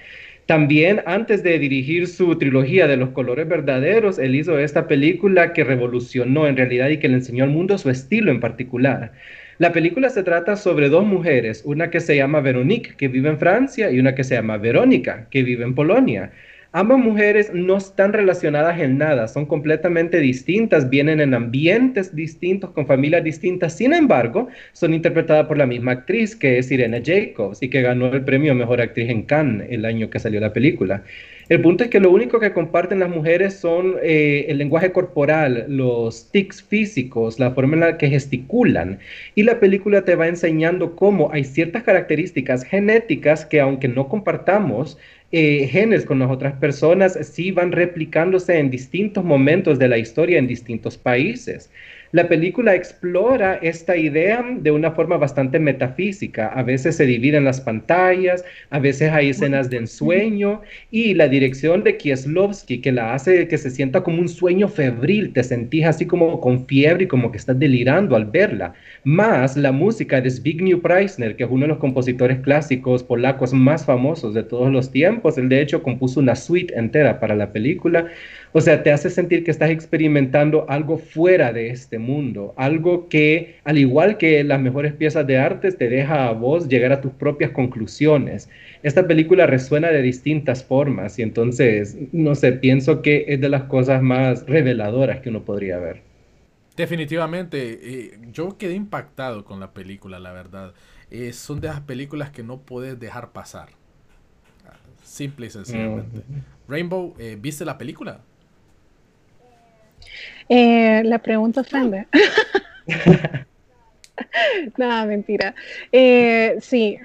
También 0.48 1.02
antes 1.06 1.44
de 1.44 1.60
dirigir 1.60 2.08
su 2.08 2.38
trilogía 2.38 2.88
de 2.88 2.96
los 2.96 3.10
colores 3.10 3.50
verdaderos, 3.50 4.18
él 4.18 4.34
hizo 4.34 4.58
esta 4.58 4.88
película 4.88 5.52
que 5.52 5.66
revolucionó 5.66 6.48
en 6.48 6.56
realidad 6.56 6.88
y 6.88 7.00
que 7.00 7.10
le 7.10 7.16
enseñó 7.16 7.44
al 7.44 7.50
mundo 7.50 7.78
su 7.78 7.90
estilo 7.90 8.32
en 8.32 8.40
particular. 8.40 9.12
La 9.58 9.74
película 9.74 10.10
se 10.10 10.24
trata 10.24 10.56
sobre 10.56 10.88
dos 10.88 11.06
mujeres, 11.06 11.64
una 11.66 11.90
que 11.90 12.00
se 12.00 12.16
llama 12.16 12.40
Veronique, 12.40 12.96
que 12.96 13.10
vive 13.10 13.28
en 13.30 13.40
Francia, 13.40 13.92
y 13.92 14.00
una 14.00 14.16
que 14.16 14.24
se 14.24 14.36
llama 14.36 14.58
Verónica, 14.58 15.28
que 15.30 15.44
vive 15.44 15.66
en 15.66 15.76
Polonia. 15.76 16.32
Ambas 16.78 17.00
mujeres 17.00 17.52
no 17.56 17.76
están 17.76 18.14
relacionadas 18.14 18.80
en 18.80 19.00
nada, 19.00 19.28
son 19.28 19.48
completamente 19.48 20.20
distintas, 20.20 20.92
vienen 20.92 21.20
en 21.20 21.34
ambientes 21.34 22.16
distintos, 22.16 22.70
con 22.70 22.86
familias 22.86 23.24
distintas, 23.24 23.76
sin 23.76 23.96
embargo, 23.96 24.48
son 24.74 24.94
interpretadas 24.94 25.48
por 25.48 25.58
la 25.58 25.66
misma 25.66 25.94
actriz 25.94 26.36
que 26.36 26.60
es 26.60 26.70
Irene 26.70 27.02
Jacobs 27.04 27.64
y 27.64 27.70
que 27.72 27.82
ganó 27.82 28.14
el 28.14 28.24
premio 28.24 28.54
Mejor 28.54 28.80
Actriz 28.80 29.10
en 29.10 29.24
Cannes 29.24 29.70
el 29.72 29.86
año 29.86 30.12
que 30.12 30.20
salió 30.20 30.40
la 30.40 30.54
película. 30.54 31.02
El 31.50 31.62
punto 31.62 31.86
es 31.86 31.90
que 31.90 32.02
lo 32.02 32.12
único 32.12 32.42
que 32.42 32.52
comparten 32.52 33.00
las 33.00 33.10
mujeres 33.10 33.56
son 33.56 33.96
eh, 34.04 34.46
el 34.50 34.58
lenguaje 34.58 34.92
corporal, 34.92 35.66
los 35.70 36.30
tics 36.30 36.62
físicos, 36.62 37.40
la 37.40 37.52
forma 37.52 37.76
en 37.76 37.80
la 37.80 37.98
que 37.98 38.10
gesticulan. 38.10 39.00
Y 39.34 39.44
la 39.44 39.60
película 39.62 40.04
te 40.04 40.16
va 40.16 40.28
enseñando 40.28 40.98
cómo 40.98 41.32
hay 41.32 41.46
ciertas 41.46 41.84
características 41.84 42.66
genéticas 42.66 43.46
que 43.46 43.62
aunque 43.62 43.88
no 43.88 44.10
compartamos, 44.10 44.98
eh, 45.32 45.68
genes 45.68 46.06
con 46.06 46.20
las 46.20 46.32
otras 46.32 46.54
personas 46.54 47.18
sí 47.22 47.52
van 47.52 47.72
replicándose 47.72 48.60
en 48.60 48.70
distintos 48.70 49.24
momentos 49.24 49.78
de 49.78 49.90
la 49.90 49.98
historia 49.98 50.40
en 50.40 50.48
distintos 50.48 50.98
países. 50.98 51.70
La 52.18 52.28
película 52.28 52.74
explora 52.74 53.60
esta 53.62 53.96
idea 53.96 54.44
de 54.60 54.72
una 54.72 54.90
forma 54.90 55.18
bastante 55.18 55.60
metafísica. 55.60 56.48
A 56.48 56.64
veces 56.64 56.96
se 56.96 57.06
dividen 57.06 57.46
las 57.46 57.62
pantallas, 57.62 58.44
a 58.72 58.80
veces 58.80 59.12
hay 59.12 59.30
escenas 59.30 59.70
de 59.70 59.78
ensueño 59.78 60.62
y 60.90 61.14
la 61.14 61.28
dirección 61.28 61.84
de 61.84 61.96
Kieslowski 61.96 62.82
que 62.82 62.92
la 62.92 63.14
hace 63.14 63.48
que 63.48 63.60
se 63.60 63.70
sienta 63.70 64.02
como 64.02 64.20
un 64.20 64.30
sueño 64.30 64.68
febril, 64.68 65.32
te 65.32 65.44
sentís 65.44 65.86
así 65.86 66.08
como 66.08 66.42
con 66.42 66.66
fiebre 66.66 67.04
y 67.04 67.08
como 67.08 67.32
que 67.32 67.38
estás 67.38 67.60
delirando 67.60 68.16
al 68.16 68.26
verla. 68.26 68.74
Más 69.04 69.56
la 69.56 69.72
música 69.72 70.20
de 70.20 70.32
Zbigniew 70.32 70.82
Preisner, 70.82 71.36
que 71.36 71.44
es 71.44 71.50
uno 71.52 71.66
de 71.66 71.68
los 71.68 71.78
compositores 71.78 72.40
clásicos 72.40 73.04
polacos 73.04 73.54
más 73.54 73.86
famosos 73.86 74.34
de 74.34 74.42
todos 74.42 74.72
los 74.72 74.90
tiempos. 74.90 75.38
Él 75.38 75.50
de 75.50 75.62
hecho 75.62 75.84
compuso 75.84 76.20
una 76.20 76.36
suite 76.36 76.74
entera 76.76 77.20
para 77.20 77.36
la 77.36 77.52
película. 77.52 78.08
O 78.58 78.62
sea, 78.62 78.82
te 78.82 78.92
hace 78.92 79.12
sentir 79.12 79.44
que 79.44 79.52
estás 79.52 79.70
experimentando 79.70 80.66
algo 80.68 80.98
fuera 80.98 81.54
de 81.54 81.70
este 81.70 82.00
mundo, 82.00 82.56
algo 82.58 83.08
que, 83.08 83.58
al 83.64 83.78
igual 83.78 84.18
que 84.18 84.44
las 84.44 84.60
mejores 84.60 84.94
piezas 84.94 85.28
de 85.28 85.38
arte, 85.38 85.72
te 85.72 85.88
deja 85.88 86.28
a 86.28 86.32
vos 86.32 86.68
llegar 86.68 86.92
a 86.92 87.00
tus 87.00 87.12
propias 87.12 87.52
conclusiones. 87.52 88.50
Esta 88.82 89.06
película 89.06 89.46
resuena 89.46 89.90
de 89.90 90.02
distintas 90.02 90.64
formas 90.64 91.20
y 91.20 91.22
entonces, 91.22 92.00
no 92.12 92.34
sé, 92.34 92.54
pienso 92.54 93.04
que 93.04 93.26
es 93.28 93.40
de 93.40 93.48
las 93.48 93.66
cosas 93.66 94.02
más 94.02 94.44
reveladoras 94.48 95.20
que 95.20 95.30
uno 95.30 95.46
podría 95.46 95.78
ver. 95.78 96.02
Definitivamente, 96.76 97.80
eh, 97.84 98.20
yo 98.32 98.58
quedé 98.58 98.74
impactado 98.74 99.46
con 99.46 99.60
la 99.60 99.72
película, 99.72 100.18
la 100.18 100.32
verdad. 100.32 100.74
Eh, 101.12 101.32
son 101.32 101.62
de 101.62 101.68
esas 101.68 101.82
películas 101.82 102.32
que 102.32 102.42
no 102.42 102.62
puedes 102.62 103.00
dejar 103.00 103.34
pasar. 103.34 103.70
Simple 105.04 105.46
y 105.46 105.50
sencillamente. 105.52 106.24
Rainbow, 106.68 107.14
eh, 107.20 107.38
¿viste 107.40 107.64
la 107.64 107.78
película? 107.78 108.22
Eh, 110.50 111.02
la 111.04 111.20
pregunta 111.20 111.62
ofende. 111.62 112.08
Nada, 114.78 115.06
mentira. 115.06 115.54
Eh, 115.92 116.58
sí, 116.62 116.98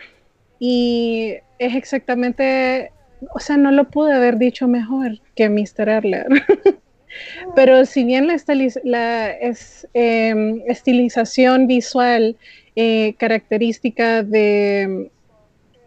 y 0.59 1.35
es 1.59 1.75
exactamente, 1.75 2.93
o 3.35 3.41
sea, 3.41 3.57
no 3.57 3.71
lo 3.73 3.85
pude 3.91 4.13
haber 4.13 4.39
dicho 4.39 4.69
mejor 4.69 5.19
que 5.35 5.49
Mr. 5.49 5.89
Erler. 5.89 6.27
Pero 7.55 7.85
si 7.85 8.05
bien 8.05 8.27
la, 8.27 8.37
la 8.85 9.31
es, 9.31 9.87
em, 9.93 10.63
estilización 10.67 11.67
visual 11.67 12.37
eh, 12.75 13.15
característica 13.19 14.23
de, 14.23 15.11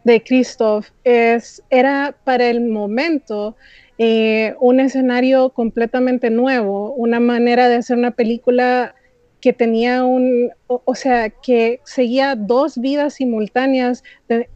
de 0.03 0.23
Christoph 0.23 0.89
es, 1.03 1.63
era 1.69 2.15
para 2.23 2.47
el 2.47 2.61
momento 2.61 3.55
eh, 3.97 4.55
un 4.59 4.79
escenario 4.79 5.49
completamente 5.49 6.29
nuevo, 6.29 6.93
una 6.93 7.19
manera 7.19 7.69
de 7.69 7.75
hacer 7.75 7.97
una 7.97 8.11
película 8.11 8.95
que 9.41 9.53
tenía 9.53 10.03
un, 10.03 10.51
o, 10.67 10.95
sea, 10.95 11.29
que 11.29 11.79
seguía 11.83 12.35
dos 12.35 12.79
vidas 12.79 13.15
simultáneas, 13.15 14.03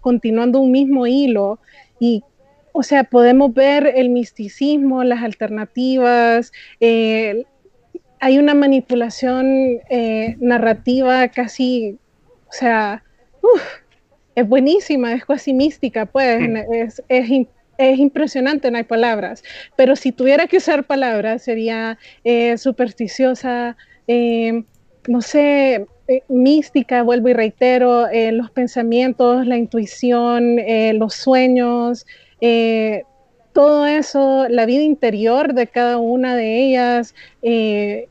continuando 0.02 0.60
un 0.60 0.72
mismo 0.72 1.06
hilo. 1.06 1.60
Y 2.00 2.24
o 2.72 2.84
sea, 2.84 3.04
podemos 3.04 3.54
ver 3.54 3.92
el 3.96 4.10
misticismo, 4.10 5.04
las 5.04 5.24
alternativas, 5.24 6.52
eh, 6.80 7.44
hay 8.20 8.38
una 8.38 8.54
manipulación 8.54 9.80
eh, 9.90 10.36
narrativa 10.40 11.28
casi, 11.30 11.98
o 12.48 12.52
sea, 12.52 13.04
es 14.36 14.48
buenísima, 14.48 15.14
es 15.14 15.26
casi 15.26 15.54
mística, 15.54 16.06
pues, 16.06 16.42
es, 16.72 17.04
es, 17.08 17.48
impresionante, 17.80 18.70
no 18.72 18.78
hay 18.78 18.84
palabras, 18.84 19.44
pero 19.76 19.96
si 19.96 20.12
tuviera 20.12 20.48
que 20.48 20.58
usar 20.58 20.84
palabras 20.84 21.44
sería 21.44 21.98
eh, 22.24 22.58
supersticiosa, 22.58 23.78
no 25.08 25.22
sé, 25.22 25.86
mística, 26.28 27.04
vuelvo 27.04 27.30
y 27.30 27.34
reitero, 27.34 28.08
los 28.32 28.50
pensamientos, 28.52 29.46
la 29.46 29.58
intuición, 29.58 30.58
los 30.98 31.14
sueños, 31.14 32.06
eh, 32.42 33.04
todo 33.54 33.86
eso, 33.86 34.48
la 34.50 34.66
vida 34.66 34.84
interior 34.84 35.54
de 35.54 35.68
cada 35.68 35.98
una 35.98 36.36
de 36.36 36.62
ellas, 36.62 37.16
eh, 37.42 38.08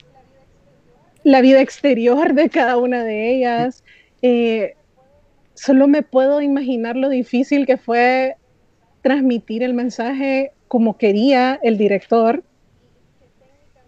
la 1.24 1.40
vida 1.40 1.60
exterior 1.60 2.34
de 2.34 2.48
cada 2.50 2.76
una 2.76 3.04
de 3.04 3.30
ellas. 3.30 3.84
Eh, 4.22 4.74
solo 5.54 5.88
me 5.88 6.02
puedo 6.02 6.42
imaginar 6.42 6.96
lo 6.96 7.08
difícil 7.08 7.66
que 7.66 7.76
fue 7.76 8.36
transmitir 9.08 9.62
el 9.62 9.72
mensaje 9.72 10.52
como 10.68 10.98
quería 10.98 11.58
el 11.62 11.78
director 11.78 12.42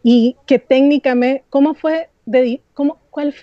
y 0.03 0.35
que 0.47 0.59
técnicamente, 0.59 1.45
¿cómo 1.51 1.75
fue? 1.75 2.09
De, 2.25 2.63
cómo, 2.73 2.97
cuál, 3.11 3.35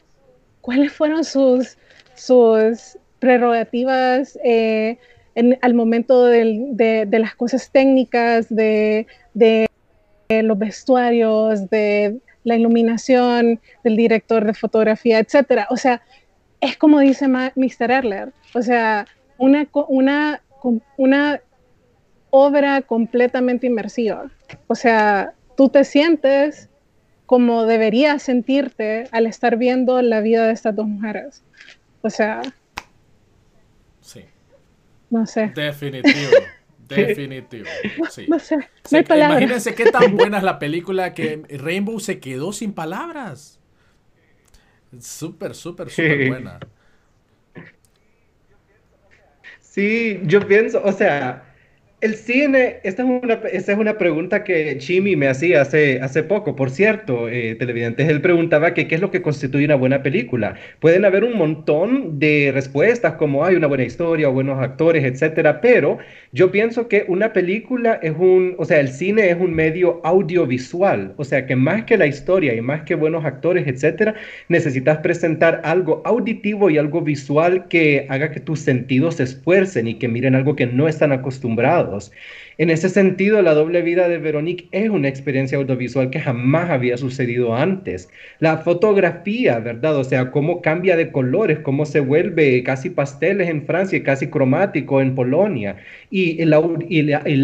¿Cuáles 0.62 0.92
fueron 0.92 1.24
sus, 1.24 1.78
sus 2.16 2.98
prerrogativas? 3.20 4.40
al 5.62 5.74
momento 5.76 6.26
de, 6.26 7.08
las 7.12 7.36
cosas 7.36 7.70
técnicas, 7.72 8.48
de, 8.50 9.06
los 10.30 10.58
vestuarios, 10.58 11.70
de 11.70 12.18
la 12.44 12.56
iluminación, 12.56 13.60
del 13.84 13.96
director 13.96 14.44
de 14.46 14.56
fotografía, 14.56 15.20
etcétera. 15.20 15.68
O 15.70 15.78
sea, 15.78 16.02
es 16.60 16.76
como 16.76 17.02
dice 17.02 17.28
Mr. 17.28 17.92
Erler, 17.92 18.34
o 18.56 18.64
sea, 18.64 19.06
una, 19.38 19.70
una 20.98 21.42
obra 22.30 22.82
completamente 22.82 23.68
inmersiva. 23.68 24.30
O 24.68 24.76
sea, 24.76 25.34
tú 25.56 25.70
te 25.70 25.84
sientes 25.84 26.70
como 27.26 27.66
deberías 27.66 28.24
sentirte 28.24 29.08
al 29.12 29.26
estar 29.26 29.58
viendo 29.58 30.02
la 30.02 30.22
vida 30.22 30.48
de 30.48 30.54
estas 30.54 30.76
dos 30.76 30.88
mujeres. 30.88 31.44
O 32.02 32.10
sea, 32.10 32.42
no 35.10 35.26
sé. 35.26 35.52
Definitivo. 35.56 36.32
Definitivo. 36.88 37.66
Sí. 38.10 38.26
No 38.30 38.40
sé. 38.40 38.58
No 38.92 38.98
hay 38.98 39.04
palabras. 39.04 39.42
Imagínense 39.42 39.76
qué 39.76 39.92
tan 39.92 40.16
buena 40.18 40.38
es 40.38 40.44
la 40.44 40.58
película 40.60 41.14
que 41.14 41.44
Rainbow 41.50 42.00
se 42.00 42.20
quedó 42.20 42.54
sin 42.54 42.74
palabras. 42.74 43.60
Súper, 45.00 45.54
súper, 45.54 45.90
súper 45.90 46.30
buena. 46.30 46.60
Sí, 49.60 50.22
yo 50.24 50.48
pienso, 50.48 50.82
o 50.84 50.92
sea, 50.92 51.47
el 52.00 52.14
cine, 52.14 52.78
esta 52.84 53.02
es 53.02 53.10
una, 53.10 53.34
esta 53.52 53.72
es 53.72 53.78
una 53.78 53.98
pregunta 53.98 54.44
que 54.44 54.78
Jimmy 54.80 55.16
me 55.16 55.28
hacía 55.28 55.62
hace, 55.62 56.00
hace 56.00 56.22
poco, 56.22 56.56
por 56.56 56.70
cierto, 56.70 57.28
eh, 57.28 57.56
televidentes. 57.56 58.08
Él 58.08 58.22
preguntaba 58.22 58.76
que 58.76 58.88
qué 58.88 58.96
es 58.96 59.02
lo 59.02 59.10
que 59.10 59.24
constituye 59.24 59.66
una 59.66 59.76
buena 59.76 60.04
película. 60.04 60.54
Pueden 60.80 61.06
haber 61.06 61.24
un 61.24 61.36
montón 61.36 62.20
de 62.20 62.52
respuestas 62.54 63.14
como 63.14 63.44
hay 63.46 63.56
una 63.56 63.66
buena 63.66 63.84
historia 63.84 64.28
buenos 64.30 64.60
actores, 64.60 65.04
etcétera, 65.06 65.62
pero 65.62 65.98
yo 66.32 66.52
pienso 66.52 66.88
que 66.88 67.06
una 67.08 67.34
película 67.34 68.00
es 68.04 68.14
un, 68.18 68.54
o 68.60 68.66
sea, 68.66 68.80
el 68.80 68.90
cine 68.90 69.30
es 69.32 69.38
un 69.40 69.54
medio 69.54 70.00
audiovisual, 70.04 71.14
o 71.18 71.24
sea, 71.24 71.48
que 71.48 71.56
más 71.56 71.86
que 71.86 71.98
la 71.98 72.06
historia 72.06 72.54
y 72.54 72.62
más 72.62 72.84
que 72.84 72.94
buenos 72.94 73.26
actores, 73.26 73.68
etcétera, 73.68 74.14
necesitas 74.50 75.00
presentar 75.00 75.62
algo 75.64 76.02
auditivo 76.06 76.70
y 76.70 76.78
algo 76.78 77.02
visual 77.02 77.68
que 77.68 78.06
haga 78.10 78.32
que 78.32 78.40
tus 78.40 78.60
sentidos 78.60 79.16
se 79.16 79.24
esfuercen 79.24 79.88
y 79.88 79.96
que 79.96 80.08
miren 80.08 80.36
algo 80.36 80.56
que 80.56 80.68
no 80.68 80.88
están 80.88 81.12
acostumbrados 81.12 81.87
lados 81.88 82.12
en 82.60 82.72
ese 82.72 82.90
sentido, 82.90 83.40
la 83.44 83.54
doble 83.54 83.84
vida 83.84 84.10
de 84.10 84.18
Veronique 84.18 84.68
es 84.72 84.90
una 84.90 85.08
experiencia 85.08 85.60
audiovisual 85.60 86.10
que 86.10 86.20
jamás 86.20 86.72
había 86.72 86.98
sucedido 86.98 87.56
antes. 87.56 88.10
La 88.40 88.58
fotografía, 88.58 89.60
¿verdad? 89.60 89.96
O 89.96 90.04
sea, 90.04 90.32
cómo 90.32 90.64
cambia 90.64 90.98
de 90.98 91.12
colores, 91.12 91.60
cómo 91.60 91.86
se 91.86 92.00
vuelve 92.00 92.64
casi 92.64 92.90
pasteles 92.90 93.50
en 93.50 93.68
Francia 93.68 94.00
y 94.00 94.02
casi 94.02 94.28
cromático 94.28 95.02
en 95.02 95.14
Polonia. 95.14 95.76
Y 96.10 96.42
el, 96.42 96.54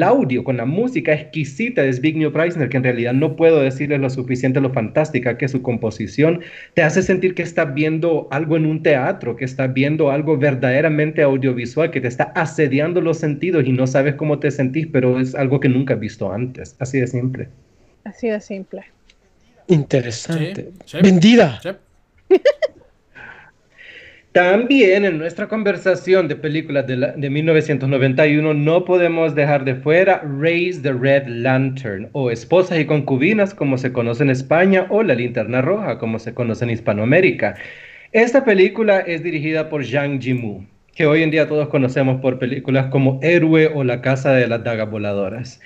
audio 0.02 0.44
con 0.44 0.58
la 0.58 0.66
música 0.66 1.14
exquisita 1.14 1.84
de 1.84 1.94
Zbigniew 1.94 2.32
Preisner, 2.32 2.70
que 2.70 2.78
en 2.78 2.84
realidad 2.84 3.14
no 3.14 3.36
puedo 3.36 3.62
decirle 3.62 4.00
lo 4.00 4.10
suficiente 4.10 4.62
lo 4.62 4.72
fantástica 4.72 5.38
que 5.38 5.46
es 5.46 5.52
su 5.52 5.62
composición, 5.62 6.42
te 6.74 6.82
hace 6.82 7.04
sentir 7.04 7.36
que 7.36 7.44
estás 7.44 7.72
viendo 7.76 8.28
algo 8.32 8.58
en 8.58 8.66
un 8.66 8.82
teatro, 8.82 9.36
que 9.36 9.46
estás 9.46 9.72
viendo 9.76 10.10
algo 10.10 10.40
verdaderamente 10.40 11.22
audiovisual, 11.22 11.92
que 11.92 12.02
te 12.02 12.08
está 12.08 12.32
asediando 12.36 13.00
los 13.00 13.18
sentidos 13.20 13.64
y 13.68 13.74
no 13.74 13.86
sabes 13.86 14.16
cómo 14.16 14.40
te 14.40 14.50
sentís, 14.50 14.88
pero 14.88 15.03
es 15.20 15.36
algo 15.36 15.60
que 15.60 15.70
nunca 15.70 15.94
has 15.96 16.00
visto 16.00 16.32
antes. 16.32 16.76
Así 16.80 17.00
de 17.00 17.08
simple. 17.08 17.50
Así 18.04 18.30
de 18.30 18.40
simple. 18.40 18.84
Interesante. 19.68 20.72
Vendida. 21.02 21.60
También 24.34 25.06
en 25.06 25.20
nuestra 25.20 25.48
conversación 25.48 26.28
de 26.28 26.36
películas 26.36 26.88
de, 26.88 27.14
de, 27.16 27.30
1991 27.30 28.56
no 28.56 28.84
podemos 28.84 29.36
dejar 29.36 29.64
de 29.64 29.76
fuera 29.76 30.24
Raise 30.40 30.82
the 30.82 30.92
Red 30.92 31.28
Lantern 31.28 32.10
o 32.14 32.32
Esposas 32.32 32.80
y 32.80 32.86
Concubinas 32.86 33.54
como 33.54 33.78
se 33.78 33.94
conoce 33.94 34.24
en 34.24 34.32
España 34.32 34.88
o 34.90 35.04
La 35.04 35.14
Linterna 35.14 35.62
Roja 35.62 36.00
como 36.00 36.18
se 36.18 36.34
conoce 36.34 36.66
en 36.66 36.72
Hispanoamérica. 36.72 37.56
Esta 38.12 38.44
película 38.44 39.02
es 39.02 39.22
dirigida 39.22 39.70
por 39.70 39.86
Zhang 39.86 40.20
Yimou 40.20 40.66
que 40.96 41.06
hoy 41.08 41.24
en 41.24 41.32
día 41.32 41.48
todos 41.48 41.70
conocemos 41.70 42.22
por 42.22 42.40
películas 42.40 42.88
como 42.88 43.20
Héroe 43.24 43.72
o 43.74 43.84
La 43.84 44.02
Casa 44.02 44.34
de 44.34 44.48
las 44.48 44.64
Dagas 44.64 44.90
Voladoras. 44.92 45.60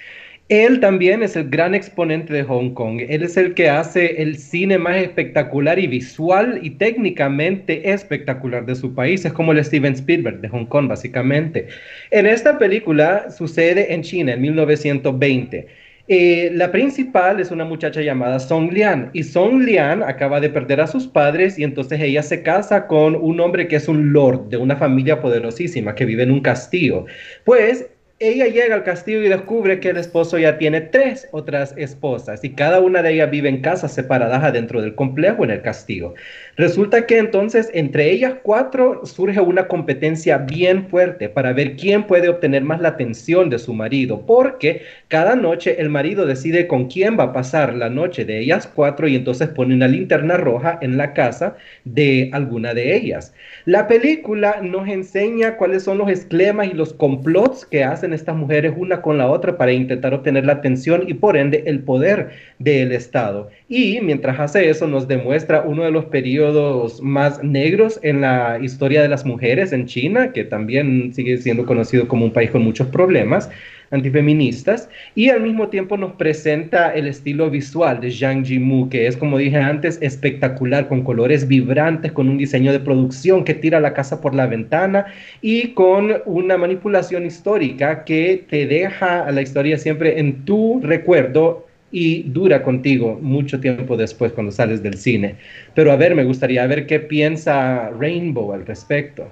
Él 0.50 0.80
también 0.80 1.24
es 1.24 1.36
el 1.36 1.50
gran 1.50 1.76
exponente 1.76 2.32
de 2.32 2.44
Hong 2.44 2.74
Kong. 2.74 3.02
Él 3.10 3.24
es 3.24 3.36
el 3.36 3.54
que 3.54 3.70
hace 3.70 4.22
el 4.22 4.38
cine 4.38 4.78
más 4.78 4.96
espectacular 4.96 5.78
y 5.78 5.88
visual 5.88 6.60
y 6.64 6.70
técnicamente 6.70 7.92
espectacular 7.92 8.66
de 8.66 8.76
su 8.76 8.96
país. 8.96 9.26
Es 9.26 9.34
como 9.34 9.52
el 9.52 9.64
Steven 9.64 9.92
Spielberg 9.92 10.40
de 10.40 10.48
Hong 10.48 10.66
Kong, 10.68 10.88
básicamente. 10.88 11.68
En 12.12 12.26
esta 12.26 12.58
película 12.58 13.30
sucede 13.30 13.94
en 13.94 14.04
China 14.04 14.34
en 14.34 14.42
1920. 14.42 15.68
Eh, 16.10 16.52
la 16.54 16.72
principal 16.72 17.42
es 17.42 17.52
una 17.52 17.66
muchacha 17.66 18.02
llamada 18.02 18.40
Song 18.40 18.72
Lian 18.72 19.10
y 19.12 19.24
Song 19.24 19.64
Lian 19.64 20.02
acaba 20.04 20.40
de 20.40 20.50
perder 20.50 20.80
a 20.80 20.88
sus 20.88 21.06
padres 21.06 21.60
y 21.60 21.66
entonces 21.66 22.00
ella 22.00 22.24
se 22.24 22.44
casa 22.44 22.88
con 22.88 23.16
un 23.16 23.42
hombre 23.42 23.68
que 23.68 23.76
es 23.76 23.90
un 23.90 24.14
lord 24.14 24.48
de 24.48 24.56
una 24.56 24.78
familia 24.78 25.20
poderosísima 25.22 25.96
que 25.96 26.06
vive 26.06 26.24
en 26.24 26.32
un 26.32 26.40
castillo. 26.40 27.06
Pues 27.44 27.88
ella 28.20 28.48
llega 28.48 28.74
al 28.74 28.84
castillo 28.84 29.22
y 29.22 29.30
descubre 29.30 29.80
que 29.80 29.90
el 29.90 29.98
esposo 29.98 30.40
ya 30.40 30.58
tiene 30.58 30.82
tres 30.82 31.28
otras 31.34 31.76
esposas 31.78 32.44
y 32.44 32.56
cada 32.56 32.80
una 32.80 33.04
de 33.04 33.14
ellas 33.14 33.30
vive 33.30 33.50
en 33.50 33.62
casas 33.62 33.94
separadas 33.94 34.44
adentro 34.44 34.82
del 34.82 34.96
complejo 34.96 35.44
en 35.44 35.52
el 35.52 35.62
castillo. 35.62 36.16
Resulta 36.58 37.06
que 37.06 37.20
entonces 37.20 37.70
entre 37.76 38.10
ellas 38.10 38.34
cuatro 38.42 39.06
surge 39.06 39.40
una 39.40 39.68
competencia 39.68 40.40
bien 40.40 40.88
fuerte 40.88 41.30
para 41.30 41.54
ver 41.54 41.76
quién 41.76 42.06
puede 42.08 42.30
obtener 42.30 42.64
más 42.64 42.82
la 42.82 42.90
atención 42.90 43.52
de 43.52 43.60
su 43.60 43.76
marido, 43.76 44.26
porque 44.26 44.82
cada 45.08 45.36
noche 45.36 45.80
el 45.80 45.90
marido 45.90 46.26
decide 46.26 46.66
con 46.66 46.88
quién 46.88 47.16
va 47.16 47.26
a 47.26 47.34
pasar 47.34 47.76
la 47.76 47.92
noche 47.92 48.26
de 48.26 48.40
ellas 48.40 48.66
cuatro 48.74 49.08
y 49.08 49.16
entonces 49.16 49.50
pone 49.50 49.76
una 49.76 49.88
linterna 49.88 50.36
roja 50.38 50.80
en 50.82 50.98
la 50.98 51.14
casa 51.14 51.56
de 51.86 52.32
alguna 52.34 52.74
de 52.74 52.96
ellas. 52.96 53.36
La 53.66 53.88
película 53.88 54.60
nos 54.64 54.88
enseña 54.88 55.58
cuáles 55.58 55.84
son 55.84 56.00
los 56.00 56.10
esquemas 56.10 56.70
y 56.70 56.74
los 56.74 56.92
complots 56.92 57.68
que 57.68 57.84
hacen 57.84 58.14
estas 58.14 58.36
mujeres 58.36 58.74
una 58.76 59.04
con 59.04 59.20
la 59.20 59.30
otra 59.30 59.58
para 59.58 59.74
intentar 59.74 60.16
obtener 60.16 60.44
la 60.48 60.54
atención 60.54 61.04
y 61.08 61.14
por 61.14 61.38
ende 61.38 61.66
el 61.68 61.82
poder 61.82 62.32
del 62.58 62.94
Estado. 62.94 63.52
Y 63.70 64.00
mientras 64.00 64.40
hace 64.40 64.70
eso 64.70 64.88
nos 64.88 65.10
demuestra 65.10 65.62
uno 65.62 65.84
de 65.84 65.92
los 65.92 66.06
periodos 66.06 67.02
más 67.02 67.44
negros 67.44 68.00
en 68.02 68.22
la 68.22 68.60
historia 68.62 69.02
de 69.02 69.10
las 69.10 69.26
mujeres 69.26 69.74
en 69.74 69.88
China, 69.88 70.32
que 70.32 70.46
también 70.46 71.14
sigue 71.14 71.38
siendo 71.38 71.66
conocido 71.66 72.08
como 72.08 72.24
un 72.24 72.32
país 72.32 72.50
con 72.50 72.64
muchos 72.64 72.88
problemas, 72.88 73.50
antifeministas, 73.92 74.90
y 75.16 75.30
al 75.30 75.42
mismo 75.42 75.68
tiempo 75.68 75.98
nos 75.98 76.14
presenta 76.14 76.94
el 76.94 77.08
estilo 77.08 77.50
visual 77.50 78.00
de 78.00 78.10
Zhang 78.10 78.46
Yimou, 78.46 78.88
que 78.88 79.06
es, 79.06 79.18
como 79.18 79.38
dije 79.38 79.58
antes, 79.58 79.98
espectacular, 80.02 80.88
con 80.88 81.04
colores 81.04 81.46
vibrantes, 81.46 82.14
con 82.14 82.30
un 82.30 82.38
diseño 82.38 82.72
de 82.72 82.80
producción 82.80 83.44
que 83.44 83.54
tira 83.54 83.82
la 83.82 83.94
casa 83.94 84.22
por 84.22 84.34
la 84.34 84.48
ventana 84.48 85.08
y 85.42 85.74
con 85.74 86.22
una 86.26 86.58
manipulación 86.58 87.26
histórica 87.26 88.06
que 88.06 88.46
te 88.50 88.66
deja 88.66 89.26
a 89.26 89.32
la 89.34 89.42
historia 89.42 89.78
siempre 89.78 90.20
en 90.20 90.46
tu 90.46 90.80
recuerdo 90.82 91.67
y 91.92 92.24
dura 92.24 92.64
contigo 92.64 93.18
mucho 93.22 93.60
tiempo 93.60 93.96
después 93.96 94.34
cuando 94.34 94.52
sales 94.52 94.84
del 94.84 94.98
cine. 94.98 95.38
Pero 95.74 95.92
a 95.92 95.96
ver, 95.96 96.16
me 96.16 96.24
gustaría 96.24 96.66
ver 96.68 96.86
qué 96.86 97.00
piensa 97.00 97.90
Rainbow 97.90 98.54
al 98.54 98.66
respecto. 98.66 99.30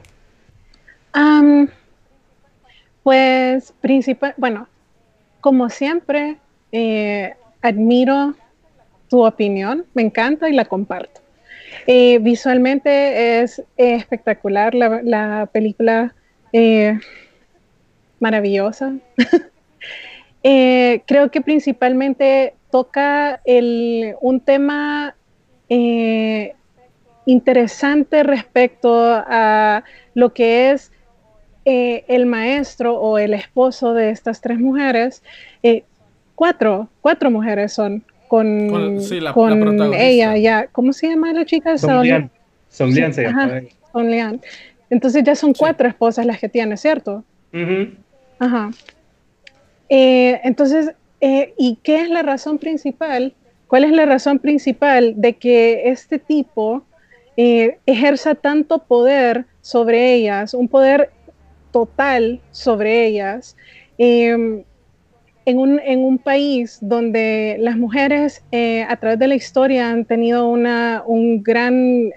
pues 3.03 3.73
principal, 3.81 4.33
bueno, 4.37 4.67
como 5.41 5.69
siempre, 5.69 6.37
eh, 6.71 7.33
admiro 7.61 8.35
tu 9.09 9.25
opinión, 9.25 9.85
me 9.93 10.01
encanta 10.01 10.49
y 10.49 10.53
la 10.53 10.65
comparto. 10.65 11.21
Eh, 11.87 12.19
visualmente 12.19 13.41
es 13.41 13.61
espectacular 13.77 14.73
la, 14.73 15.49
película, 15.51 16.15
eh, 16.51 16.97
maravillosa. 18.19 18.95
Eh, 20.47 21.01
creo 21.07 21.31
que 21.31 21.41
principalmente 21.41 22.53
toca 22.69 23.41
un 23.47 24.39
tema 24.45 25.15
eh, 25.69 26.53
interesante 27.25 28.21
respecto 28.21 28.93
a 28.95 29.83
lo 30.13 30.33
que 30.33 30.69
es 30.69 30.91
eh, 31.65 32.05
el 32.07 32.27
maestro 32.27 32.93
o 32.93 33.17
el 33.17 33.33
esposo 33.33 33.95
de 33.95 34.11
estas 34.11 34.39
tres 34.39 34.59
mujeres. 34.59 35.23
cuatro, 36.35 36.89
cuatro 37.01 37.31
mujeres 37.31 37.73
son 37.73 38.03
con, 38.27 38.69
con, 39.33 39.93
ella, 39.95 40.37
ya. 40.37 40.67
¿Cómo 40.67 40.93
se 40.93 41.09
llama 41.09 41.33
la 41.33 41.43
chica? 41.43 41.75
Son 41.79 42.03
Lian. 42.03 42.29
Son 42.69 42.91
Lian 42.91 43.11
se 43.15 43.23
llama. 43.23 43.61
Son 43.91 44.11
Lian. 44.11 44.39
Entonces 44.91 45.23
ya 45.23 45.33
son 45.33 45.53
cuatro 45.53 45.87
esposas 45.87 46.23
las 46.23 46.39
que 46.39 46.49
tiene, 46.49 46.77
¿cierto? 46.77 47.23
Ajá. 48.37 48.69
Eh, 49.89 50.39
entonces, 50.43 50.91
eh, 51.21 51.53
¿y 51.57 51.77
qué 51.83 52.01
es 52.01 52.09
la 52.09 52.23
razón 52.23 52.57
principal? 52.57 53.33
¿Cuál 53.67 53.83
es 53.83 53.91
la 53.91 54.05
razón 54.05 54.39
principal 54.39 55.13
de 55.17 55.33
que 55.33 55.89
este 55.89 56.19
tipo 56.19 56.83
eh, 57.37 57.79
ejerza 57.85 58.35
tanto 58.35 58.79
poder 58.79 59.45
sobre 59.61 60.13
ellas, 60.13 60.53
un 60.53 60.67
poder 60.67 61.11
total 61.71 62.39
sobre 62.51 63.05
ellas, 63.07 63.57
em, 63.97 64.63
en 65.47 65.59
un, 65.59 66.17
país 66.17 66.79
donde 66.81 67.57
las 67.59 67.77
mujeres 67.77 68.41
a 68.87 68.95
través 68.95 69.19
de 69.19 69.27
la 69.27 69.35
historia 69.35 69.91
han 69.91 70.05
tenido 70.05 70.47
una 70.47 71.03
un 71.05 71.43
gran, 71.43 72.11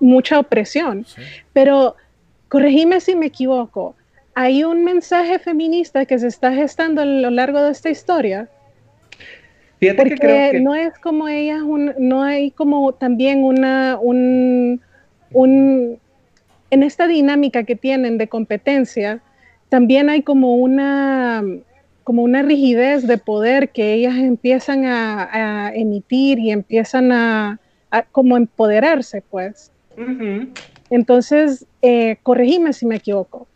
mucha 0.00 0.40
opresión? 0.40 1.06
Pero 1.52 1.94
corregime 2.48 3.00
si 3.00 3.14
me 3.14 3.26
equivoco, 3.26 3.94
¿hay 4.36 4.64
un 4.64 4.84
mensaje 4.84 5.38
feminista 5.38 6.04
que 6.04 6.18
se 6.18 6.26
está 6.26 6.52
gestando 6.52 7.00
a 7.00 7.06
lo 7.06 7.30
largo 7.30 7.62
de 7.62 7.70
esta 7.70 7.88
historia? 7.88 8.50
Porque 9.96 10.60
no 10.62 10.74
es 10.74 10.98
como 10.98 11.26
ellas, 11.26 11.62
no 11.98 12.22
hay 12.22 12.50
como 12.50 12.92
también 12.92 13.42
una, 13.42 13.98
un, 13.98 14.82
en 15.32 16.82
esta 16.82 17.06
dinámica 17.06 17.64
que 17.64 17.76
tienen 17.76 18.18
de 18.18 18.28
competencia, 18.28 19.20
también 19.70 20.10
hay 20.10 20.20
como 20.20 20.56
una, 20.56 21.42
como 22.04 22.22
una 22.22 22.42
rigidez 22.42 23.06
de 23.06 23.16
poder 23.16 23.70
que 23.70 23.94
ellas 23.94 24.16
empiezan 24.16 24.84
a, 24.84 25.72
emitir 25.74 26.38
y 26.40 26.50
empiezan 26.50 27.10
a, 27.10 27.58
como 28.12 28.36
empoderarse, 28.36 29.22
pues. 29.30 29.72
Entonces, 30.90 31.64
eh, 31.80 32.18
corregime 32.22 32.74
si 32.74 32.84
me 32.84 32.96
equivoco. 32.96 33.46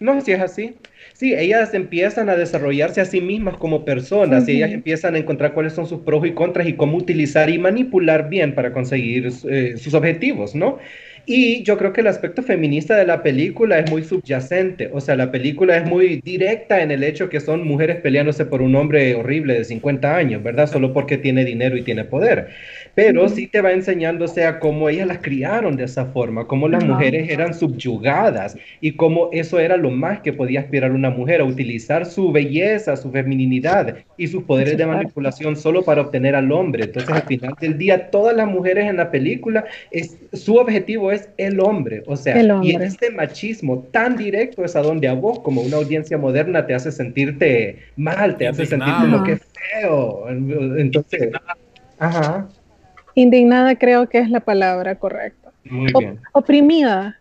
No, 0.00 0.20
si 0.20 0.32
es 0.32 0.40
así. 0.40 0.76
Sí, 1.12 1.34
ellas 1.34 1.74
empiezan 1.74 2.28
a 2.28 2.36
desarrollarse 2.36 3.00
a 3.00 3.04
sí 3.04 3.20
mismas 3.20 3.56
como 3.56 3.84
personas 3.84 4.48
y 4.48 4.52
ellas 4.52 4.70
empiezan 4.70 5.16
a 5.16 5.18
encontrar 5.18 5.52
cuáles 5.52 5.72
son 5.72 5.86
sus 5.86 6.00
pros 6.00 6.24
y 6.26 6.32
contras 6.32 6.68
y 6.68 6.74
cómo 6.74 6.96
utilizar 6.96 7.50
y 7.50 7.58
manipular 7.58 8.28
bien 8.28 8.54
para 8.54 8.72
conseguir 8.72 9.28
eh, 9.48 9.76
sus 9.76 9.94
objetivos, 9.94 10.54
¿no? 10.54 10.78
Y 11.30 11.62
yo 11.62 11.76
creo 11.76 11.92
que 11.92 12.00
el 12.00 12.06
aspecto 12.06 12.42
feminista 12.42 12.96
de 12.96 13.04
la 13.04 13.22
película 13.22 13.78
es 13.78 13.90
muy 13.90 14.02
subyacente, 14.02 14.88
o 14.94 14.98
sea, 14.98 15.14
la 15.14 15.30
película 15.30 15.76
es 15.76 15.84
muy 15.86 16.22
directa 16.24 16.80
en 16.80 16.90
el 16.90 17.04
hecho 17.04 17.28
que 17.28 17.38
son 17.38 17.68
mujeres 17.68 18.00
peleándose 18.00 18.46
por 18.46 18.62
un 18.62 18.74
hombre 18.74 19.14
horrible 19.14 19.52
de 19.52 19.64
50 19.64 20.16
años, 20.16 20.42
¿verdad? 20.42 20.70
Solo 20.70 20.94
porque 20.94 21.18
tiene 21.18 21.44
dinero 21.44 21.76
y 21.76 21.82
tiene 21.82 22.04
poder. 22.04 22.48
Pero 22.94 23.28
sí 23.28 23.46
te 23.46 23.60
va 23.60 23.72
enseñando, 23.72 24.24
o 24.24 24.28
sea, 24.28 24.58
cómo 24.58 24.88
ellas 24.88 25.06
las 25.06 25.18
criaron 25.18 25.76
de 25.76 25.84
esa 25.84 26.06
forma, 26.06 26.46
cómo 26.46 26.66
las 26.66 26.82
mujeres 26.82 27.28
eran 27.28 27.52
subyugadas 27.52 28.56
y 28.80 28.92
cómo 28.92 29.28
eso 29.30 29.58
era 29.60 29.76
lo 29.76 29.90
más 29.90 30.20
que 30.20 30.32
podía 30.32 30.60
aspirar 30.60 30.92
una 30.92 31.10
mujer, 31.10 31.42
a 31.42 31.44
utilizar 31.44 32.06
su 32.06 32.32
belleza, 32.32 32.96
su 32.96 33.10
feminidad 33.10 33.98
y 34.16 34.28
sus 34.28 34.44
poderes 34.44 34.78
de 34.78 34.86
manipulación 34.86 35.56
solo 35.56 35.82
para 35.84 36.00
obtener 36.00 36.34
al 36.34 36.50
hombre. 36.52 36.84
Entonces, 36.84 37.14
al 37.14 37.22
final 37.24 37.54
del 37.60 37.76
día, 37.76 38.10
todas 38.10 38.34
las 38.34 38.48
mujeres 38.48 38.86
en 38.86 38.96
la 38.96 39.10
película, 39.10 39.66
es, 39.90 40.18
su 40.32 40.56
objetivo 40.56 41.12
es 41.12 41.17
el 41.36 41.60
hombre, 41.60 42.02
o 42.06 42.16
sea, 42.16 42.40
y 42.62 42.74
este 42.74 43.10
machismo 43.10 43.80
tan 43.90 44.16
directo 44.16 44.64
es 44.64 44.76
a 44.76 44.82
donde 44.82 45.08
a 45.08 45.14
vos, 45.14 45.40
como 45.40 45.62
una 45.62 45.76
audiencia 45.76 46.18
moderna, 46.18 46.66
te 46.66 46.74
hace 46.74 46.92
sentirte 46.92 47.78
mal, 47.96 48.36
te 48.36 48.48
hace 48.48 48.66
sentirte 48.66 49.06
lo 49.06 49.24
que 49.24 49.32
es 49.32 49.40
feo. 49.80 50.28
Entonces, 50.28 51.30
ajá. 51.98 52.48
Indignada 53.14 53.76
creo 53.76 54.08
que 54.08 54.18
es 54.18 54.30
la 54.30 54.40
palabra 54.40 54.94
correcta. 54.96 55.50
Muy 55.64 55.92
bien. 55.98 56.20
oprimida. 56.32 57.18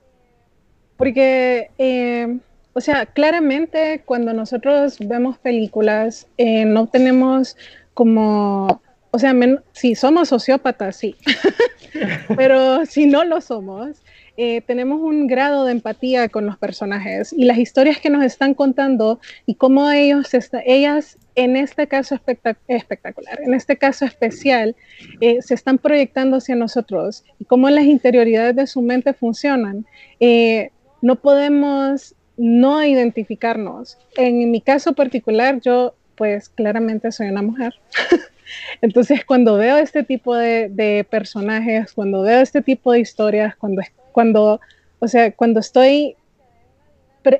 Porque, 0.95 1.69
eh, 1.77 2.37
o 2.73 2.81
sea, 2.81 3.05
claramente 3.05 4.01
cuando 4.05 4.33
nosotros 4.33 4.97
vemos 4.99 5.37
películas, 5.37 6.27
eh, 6.37 6.65
no 6.65 6.87
tenemos 6.87 7.55
como, 7.93 8.81
o 9.17 9.19
sea, 9.19 9.33
si 9.71 9.95
somos 9.95 10.29
sociópatas, 10.29 10.95
sí. 10.95 11.15
Pero 12.37 12.85
si 12.85 13.07
no 13.07 13.23
lo 13.23 13.41
somos, 13.41 14.03
eh, 14.37 14.61
tenemos 14.61 15.01
un 15.01 15.25
grado 15.25 15.65
de 15.65 15.71
empatía 15.71 16.29
con 16.29 16.45
los 16.45 16.55
personajes 16.55 17.33
y 17.33 17.45
las 17.45 17.57
historias 17.57 17.99
que 17.99 18.11
nos 18.11 18.23
están 18.23 18.53
contando 18.53 19.19
y 19.47 19.55
cómo 19.55 19.89
ellos, 19.89 20.29
ellas 20.67 21.17
en 21.33 21.57
este 21.57 21.87
caso 21.87 22.19
espectacular, 22.67 23.41
en 23.41 23.55
este 23.55 23.75
caso 23.77 24.05
especial, 24.05 24.75
eh, 25.19 25.41
se 25.41 25.55
están 25.55 25.79
proyectando 25.79 26.37
hacia 26.37 26.53
nosotros 26.53 27.23
y 27.39 27.45
cómo 27.45 27.71
las 27.71 27.85
interioridades 27.85 28.55
de 28.55 28.67
su 28.67 28.83
mente 28.83 29.13
funcionan. 29.13 29.87
Eh, 30.19 30.69
no 31.01 31.15
podemos 31.15 32.13
no 32.37 32.83
identificarnos. 32.83 33.97
En 34.15 34.51
mi 34.51 34.61
caso 34.61 34.93
particular, 34.93 35.59
yo 35.59 35.95
pues 36.13 36.49
claramente 36.49 37.11
soy 37.11 37.29
una 37.29 37.41
mujer. 37.41 37.73
Entonces, 38.81 39.25
cuando 39.25 39.57
veo 39.57 39.77
este 39.77 40.03
tipo 40.03 40.35
de, 40.35 40.69
de, 40.69 41.05
personajes, 41.09 41.93
cuando 41.93 42.21
veo 42.21 42.41
este 42.41 42.61
tipo 42.61 42.91
de 42.91 42.99
historias, 42.99 43.55
cuando, 43.55 43.81
cuando, 44.11 44.59
o 44.99 45.07
sea, 45.07 45.31
cuando 45.31 45.59
estoy 45.59 46.15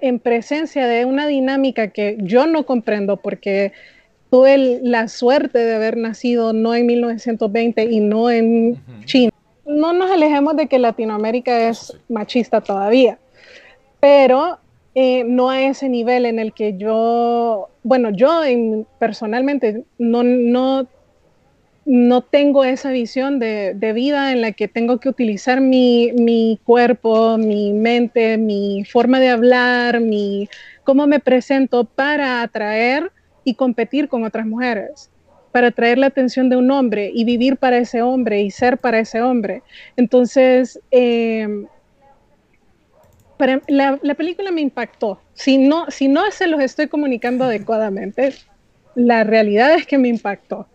en 0.01 0.19
presencia 0.19 0.85
de 0.87 1.05
una 1.05 1.27
dinámica 1.27 1.89
que 1.89 2.17
yo 2.19 2.47
no 2.47 2.65
comprendo 2.65 3.17
porque 3.17 3.71
tuve 4.29 4.79
la 4.83 5.07
suerte 5.07 5.59
de 5.59 5.75
haber 5.75 5.97
nacido 5.97 6.53
no 6.53 6.75
en 6.75 6.85
1920 6.85 7.85
y 7.85 7.99
no 7.99 8.29
en 8.29 8.81
China. 9.05 9.31
No 9.65 9.93
nos 9.93 10.11
alejemos 10.11 10.55
de 10.55 10.67
que 10.67 10.79
Latinoamérica 10.79 11.69
es 11.69 11.97
machista 12.09 12.61
todavía, 12.61 13.17
pero 13.99 14.59
eh, 14.95 15.23
no 15.25 15.49
a 15.49 15.61
ese 15.61 15.89
nivel 15.89 16.25
en 16.25 16.39
el 16.39 16.53
que 16.53 16.77
yo, 16.77 17.69
bueno, 17.83 18.09
yo 18.09 18.41
personalmente 18.99 19.83
no, 19.97 20.23
no 20.23 20.87
no 21.87 22.21
tengo 22.21 22.65
esa 22.65 22.91
visión 22.91 23.39
de, 23.39 23.73
vida 23.95 24.33
en 24.33 24.41
la 24.41 24.51
que 24.51 24.67
tengo 24.67 24.99
que 24.99 25.07
utilizar 25.07 25.61
mi, 25.61 26.59
cuerpo, 26.65 27.37
mi 27.37 27.71
mente, 27.71 28.37
mi 28.37 28.83
forma 28.83 29.21
de 29.21 29.29
hablar, 29.29 30.01
mi 30.01 30.49
cómo 30.83 31.07
me 31.07 31.21
presento 31.21 31.85
para 31.85 32.41
atraer 32.41 33.13
y 33.45 33.55
competir 33.55 34.09
con 34.09 34.25
otras 34.25 34.45
mujeres, 34.45 35.09
para 35.53 35.67
atraer 35.67 35.97
la 35.97 36.07
atención 36.07 36.49
de 36.49 36.57
un 36.57 36.69
hombre 36.71 37.09
y 37.13 37.23
vivir 37.23 37.55
para 37.55 37.77
ese 37.77 38.01
hombre 38.01 38.41
y 38.41 38.51
ser 38.51 38.77
para 38.79 38.99
ese 38.99 39.21
hombre. 39.21 39.63
Entonces, 39.95 40.81
em, 40.91 41.67
la, 43.69 43.97
la, 44.01 44.15
película 44.15 44.51
me 44.51 44.59
impactó. 44.59 45.21
Si 45.35 45.57
no, 45.57 45.89
si 45.89 46.09
no 46.09 46.29
se 46.31 46.47
los 46.47 46.59
estoy 46.59 46.87
comunicando 46.87 47.45
adecuadamente, 47.45 48.33
la 48.93 49.23
realidad 49.23 49.73
es 49.73 49.87
que 49.87 49.97
me 49.97 50.09
impactó. 50.09 50.67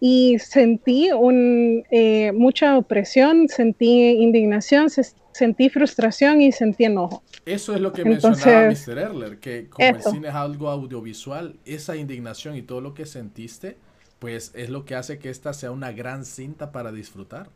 Y 0.00 0.38
sentí 0.38 1.12
un, 1.12 1.84
eh, 1.90 2.32
mucha 2.32 2.78
opresión, 2.78 3.48
sentí 3.48 4.12
indignación, 4.22 4.88
sentí 5.32 5.68
frustración 5.68 6.40
y 6.40 6.52
sentí 6.52 6.84
enojo. 6.84 7.22
Eso 7.44 7.74
es 7.74 7.80
lo 7.82 7.92
que 7.92 8.04
mencionaba 8.04 8.70
Mr. 8.70 8.98
Erler, 8.98 9.38
que 9.38 9.68
como 9.68 9.86
el 9.86 10.02
cine 10.02 10.28
es 10.28 10.34
algo 10.34 10.70
audiovisual, 10.70 11.56
esa 11.66 11.96
indignación 11.96 12.56
y 12.56 12.62
todo 12.62 12.80
lo 12.80 12.94
que 12.94 13.04
sentiste, 13.04 13.76
pues 14.18 14.52
es 14.54 14.70
lo 14.70 14.84
que 14.84 14.94
hace 14.94 15.18
que 15.18 15.28
esta 15.28 15.52
sea 15.52 15.70
una 15.70 15.92
gran 15.92 16.24
cinta 16.24 16.72
para 16.72 16.92
disfrutar. 16.92 17.50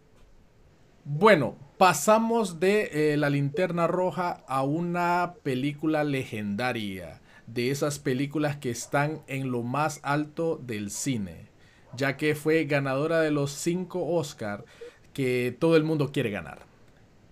Bueno, 1.06 1.56
pasamos 1.76 2.60
de 2.60 3.12
eh, 3.12 3.16
La 3.18 3.28
linterna 3.28 3.86
roja 3.86 4.42
a 4.48 4.62
una 4.62 5.34
película 5.42 6.02
legendaria, 6.02 7.20
de 7.46 7.70
esas 7.70 7.98
películas 7.98 8.56
que 8.56 8.70
están 8.70 9.20
en 9.26 9.50
lo 9.50 9.62
más 9.62 10.00
alto 10.02 10.58
del 10.62 10.90
cine, 10.90 11.53
ya 11.96 12.16
que 12.16 12.34
fue 12.34 12.64
ganadora 12.64 13.20
de 13.20 13.30
los 13.30 13.50
cinco 13.50 14.06
Oscar 14.06 14.64
que 15.12 15.56
todo 15.58 15.76
el 15.76 15.84
mundo 15.84 16.10
quiere 16.12 16.30
ganar. 16.30 16.60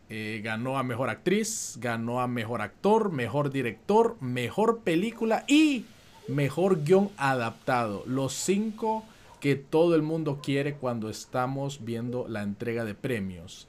Eh, 0.08 0.40
ganó 0.44 0.78
a 0.78 0.82
Mejor 0.82 1.08
Actriz, 1.08 1.78
ganó 1.80 2.20
a 2.20 2.28
Mejor 2.28 2.60
Actor, 2.60 3.10
Mejor 3.10 3.50
Director, 3.50 4.16
Mejor 4.20 4.80
Película 4.80 5.44
y 5.48 5.86
Mejor 6.28 6.84
Guión 6.84 7.10
Adaptado. 7.16 8.04
Los 8.06 8.34
cinco 8.34 9.04
que 9.40 9.56
todo 9.56 9.94
el 9.94 10.02
mundo 10.02 10.40
quiere 10.42 10.74
cuando 10.74 11.08
estamos 11.08 11.84
viendo 11.84 12.26
la 12.28 12.42
entrega 12.42 12.84
de 12.84 12.94
premios. 12.94 13.68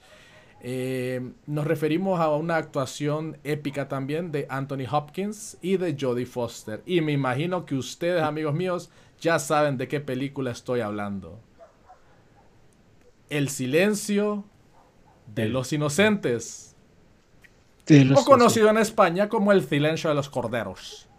Eh, 0.65 1.33
nos 1.45 1.67
referimos 1.67 2.21
a 2.21 2.29
una 2.29 2.55
actuación 2.55 3.37
épica 3.43 3.89
también 3.89 4.31
de 4.31 4.47
Anthony 4.49 4.85
Hopkins 4.89 5.57
y 5.61 5.75
de 5.75 5.97
Jodie 5.99 6.25
Foster. 6.25 6.81
Y 6.85 7.01
me 7.01 7.11
imagino 7.11 7.65
que 7.65 7.75
ustedes, 7.75 8.23
amigos 8.23 8.55
míos, 8.55 8.89
ya 9.19 9.39
saben 9.39 9.77
de 9.77 9.89
qué 9.89 9.99
película 9.99 10.51
estoy 10.51 10.79
hablando. 10.79 11.37
El 13.29 13.49
silencio 13.49 14.45
de 15.35 15.49
los 15.49 15.73
inocentes. 15.73 16.77
o 18.15 18.23
conocido 18.23 18.69
en 18.69 18.77
España 18.77 19.27
como 19.27 19.51
El 19.51 19.67
silencio 19.67 20.09
de 20.09 20.15
los 20.15 20.29
corderos. 20.29 21.09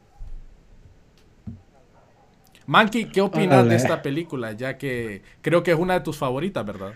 Monkey, 2.67 3.11
¿qué 3.11 3.21
opinas 3.21 3.69
de 3.69 3.77
esta 3.77 4.01
película? 4.01 4.53
Ya 4.53 4.79
que 4.79 5.23
creo 5.43 5.63
que 5.63 5.73
es 5.73 5.79
una 5.79 5.95
de 5.95 6.01
tus 6.01 6.17
favoritas, 6.17 6.65
¿verdad? 6.65 6.95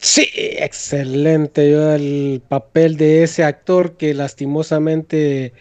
Sí, 0.00 0.28
excelente. 0.34 1.72
El 1.94 2.42
papel 2.48 2.96
de 2.96 3.22
ese 3.22 3.44
actor 3.44 3.96
que 3.96 4.14
lastimosamente 4.14 5.52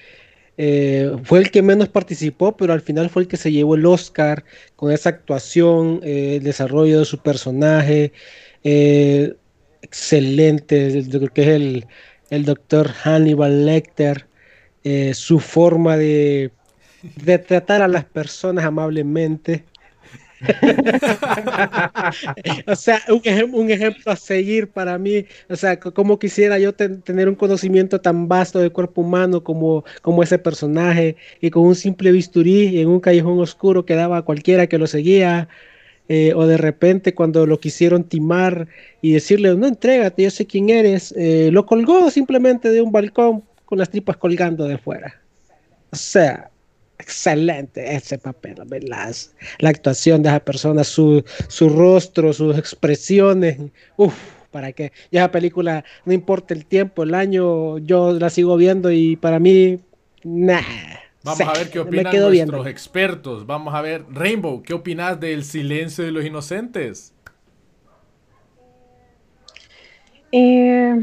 eh, 0.57 1.11
fue 1.23 1.39
el 1.39 1.51
que 1.51 1.61
menos 1.61 1.89
participó, 1.89 2.55
pero 2.57 2.73
al 2.73 2.81
final 2.81 3.09
fue 3.09 3.23
el 3.23 3.27
que 3.27 3.37
se 3.37 3.51
llevó 3.51 3.75
el 3.75 3.85
Oscar 3.85 4.45
con 4.75 4.91
esa 4.91 5.09
actuación, 5.09 6.01
eh, 6.03 6.37
el 6.37 6.43
desarrollo 6.43 6.99
de 6.99 7.05
su 7.05 7.21
personaje. 7.21 8.13
Eh, 8.63 9.35
excelente, 9.81 11.03
creo 11.09 11.29
que 11.33 11.41
es 11.43 11.47
el, 11.49 11.87
el 12.29 12.45
doctor 12.45 12.89
Hannibal 12.89 13.65
Lecter, 13.65 14.27
su 15.13 15.39
forma 15.39 15.97
de 15.97 16.51
de 17.01 17.37
tratar 17.39 17.81
a 17.81 17.87
las 17.87 18.05
personas 18.05 18.65
amablemente. 18.65 19.65
o 22.67 22.75
sea, 22.75 23.01
un, 23.53 23.69
ejemplo 23.69 24.11
a 24.11 24.15
seguir 24.15 24.69
para 24.69 24.97
mí, 24.97 25.25
o 25.49 25.55
sea, 25.55 25.79
como 25.79 26.19
quisiera 26.19 26.59
yo 26.59 26.73
tener 26.73 27.27
un 27.27 27.35
conocimiento 27.35 27.99
tan 28.01 28.27
vasto 28.27 28.59
del 28.59 28.71
cuerpo 28.71 29.01
humano 29.01 29.43
como, 29.43 29.83
como 30.01 30.23
ese 30.23 30.39
personaje 30.39 31.15
y 31.41 31.49
con 31.49 31.63
un 31.63 31.75
simple 31.75 32.11
bisturí 32.11 32.79
en 32.79 32.87
un 32.87 32.99
callejón 32.99 33.39
oscuro 33.39 33.85
que 33.85 33.95
daba 33.95 34.17
a 34.17 34.21
cualquiera 34.23 34.67
que 34.67 34.77
lo 34.77 34.87
seguía. 34.87 35.49
Eh, 36.11 36.33
o 36.35 36.47
de 36.47 36.57
repente 36.57 37.13
cuando 37.13 37.45
lo 37.45 37.59
quisieron 37.59 38.03
timar 38.03 38.67
y 38.99 39.11
decirle, 39.11 39.55
no, 39.55 39.67
entrégate, 39.67 40.23
yo 40.23 40.31
sé 40.31 40.47
quién 40.47 40.71
eres, 40.71 41.13
eh, 41.15 41.51
lo 41.51 41.67
colgó 41.67 42.09
simplemente 42.09 42.71
de 42.71 42.81
un 42.81 42.91
balcón 42.91 43.43
con 43.65 43.77
las 43.77 43.91
tripas 43.91 44.17
colgando 44.17 44.65
de 44.65 44.79
fuera. 44.79 45.21
O 45.91 45.95
sea, 45.95 46.48
excelente 46.99 47.95
ese 47.95 48.17
papel, 48.17 48.57
la, 48.83 49.11
la 49.59 49.69
actuación 49.69 50.21
de 50.21 50.29
esa 50.29 50.39
persona, 50.41 50.83
su, 50.83 51.23
su 51.47 51.69
rostro, 51.69 52.33
sus 52.33 52.57
expresiones, 52.57 53.57
uff, 53.97 54.13
para 54.51 54.73
que 54.73 54.91
ya 55.11 55.21
esa 55.21 55.31
película, 55.31 55.83
no 56.05 56.13
importa 56.13 56.53
el 56.53 56.65
tiempo, 56.65 57.03
el 57.03 57.15
año, 57.15 57.77
yo 57.79 58.11
la 58.11 58.29
sigo 58.29 58.57
viendo 58.57 58.91
y 58.91 59.15
para 59.15 59.39
mí, 59.39 59.79
nah. 60.23 60.61
Vamos 61.23 61.41
a 61.41 61.53
ver 61.53 61.69
qué 61.69 61.79
opinan 61.79 62.15
nuestros 62.15 62.67
expertos. 62.67 63.45
Vamos 63.45 63.73
a 63.73 63.81
ver, 63.81 64.05
Rainbow, 64.09 64.63
¿qué 64.63 64.73
opinas 64.73 65.19
del 65.19 65.43
silencio 65.43 66.05
de 66.05 66.11
los 66.11 66.23
inocentes? 66.23 67.13
Eh, 70.31 70.95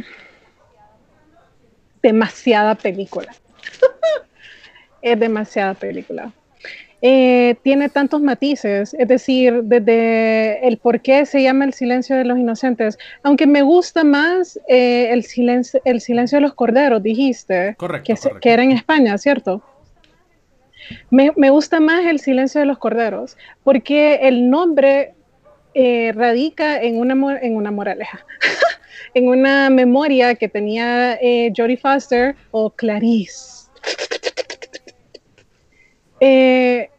demasiada 2.03 2.77
película 2.77 3.35
es 5.13 5.21
demasiada 5.21 5.75
película. 5.75 6.33
Eh, 7.03 7.57
tiene 7.63 7.89
tantos 7.89 8.23
matices, 8.23 8.95
es 8.95 9.07
decir, 9.07 9.63
desde 9.65 10.67
el 10.67 10.79
por 10.79 11.01
qué 11.01 11.27
se 11.27 11.43
llama 11.43 11.67
El 11.67 11.75
silencio 11.75 12.17
de 12.17 12.25
los 12.25 12.39
inocentes, 12.39 12.99
aunque 13.23 13.47
me 13.47 13.63
gusta 13.63 14.03
más 14.03 14.59
eh, 14.67 15.09
el, 15.11 15.23
silencio, 15.23 15.81
el 15.85 16.01
silencio 16.01 16.39
de 16.39 16.43
los 16.43 16.55
corderos, 16.55 17.03
dijiste, 17.03 17.77
correcto, 17.77 18.15
que, 18.41 18.51
era 18.51 18.65
en 18.65 18.73
España, 18.73 19.17
¿cierto? 19.19 19.63
Me, 21.11 21.31
gusta 21.51 21.81
más 21.81 22.07
el 22.07 22.19
silencio 22.19 22.61
de 22.61 22.67
los 22.67 22.79
corderos, 22.79 23.37
porque 23.63 24.21
el 24.23 24.49
nombre 24.49 25.15
eh, 25.75 26.13
radica 26.15 26.83
en 26.83 26.99
una, 26.99 27.39
en 27.41 27.57
una 27.57 27.71
moraleja, 27.71 28.25
en 29.15 29.29
una 29.29 29.69
memoria 29.69 30.35
que 30.35 30.49
tenía 30.49 31.19
Jodie 31.55 31.77
Foster 31.77 32.35
o 32.53 32.71
Clarice 32.71 33.67
eh, 36.21 36.91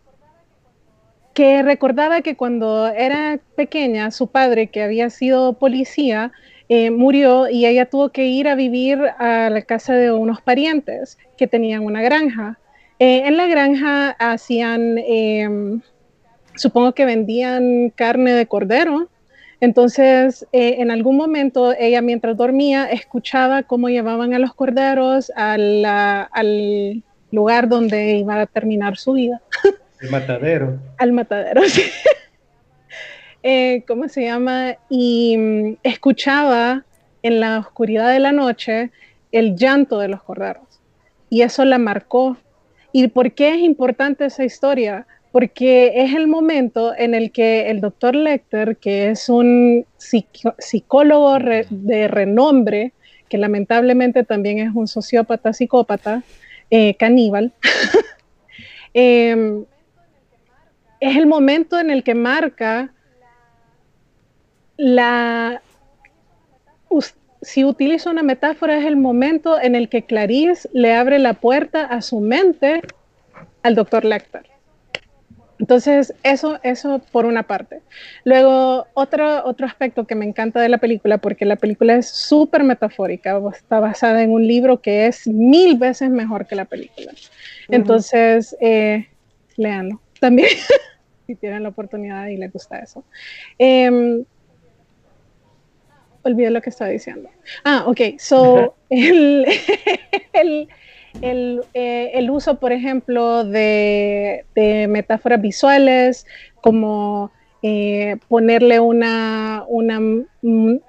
que 1.34 1.64
recordaba 1.64 2.22
que 2.22 2.36
cuando 2.36 2.88
era 2.88 3.40
pequeña, 3.56 4.12
su 4.12 4.28
padre, 4.28 4.68
que 4.68 4.82
había 4.82 5.10
sido 5.10 5.54
policía, 5.54 6.32
eh, 6.70 6.92
murió 6.92 7.48
y 7.50 7.66
ella 7.66 7.86
tuvo 7.86 8.10
que 8.10 8.26
ir 8.26 8.48
a 8.48 8.56
vivir 8.56 9.00
a 9.20 9.50
la 9.50 9.62
casa 9.62 9.94
de 9.94 10.12
unos 10.12 10.42
parientes 10.42 11.18
que 11.38 11.48
tenían 11.48 11.84
una 11.86 12.02
granja. 12.02 12.60
Eh, 13.00 13.24
en 13.26 13.38
la 13.38 13.46
granja 13.46 14.10
hacían, 14.20 14.98
em, 14.98 15.82
supongo 16.56 16.94
que 16.94 17.06
vendían 17.06 17.92
carne 17.92 18.34
de 18.34 18.48
cordero. 18.48 19.10
Entonces, 19.60 20.46
en 20.52 20.92
algún 20.92 21.18
momento, 21.18 21.74
ella 21.80 22.02
mientras 22.02 22.38
dormía, 22.38 22.86
escuchaba 22.92 23.64
cómo 23.64 23.90
llevaban 23.90 24.34
a 24.34 24.40
los 24.40 24.54
corderos 24.54 25.32
al 25.36 25.84
lugar 27.32 27.68
donde 27.68 28.18
iba 28.18 28.42
a 28.42 28.46
terminar 28.46 28.98
su 28.98 29.14
vida. 29.14 29.42
El 30.00 30.12
matadero. 30.12 30.80
Al 30.98 31.12
matadero, 31.14 31.64
sí. 31.68 31.84
Eh, 33.44 33.84
¿Cómo 33.88 34.10
se 34.10 34.24
llama? 34.24 34.76
Y 34.90 35.38
mm, 35.38 35.78
escuchaba 35.84 36.84
en 37.24 37.40
la 37.40 37.60
oscuridad 37.60 38.12
de 38.12 38.20
la 38.20 38.32
noche 38.32 38.92
el 39.32 39.56
llanto 39.56 40.00
de 40.00 40.08
los 40.08 40.24
corderos. 40.24 40.82
Y 41.30 41.42
eso 41.42 41.66
la 41.66 41.78
marcó. 41.78 42.38
¿Y 42.92 43.08
por 43.08 43.32
qué 43.34 43.56
es 43.56 43.60
importante 43.60 44.26
esa 44.26 44.44
historia? 44.44 45.06
Porque 45.32 45.94
es 45.96 46.16
el 46.16 46.28
momento 46.28 46.94
en 46.98 47.14
el 47.14 47.32
que 47.32 47.70
el 47.70 47.82
doctor 47.82 48.16
Lecter, 48.16 48.78
que 48.78 49.10
es 49.10 49.30
un 49.30 49.86
psicólogo 49.98 51.38
de 51.70 52.08
renombre, 52.08 52.94
que 53.30 53.38
lamentablemente 53.38 54.24
también 54.24 54.60
es 54.60 54.74
un 54.74 54.88
sociópata 54.88 55.54
psicópata, 55.54 56.24
eh, 56.70 56.96
caníbal, 56.96 57.54
em, 58.94 59.66
es 61.00 61.16
el 61.16 61.28
momento 61.28 61.80
en 61.80 61.90
el 61.90 62.04
que 62.04 62.16
marca 62.16 62.94
la... 64.78 65.62
Si 67.42 67.64
utilizo 67.64 68.10
una 68.10 68.24
metáfora, 68.24 68.78
es 68.78 68.86
el 68.86 68.98
momento 68.98 69.62
en 69.62 69.76
el 69.76 69.90
que 69.90 70.04
Clarice 70.04 70.68
le 70.74 70.96
abre 70.96 71.20
la 71.20 71.34
puerta 71.34 71.86
a 71.86 72.02
su 72.02 72.20
mente 72.20 72.82
al 73.62 73.76
doctor 73.76 74.04
Lecter. 74.04 74.57
Entonces, 75.60 76.14
eso, 76.24 76.60
eso 76.64 77.00
por 77.12 77.26
una 77.26 77.44
parte. 77.44 77.82
Luego, 78.24 78.88
otro, 78.94 79.46
otro 79.46 79.66
aspecto 79.66 80.06
que 80.06 80.16
me 80.16 80.26
encanta 80.26 80.62
de 80.62 80.70
la 80.70 80.78
película, 80.78 81.18
porque 81.18 81.46
la 81.46 81.56
película 81.56 81.96
es 81.96 82.10
súper 82.10 82.64
metafórica, 82.64 83.40
está 83.52 83.80
basada 83.80 84.22
en 84.24 84.32
un 84.32 84.46
libro 84.46 84.82
que 84.82 85.08
es 85.08 85.28
mil 85.28 85.78
veces 85.78 86.10
mejor 86.10 86.46
que 86.46 86.56
la 86.56 86.66
película. 86.66 87.12
Entonces, 87.70 88.56
eh, 88.62 89.08
léanlo 89.56 90.00
también, 90.20 90.50
si 91.28 91.36
tienen 91.36 91.64
la 91.64 91.70
oportunidad 91.70 92.28
y 92.28 92.38
les 92.38 92.52
gusta 92.54 92.80
eso. 92.80 93.04
Eh, 93.58 94.24
olvidé 96.28 96.52
lo 96.52 96.62
que 96.62 96.70
estaba 96.70 96.92
diciendo. 96.92 97.30
Ah, 97.64 97.84
ok, 97.88 98.20
so, 98.20 98.76
el, 98.90 99.46
el 100.34 100.68
eh, 101.22 102.12
el, 102.14 102.30
uso, 102.30 102.60
por 102.60 102.72
ejemplo, 102.72 103.44
de, 103.44 104.46
metáforas 104.90 105.42
visuales, 105.42 106.26
como 106.62 107.32
eh, 107.64 108.18
ponerle 108.28 108.80
una, 108.80 109.64
una 109.68 110.00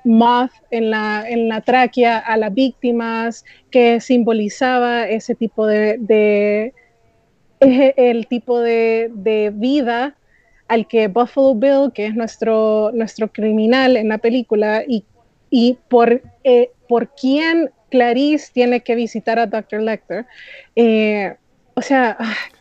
moth 0.05 0.51
en 0.71 0.91
la, 0.91 1.25
en 1.29 1.49
la 1.49 1.61
tráquea 1.61 2.19
a 2.19 2.37
las 2.37 2.53
víctimas, 2.53 3.45
que 3.71 4.01
simbolizaba 4.01 5.09
ese 5.09 5.35
tipo 5.35 5.67
de, 5.67 6.73
el 7.61 8.27
tipo 8.27 8.61
de, 8.61 9.53
vida 9.55 10.15
al 10.69 10.87
que 10.87 11.09
Buffalo 11.09 11.55
Bill, 11.55 11.93
que 11.95 12.07
es 12.07 12.15
nuestro, 12.15 12.91
nuestro 12.93 13.29
criminal 13.29 13.97
en 13.97 14.09
la 14.09 14.19
película, 14.19 14.85
y, 14.87 15.05
y 15.49 15.79
por, 15.89 16.21
eh, 16.45 16.71
por 16.87 17.09
quién 17.15 17.71
Clarice 17.91 18.51
tiene 18.53 18.81
que 18.83 18.95
visitar 18.95 19.39
a 19.39 19.47
Dr. 19.47 19.83
Lecter. 19.83 20.27
Eh, 20.77 21.35
o 21.75 21.83
sea, 21.83 22.17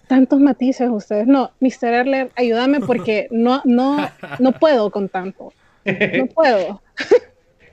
tantos 0.08 0.40
matices 0.40 0.90
ustedes. 0.90 1.28
No, 1.28 1.52
Mr. 1.60 1.94
Erler, 1.94 2.32
ayúdame 2.36 2.80
porque 2.80 3.28
no, 3.32 3.62
no, 3.66 4.10
no 4.40 4.52
puedo 4.54 4.92
con 4.92 5.10
tanto. 5.10 5.54
No 5.86 6.28
puedo. 6.28 6.82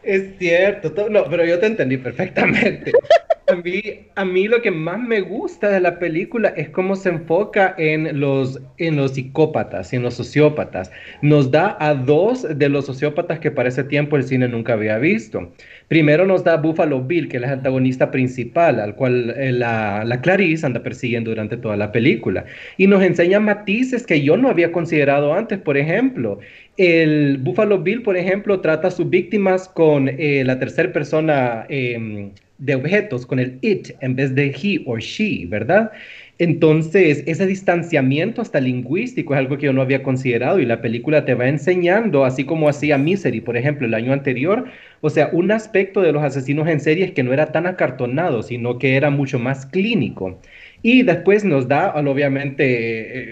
Es 0.02 0.38
cierto, 0.38 1.08
no, 1.08 1.24
pero 1.24 1.44
yo 1.44 1.58
te 1.58 1.66
entendí 1.66 1.96
perfectamente. 1.96 2.92
A 3.46 4.24
mí, 4.24 4.48
lo 4.48 4.62
que 4.62 4.70
más 4.70 4.98
me 4.98 5.20
gusta 5.20 5.68
de 5.68 5.78
la 5.78 5.98
película 5.98 6.48
es 6.56 6.70
cómo 6.70 6.96
se 6.96 7.10
enfoca 7.10 7.74
en 7.76 8.18
los, 8.18 8.58
en 8.78 8.96
los 8.96 9.12
psicópatas 9.12 9.92
en 9.92 10.02
los 10.02 10.14
sociópatas. 10.14 10.90
Nos 11.20 11.50
da 11.50 11.76
a 11.78 11.94
dos 11.94 12.46
de 12.48 12.68
los 12.70 12.86
sociópatas 12.86 13.40
que 13.40 13.50
para 13.50 13.68
ese 13.68 13.84
tiempo 13.84 14.16
el 14.16 14.24
cine 14.24 14.48
nunca 14.48 14.72
había 14.72 14.96
visto. 14.96 15.52
Primero 15.88 16.24
nos 16.24 16.42
da 16.42 16.56
Buffalo 16.56 17.02
Bill, 17.02 17.28
que 17.28 17.36
es 17.36 17.42
el 17.42 17.50
antagonista 17.50 18.10
principal, 18.10 18.80
al 18.80 18.94
cual 18.94 19.34
eh, 19.36 19.52
la, 19.52 20.04
la 20.04 20.22
Clarice 20.22 20.64
anda 20.64 20.82
persiguiendo 20.82 21.30
durante 21.30 21.58
toda 21.58 21.76
la 21.76 21.92
película. 21.92 22.46
Y 22.78 22.86
nos 22.86 23.02
enseña 23.02 23.40
matices 23.40 24.06
que 24.06 24.22
yo 24.22 24.38
no 24.38 24.48
había 24.48 24.72
considerado 24.72 25.34
antes, 25.34 25.58
por 25.58 25.76
ejemplo. 25.76 26.38
El 26.78 27.38
Buffalo 27.38 27.78
Bill, 27.82 28.02
por 28.02 28.16
ejemplo, 28.16 28.60
trata 28.60 28.88
a 28.88 28.90
sus 28.90 29.10
víctimas 29.10 29.68
con 29.68 30.08
eh, 30.08 30.42
la 30.44 30.58
tercera 30.58 30.90
persona 30.92 31.66
em, 31.68 32.32
de 32.58 32.74
objetos, 32.74 33.26
con 33.26 33.38
el 33.38 33.58
it 33.62 33.90
en 34.00 34.16
vez 34.16 34.34
de 34.34 34.46
he 34.46 34.82
o 34.86 34.98
she, 34.98 35.46
¿verdad? 35.46 35.90
Entonces, 36.38 37.22
ese 37.26 37.46
distanciamiento 37.46 38.42
hasta 38.42 38.58
lingüístico 38.60 39.34
es 39.34 39.38
algo 39.38 39.56
que 39.56 39.66
yo 39.66 39.72
no 39.72 39.82
había 39.82 40.02
considerado 40.02 40.58
y 40.58 40.66
la 40.66 40.80
película 40.80 41.24
te 41.24 41.34
va 41.34 41.48
enseñando, 41.48 42.24
así 42.24 42.44
como 42.44 42.68
hacía 42.68 42.98
Misery, 42.98 43.40
por 43.40 43.56
ejemplo, 43.56 43.86
el 43.86 43.94
año 43.94 44.12
anterior, 44.12 44.64
o 45.00 45.10
sea, 45.10 45.28
un 45.32 45.52
aspecto 45.52 46.00
de 46.02 46.12
los 46.12 46.24
asesinos 46.24 46.66
en 46.68 46.80
series 46.80 47.12
que 47.12 47.22
no 47.22 47.32
era 47.32 47.52
tan 47.52 47.66
acartonado, 47.66 48.42
sino 48.42 48.78
que 48.78 48.96
era 48.96 49.10
mucho 49.10 49.38
más 49.38 49.64
clínico. 49.66 50.40
Y 50.82 51.02
después 51.02 51.44
nos 51.44 51.66
da 51.66 51.94
obviamente 51.94 52.64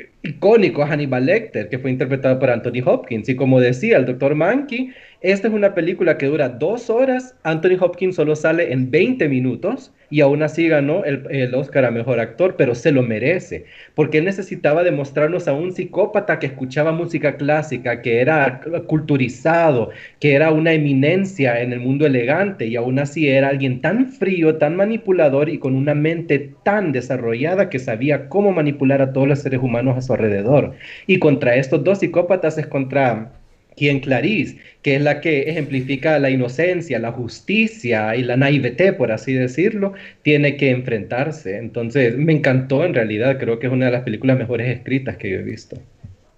eh, 0.00 0.08
icónico 0.22 0.86
Hannibal 0.86 1.26
Lecter, 1.26 1.68
que 1.68 1.78
fue 1.78 1.90
interpretado 1.90 2.38
por 2.38 2.50
Anthony 2.50 2.82
Hopkins. 2.84 3.28
Y 3.28 3.36
como 3.36 3.60
decía 3.60 3.98
el 3.98 4.06
doctor 4.06 4.34
Mankey, 4.34 4.90
esta 5.22 5.46
es 5.46 5.54
una 5.54 5.74
película 5.74 6.18
que 6.18 6.26
dura 6.26 6.48
dos 6.48 6.90
horas, 6.90 7.36
Anthony 7.44 7.76
Hopkins 7.80 8.16
solo 8.16 8.34
sale 8.34 8.72
en 8.72 8.90
20 8.90 9.28
minutos 9.28 9.92
y 10.10 10.20
aún 10.20 10.42
así 10.42 10.68
ganó 10.68 11.04
el, 11.04 11.54
Oscar 11.54 11.84
a 11.84 11.90
Mejor 11.90 12.18
Actor, 12.18 12.56
pero 12.56 12.74
se 12.74 12.90
lo 12.90 13.02
merece, 13.02 13.64
porque 13.94 14.18
él 14.18 14.24
necesitaba 14.24 14.82
demostrarnos 14.82 15.46
a 15.46 15.52
un 15.52 15.72
psicópata 15.72 16.38
que 16.38 16.46
escuchaba 16.46 16.92
música 16.92 17.36
clásica, 17.36 18.02
que 18.02 18.20
era 18.20 18.60
culturizado, 18.88 19.90
que 20.18 20.34
era 20.34 20.50
una 20.50 20.72
eminencia 20.72 21.62
en 21.62 21.72
el 21.72 21.80
mundo 21.80 22.04
elegante 22.04 22.66
y 22.66 22.74
aún 22.74 22.98
así 22.98 23.28
era 23.28 23.48
alguien 23.48 23.80
tan 23.80 24.08
frío, 24.08 24.56
tan 24.56 24.76
manipulador 24.76 25.48
y 25.48 25.58
con 25.58 25.76
una 25.76 25.94
mente 25.94 26.50
tan 26.64 26.90
desarrollada 26.90 27.70
que 27.70 27.78
sabía 27.78 28.28
cómo 28.28 28.52
manipular 28.52 29.00
a 29.00 29.12
todos 29.12 29.28
los 29.28 29.38
seres 29.38 29.60
humanos 29.62 29.96
a 29.96 30.02
su 30.02 30.12
alrededor. 30.12 30.74
Y 31.06 31.20
contra 31.20 31.54
estos 31.54 31.84
dos 31.84 32.00
psicópatas 32.00 32.58
es 32.58 32.66
contra 32.66 33.32
quien 33.76 34.00
Clarice, 34.00 34.58
que 34.82 34.96
es 34.96 35.02
la 35.02 35.20
que 35.20 35.42
ejemplifica 35.50 36.18
la 36.18 36.30
inocencia, 36.30 36.98
la 36.98 37.12
justicia 37.12 38.14
y 38.16 38.22
la 38.22 38.36
naivete, 38.36 38.92
por 38.92 39.12
así 39.12 39.32
decirlo, 39.32 39.92
tiene 40.22 40.56
que 40.56 40.70
enfrentarse. 40.70 41.56
Entonces, 41.56 42.16
me 42.16 42.32
encantó 42.32 42.84
en 42.84 42.94
realidad, 42.94 43.38
creo 43.38 43.58
que 43.58 43.66
es 43.66 43.72
una 43.72 43.86
de 43.86 43.92
las 43.92 44.02
películas 44.02 44.38
mejores 44.38 44.68
escritas 44.68 45.16
que 45.16 45.30
yo 45.30 45.38
he 45.38 45.42
visto. 45.42 45.76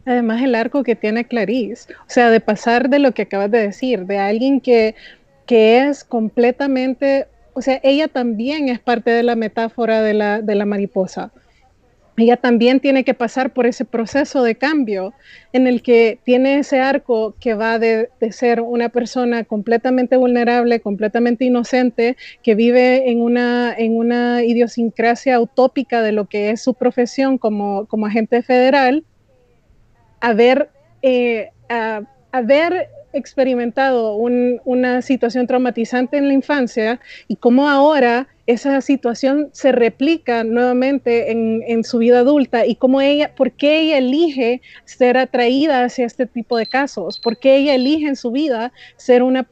Además, 0.06 0.42
el 0.42 0.54
arco 0.54 0.82
que 0.82 0.96
tiene 0.96 1.24
Clarice, 1.24 1.92
o 2.00 2.10
sea, 2.10 2.30
de 2.30 2.40
pasar 2.40 2.90
de 2.90 2.98
lo 2.98 3.12
que 3.12 3.22
acabas 3.22 3.50
de 3.50 3.60
decir, 3.60 4.04
de 4.04 4.18
alguien 4.18 4.60
que, 4.60 4.94
que 5.46 5.78
es 5.88 6.04
completamente, 6.04 7.26
o 7.54 7.62
sea, 7.62 7.80
ella 7.82 8.08
también 8.08 8.68
es 8.68 8.78
parte 8.78 9.10
de 9.10 9.22
la 9.22 9.34
metáfora 9.34 10.02
de 10.02 10.12
la, 10.12 10.42
de 10.42 10.54
la 10.54 10.66
mariposa 10.66 11.32
ella 12.16 12.36
también 12.36 12.80
tiene 12.80 13.04
que 13.04 13.14
pasar 13.14 13.52
por 13.52 13.66
ese 13.66 13.84
proceso 13.84 14.42
de 14.42 14.54
cambio 14.54 15.14
en 15.52 15.66
el 15.66 15.82
que 15.82 16.18
tiene 16.24 16.58
ese 16.58 16.80
arco 16.80 17.34
que 17.40 17.54
va 17.54 17.78
de, 17.78 18.08
ser 18.30 18.60
una 18.60 18.88
persona 18.88 19.44
completamente 19.44 20.16
vulnerable, 20.16 20.80
completamente 20.80 21.44
inocente, 21.44 22.16
que 22.42 22.54
vive 22.54 23.10
en 23.10 23.20
una, 23.20 23.74
en 23.76 23.96
una 23.96 24.44
idiosincrasia 24.44 25.40
utópica 25.40 26.02
de 26.02 26.12
lo 26.12 26.26
que 26.26 26.50
es 26.50 26.62
su 26.62 26.74
profesión 26.74 27.36
como, 27.38 27.86
como 27.86 28.06
agente 28.06 28.42
federal, 28.42 29.04
a 30.20 30.32
ver, 30.32 30.70
eh, 31.02 31.50
a, 31.68 32.02
a 32.30 32.40
ver 32.42 32.88
experimentado 33.14 34.14
una 34.16 35.02
situación 35.02 35.46
traumatizante 35.46 36.16
en 36.16 36.28
la 36.28 36.34
infancia 36.34 37.00
y 37.28 37.36
cómo 37.36 37.68
ahora 37.68 38.28
esa 38.46 38.80
situación 38.82 39.48
se 39.52 39.72
replica 39.72 40.44
nuevamente 40.44 41.30
en, 41.30 41.84
su 41.84 41.98
vida 41.98 42.20
adulta 42.20 42.66
y 42.66 42.76
cómo 42.76 43.00
ella, 43.00 43.34
por 43.34 43.52
qué 43.52 43.80
ella 43.80 43.98
elige 43.98 44.60
ser 44.84 45.16
atraída 45.16 45.84
hacia 45.84 46.04
este 46.04 46.26
tipo 46.26 46.58
de 46.58 46.66
casos, 46.66 47.18
por 47.20 47.38
qué 47.38 47.56
ella 47.56 47.74
elige 47.74 48.06
en 48.06 48.16
su 48.16 48.30
vida 48.30 48.72
ser 48.96 49.22
una 49.22 49.48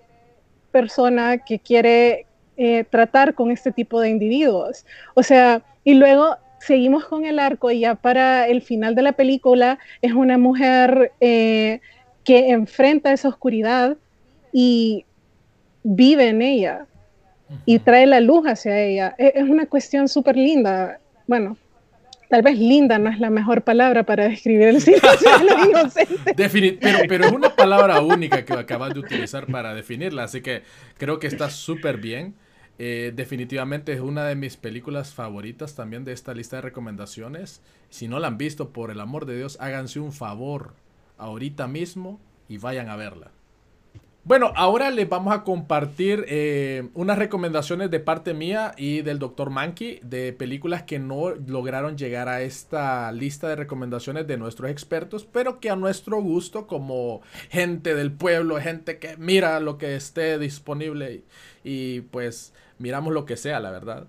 persona 0.72 1.38
que 1.38 1.58
quiere 1.58 2.26
eh, 2.56 2.84
tratar 2.90 3.34
con 3.34 3.50
este 3.50 3.72
tipo 3.72 4.00
de 4.00 4.10
individuos. 4.10 4.84
O 5.14 5.22
sea, 5.22 5.62
y 5.84 5.94
luego 5.94 6.36
seguimos 6.60 7.06
con 7.06 7.24
el 7.24 7.38
arco 7.38 7.70
y 7.70 7.80
ya 7.80 7.94
para 7.94 8.46
el 8.46 8.62
final 8.62 8.94
de 8.94 9.02
la 9.02 9.12
película 9.12 9.78
es 10.02 10.12
una 10.12 10.36
mujer... 10.38 11.12
Eh, 11.20 11.80
que 12.24 12.50
enfrenta 12.50 13.12
esa 13.12 13.28
oscuridad 13.28 13.96
y 14.52 15.04
vive 15.82 16.28
en 16.28 16.42
ella 16.42 16.86
y 17.64 17.78
trae 17.78 18.06
la 18.06 18.20
luz 18.20 18.46
hacia 18.46 18.80
ella. 18.80 19.14
E-, 19.18 19.32
es 19.34 19.48
una 19.48 19.66
cuestión 19.66 20.08
súper 20.08 20.36
linda. 20.36 20.98
Bueno, 21.26 21.56
tal 22.28 22.42
vez 22.42 22.58
linda 22.58 22.98
no 22.98 23.10
es 23.10 23.20
la 23.20 23.30
mejor 23.30 23.62
palabra 23.62 24.04
para 24.04 24.28
describir 24.28 24.68
el 24.68 24.80
cielo 24.80 25.00
inocente. 25.68 26.34
pero, 26.80 26.98
pero 27.08 27.26
es 27.26 27.32
una 27.32 27.54
palabra 27.54 28.00
única 28.00 28.44
que 28.44 28.54
acabas 28.54 28.94
de 28.94 29.00
utilizar 29.00 29.46
para 29.46 29.74
definirla, 29.74 30.24
así 30.24 30.40
que 30.40 30.62
creo 30.98 31.18
que 31.18 31.26
está 31.26 31.50
súper 31.50 31.98
bien. 31.98 32.34
Eh, 32.78 33.12
definitivamente 33.14 33.92
es 33.92 34.00
una 34.00 34.24
de 34.24 34.34
mis 34.34 34.56
películas 34.56 35.12
favoritas 35.12 35.74
también 35.74 36.04
de 36.04 36.12
esta 36.12 36.34
lista 36.34 36.56
de 36.56 36.62
recomendaciones. 36.62 37.60
Si 37.90 38.08
no 38.08 38.18
la 38.18 38.28
han 38.28 38.38
visto, 38.38 38.70
por 38.70 38.90
el 38.90 39.00
amor 39.00 39.26
de 39.26 39.36
Dios, 39.36 39.58
háganse 39.60 40.00
un 40.00 40.12
favor 40.12 40.74
ahorita 41.22 41.66
mismo 41.66 42.20
y 42.48 42.58
vayan 42.58 42.88
a 42.88 42.96
verla. 42.96 43.30
Bueno, 44.24 44.52
ahora 44.54 44.92
les 44.92 45.08
vamos 45.08 45.34
a 45.34 45.42
compartir 45.42 46.24
eh, 46.28 46.88
unas 46.94 47.18
recomendaciones 47.18 47.90
de 47.90 47.98
parte 47.98 48.34
mía 48.34 48.72
y 48.76 49.02
del 49.02 49.18
Dr. 49.18 49.50
Mankey 49.50 49.98
de 50.04 50.32
películas 50.32 50.84
que 50.84 51.00
no 51.00 51.30
lograron 51.30 51.98
llegar 51.98 52.28
a 52.28 52.40
esta 52.40 53.10
lista 53.10 53.48
de 53.48 53.56
recomendaciones 53.56 54.28
de 54.28 54.36
nuestros 54.36 54.70
expertos, 54.70 55.24
pero 55.24 55.58
que 55.58 55.70
a 55.70 55.76
nuestro 55.76 56.22
gusto, 56.22 56.68
como 56.68 57.20
gente 57.50 57.96
del 57.96 58.12
pueblo, 58.12 58.60
gente 58.60 59.00
que 59.00 59.16
mira 59.16 59.58
lo 59.58 59.76
que 59.76 59.96
esté 59.96 60.38
disponible 60.38 61.24
y, 61.64 62.02
pues 62.02 62.54
miramos 62.78 63.12
lo 63.12 63.24
que 63.24 63.36
sea, 63.36 63.58
la 63.58 63.72
verdad, 63.72 64.06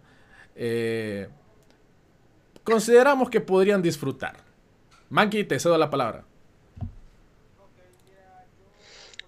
eh, 0.55 1.27
consideramos 2.63 3.31
que 3.31 3.41
podrían 3.41 3.81
disfrutar. 3.81 4.37
Mankey, 5.09 5.43
te 5.43 5.59
cedo 5.59 5.79
la 5.79 5.89
palabra. 5.89 6.25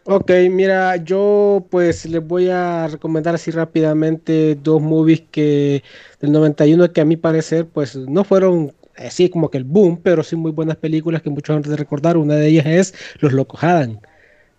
Ok, 0.08 0.32
mira, 0.52 0.98
yo 0.98 1.66
pues 1.72 2.06
les 2.06 2.22
voy 2.26 2.50
a 2.50 2.88
recomendar 2.88 3.34
así 3.34 3.50
rápidamente 3.50 4.54
dos 4.54 4.80
movies 4.80 5.24
que 5.32 5.84
del 6.22 6.32
91 6.32 6.94
que 6.94 7.02
a 7.02 7.06
mi 7.06 7.18
parecer 7.18 7.66
pues 7.66 7.96
no 7.96 8.24
fueron 8.24 8.72
así 8.98 9.30
como 9.30 9.50
que 9.50 9.58
el 9.58 9.64
boom, 9.64 10.00
pero 10.04 10.22
sí 10.22 10.36
muy 10.36 10.52
buenas 10.52 10.78
películas 10.78 11.24
que 11.24 11.32
muchos 11.32 11.56
antes 11.56 11.72
de 11.72 11.78
recordar. 11.78 12.18
Una 12.18 12.36
de 12.36 12.48
ellas 12.48 12.68
es 12.68 12.94
Los 13.20 13.34
Locos 13.34 13.64
Adam, 13.64 14.00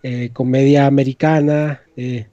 eh, 0.03 0.31
comedia 0.33 0.87
americana. 0.87 1.81
Eh, 1.97 2.27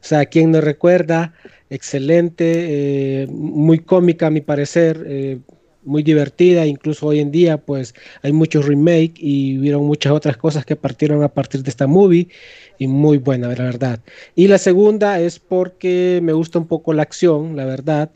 o 0.00 0.08
sea, 0.08 0.24
quien 0.24 0.52
no 0.52 0.62
recuerda, 0.62 1.34
excelente, 1.68 3.24
eh, 3.24 3.26
muy 3.28 3.80
cómica 3.80 4.28
a 4.28 4.30
mi 4.30 4.40
parecer, 4.40 5.42
muy 5.86 6.02
divertida, 6.02 6.66
incluso 6.66 7.06
hoy 7.06 7.20
en 7.20 7.30
día 7.30 7.58
pues 7.58 7.94
hay 8.22 8.32
muchos 8.32 8.66
remake 8.66 9.14
y 9.16 9.58
hubieron 9.58 9.84
muchas 9.84 10.12
otras 10.12 10.36
cosas 10.36 10.64
que 10.66 10.76
partieron 10.76 11.22
a 11.22 11.28
partir 11.28 11.62
de 11.62 11.70
esta 11.70 11.86
movie 11.86 12.28
y 12.78 12.86
muy 12.88 13.18
buena, 13.18 13.48
la 13.48 13.64
verdad. 13.64 14.00
Y 14.34 14.48
la 14.48 14.58
segunda 14.58 15.20
es 15.20 15.38
porque 15.38 16.20
me 16.22 16.32
gusta 16.32 16.58
un 16.58 16.66
poco 16.66 16.92
la 16.92 17.02
acción, 17.02 17.56
la 17.56 17.64
verdad. 17.64 18.10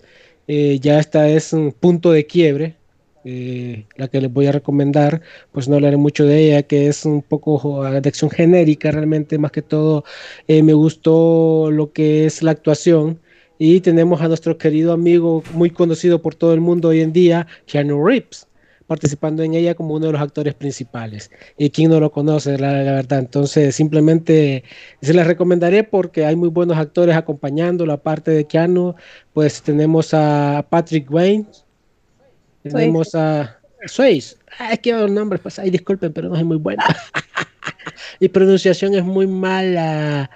Eh, 0.49 0.79
ya 0.81 0.99
esta 0.99 1.29
es 1.29 1.53
un 1.53 1.73
punto 1.73 2.11
de 2.13 2.27
quiebre 2.27 2.77
eh, 3.25 3.87
la 3.97 4.09
que 4.09 4.21
les 4.21 4.33
voy 4.33 4.47
a 4.47 4.53
recomendar, 4.53 5.21
pues 5.53 5.69
no 5.69 5.77
hablaré 5.77 5.97
mucho 5.99 6.25
de 6.25 6.47
ella, 6.47 6.63
que 6.63 6.87
es 6.89 7.05
un 7.05 7.23
poco 7.23 7.83
de 7.85 8.09
acción 8.09 8.31
genérica, 8.31 8.91
realmente 8.91 9.37
más 9.39 9.53
que 9.53 9.61
todo 9.63 10.05
eh, 10.49 10.63
me 10.63 10.73
gustó 10.73 11.71
lo 11.71 11.93
que 11.93 12.25
es 12.27 12.43
la 12.43 12.53
actuación. 12.53 13.21
Y 13.63 13.83
tenemos 13.83 14.23
a 14.23 14.29
nuestro 14.29 14.57
querido 14.57 14.91
amigo, 14.91 15.45
muy 15.53 15.69
conocido 15.69 16.23
por 16.23 16.35
todo 16.35 16.55
el 16.55 16.63
mundo 16.63 16.89
hoy 16.89 17.03
en 17.03 17.13
día, 17.13 17.47
Keanu 17.67 18.03
Reeves 18.03 18.47
participando 18.87 19.45
en 19.45 19.55
ella 19.55 19.77
como 19.77 19.95
uno 19.95 20.07
de 20.07 20.13
los 20.13 20.21
actores 20.21 20.53
principales. 20.55 21.31
Y 21.57 21.71
quien 21.71 21.91
no 21.91 22.01
lo 22.01 22.11
conoce, 22.11 22.59
la, 22.59 22.73
verdad. 22.73 23.21
Entonces, 23.21 23.77
simplemente 23.77 24.65
se 25.01 25.15
las 25.15 25.29
recomendaré 25.29 25.85
porque 25.85 26.25
hay 26.25 26.35
muy 26.35 26.49
buenos 26.49 26.77
actores 26.77 27.15
acompañándolo. 27.15 27.93
Aparte 27.93 28.33
de 28.33 28.47
Keanu, 28.47 28.97
pues 29.33 29.63
tenemos 29.63 30.13
a 30.13 30.67
Patrick 30.69 31.09
Wayne, 31.09 31.47
tenemos 32.65 33.15
a 33.15 33.61
Swayze. 33.87 34.39
Ah, 34.59 34.73
es 34.73 34.79
que 34.81 34.93
los 34.93 35.11
nombres, 35.11 35.41
pues 35.43 35.59
ahí 35.59 35.71
disculpen, 35.71 36.13
pero 36.13 36.31
no 36.31 36.37
es 36.37 36.45
muy 36.45 36.57
bueno. 36.57 36.83
Mi 38.21 38.29
pronunciación 38.29 38.95
es 38.95 39.05
muy 39.05 39.27
mala. 39.27 40.31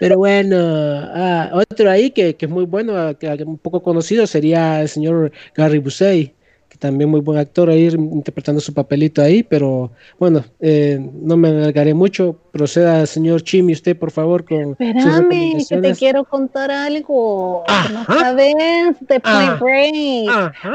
Pero 0.00 0.18
bueno, 0.18 0.56
ah, 0.58 1.50
otro 1.52 1.90
ahí 1.90 2.10
que, 2.10 2.36
que, 2.36 2.46
es 2.46 2.50
muy 2.52 2.64
bueno, 2.64 3.16
que, 3.18 3.28
un 3.44 3.58
poco 3.58 3.82
conocido, 3.82 4.26
sería 4.26 4.80
el 4.82 4.88
señor 4.88 5.32
Gary 5.54 5.78
Busey 5.78 6.37
también 6.78 7.10
muy 7.10 7.20
buen 7.20 7.38
actor 7.38 7.68
ahí 7.70 7.86
interpretando 7.86 8.60
su 8.60 8.72
papelito 8.72 9.22
ahí, 9.22 9.42
pero 9.42 9.90
bueno, 10.18 10.44
eh, 10.60 10.98
no 11.22 11.36
me 11.36 11.48
alargaré 11.48 11.94
mucho. 11.94 12.38
Proceda, 12.52 13.04
señor 13.06 13.42
Chimi, 13.42 13.72
usted 13.72 13.96
por 13.96 14.10
favor 14.10 14.44
con 14.44 14.72
Espérame, 14.72 15.64
que 15.68 15.76
te 15.76 15.94
quiero 15.94 16.24
contar 16.24 16.70
algo. 16.70 17.64
No 17.92 18.04
sabes 18.04 18.54
de 19.00 19.20
Point 19.20 19.58
Break. 19.60 20.30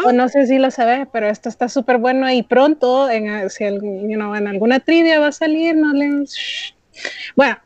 O 0.06 0.12
no 0.12 0.30
sé 0.30 0.47
si 0.47 0.58
lo 0.58 0.72
sabes, 0.72 1.08
pero 1.12 1.28
esto 1.28 1.49
está 1.49 1.70
súper 1.70 1.97
bueno 1.97 2.30
y 2.32 2.43
pronto, 2.43 3.10
en, 3.10 3.49
si 3.49 3.64
en 3.64 4.22
alguna 4.22 4.80
trivia 4.80 5.20
va 5.20 5.28
a 5.28 5.32
salir, 5.32 5.76
no 5.76 5.93
le... 5.93 6.26
Bueno, 7.36 7.58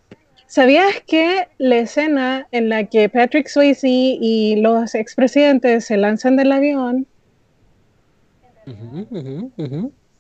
¿Sabías 0.50 1.02
que 1.06 1.50
la 1.58 1.76
escena 1.76 2.48
en 2.52 2.70
la 2.70 2.86
que 2.86 3.10
Patrick 3.10 3.48
Swayze 3.50 3.88
y 3.88 4.56
los 4.56 4.96
expresidentes 4.96 5.86
se 5.86 5.98
lanzan 5.98 6.38
del 6.38 6.54
avión 6.54 7.06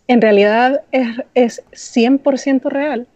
en 0.07 0.21
realidad 0.21 0.81
es, 0.91 1.23
es 1.33 1.63
100% 1.71 2.69
real. 2.69 3.07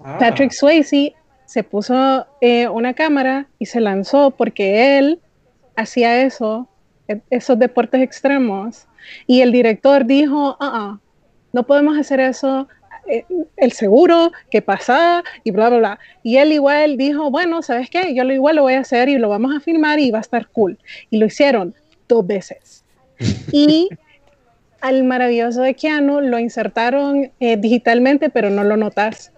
Ah. 0.00 0.18
Patrick 0.18 0.52
Swayze 0.52 1.14
se 1.44 1.62
puso 1.64 2.26
eh, 2.40 2.68
una 2.68 2.94
cámara 2.94 3.46
y 3.58 3.66
se 3.66 3.80
lanzó 3.80 4.30
porque 4.30 4.98
él 4.98 5.20
hacía 5.76 6.22
eso, 6.22 6.68
e, 7.08 7.20
esos 7.30 7.58
deportes 7.58 8.02
extremos. 8.02 8.86
Y 9.26 9.40
el 9.40 9.52
director 9.52 10.04
dijo, 10.04 10.56
ah, 10.60 10.98
no 11.52 11.66
podemos 11.66 11.98
hacer 11.98 12.20
eso, 12.20 12.68
eh, 13.08 13.24
el 13.56 13.72
seguro, 13.72 14.32
que 14.50 14.60
pasa 14.60 15.24
y 15.42 15.50
bla, 15.50 15.70
bla, 15.70 15.78
bla. 15.78 15.98
Y 16.22 16.36
él 16.36 16.52
igual 16.52 16.96
dijo, 16.96 17.30
bueno, 17.30 17.62
¿sabes 17.62 17.88
qué? 17.88 18.14
Yo 18.14 18.24
lo 18.24 18.34
igual 18.34 18.56
lo 18.56 18.62
voy 18.62 18.74
a 18.74 18.80
hacer 18.80 19.08
y 19.08 19.16
lo 19.16 19.30
vamos 19.30 19.56
a 19.56 19.60
filmar 19.60 19.98
y 19.98 20.10
va 20.10 20.18
a 20.18 20.20
estar 20.20 20.48
cool. 20.48 20.78
Y 21.10 21.18
lo 21.18 21.26
hicieron 21.26 21.74
dos 22.06 22.26
veces. 22.26 22.84
Y 23.52 23.88
al 24.80 25.04
maravilloso 25.04 25.62
de 25.62 25.74
Keanu 25.74 26.20
lo 26.20 26.38
insertaron 26.38 27.30
eh, 27.40 27.56
digitalmente, 27.56 28.30
pero 28.30 28.50
no 28.50 28.64
lo 28.64 28.76
notas. 28.76 29.32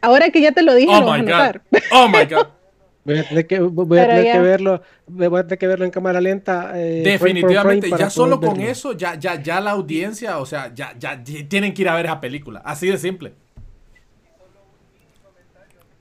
Ahora 0.00 0.30
que 0.30 0.40
ya 0.40 0.52
te 0.52 0.62
lo 0.62 0.74
dije, 0.74 0.94
oh 0.94 1.00
lo 1.00 1.06
vas 1.06 1.20
a 1.20 1.22
notar. 1.22 1.62
Oh 1.92 2.08
my 2.08 2.24
God. 2.24 2.46
Voy 3.04 3.18
a 3.18 3.28
tener 3.28 3.46
que, 3.46 3.60
voy 3.60 3.98
a 3.98 4.08
tener 4.08 4.32
que 4.32 4.38
verlo, 4.38 4.80
voy 5.06 5.38
a 5.38 5.42
tener 5.42 5.58
que 5.58 5.66
verlo 5.66 5.84
en 5.84 5.90
cámara 5.90 6.22
lenta. 6.22 6.72
Eh, 6.74 7.02
Definitivamente, 7.04 7.90
ya 7.90 8.08
solo 8.08 8.40
con 8.40 8.58
eso, 8.62 8.94
ya, 8.94 9.14
ya, 9.16 9.42
ya 9.42 9.60
la 9.60 9.72
audiencia, 9.72 10.38
o 10.38 10.46
sea, 10.46 10.72
ya, 10.72 10.94
ya 10.98 11.22
tienen 11.22 11.74
que 11.74 11.82
ir 11.82 11.90
a 11.90 11.96
ver 11.96 12.06
esa 12.06 12.18
película. 12.18 12.62
Así 12.64 12.88
de 12.88 12.96
simple. 12.96 13.34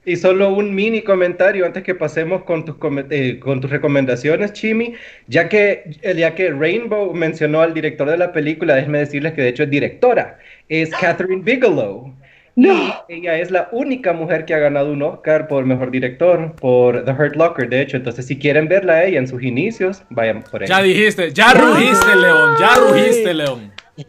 Y 0.05 0.17
solo 0.17 0.53
un 0.53 0.75
mini 0.75 1.01
comentario 1.01 1.65
antes 1.65 1.83
que 1.83 1.95
pasemos 1.95 2.43
con 2.43 2.65
tus, 2.65 2.75
eh, 3.09 3.39
con 3.39 3.61
tus 3.61 3.69
recomendaciones, 3.69 4.51
Chimi. 4.53 4.95
Ya 5.27 5.47
que, 5.47 5.91
ya 6.15 6.35
que 6.35 6.51
Rainbow 6.51 7.13
mencionó 7.13 7.61
al 7.61 7.73
director 7.73 8.09
de 8.09 8.17
la 8.17 8.33
película, 8.33 8.75
déjenme 8.75 8.99
decirles 8.99 9.33
que 9.33 9.41
de 9.41 9.49
hecho 9.49 9.63
es 9.63 9.69
directora. 9.69 10.39
Es 10.67 10.89
Catherine 11.01 11.41
Bigelow. 11.43 12.13
No. 12.55 13.03
ella 13.07 13.39
es 13.39 13.49
la 13.49 13.69
única 13.71 14.13
mujer 14.13 14.45
que 14.45 14.53
ha 14.53 14.59
ganado 14.59 14.91
un 14.91 15.01
Oscar 15.01 15.47
por 15.47 15.65
mejor 15.65 15.89
director, 15.89 16.53
por 16.55 17.03
The 17.03 17.11
Hurt 17.11 17.35
Locker, 17.35 17.67
de 17.67 17.81
hecho. 17.81 17.97
Entonces, 17.97 18.27
si 18.27 18.37
quieren 18.37 18.67
verla 18.67 18.93
a 18.93 19.03
ella 19.05 19.19
en 19.19 19.27
sus 19.27 19.41
inicios, 19.41 20.03
vayan 20.09 20.43
por 20.43 20.61
ella. 20.61 20.77
Ya 20.77 20.83
dijiste, 20.83 21.33
ya 21.33 21.53
rugiste, 21.53 22.15
León, 22.15 22.55
ya 22.59 22.75
rugiste, 22.75 23.33
León. 23.33 23.71
Ya, 23.95 24.05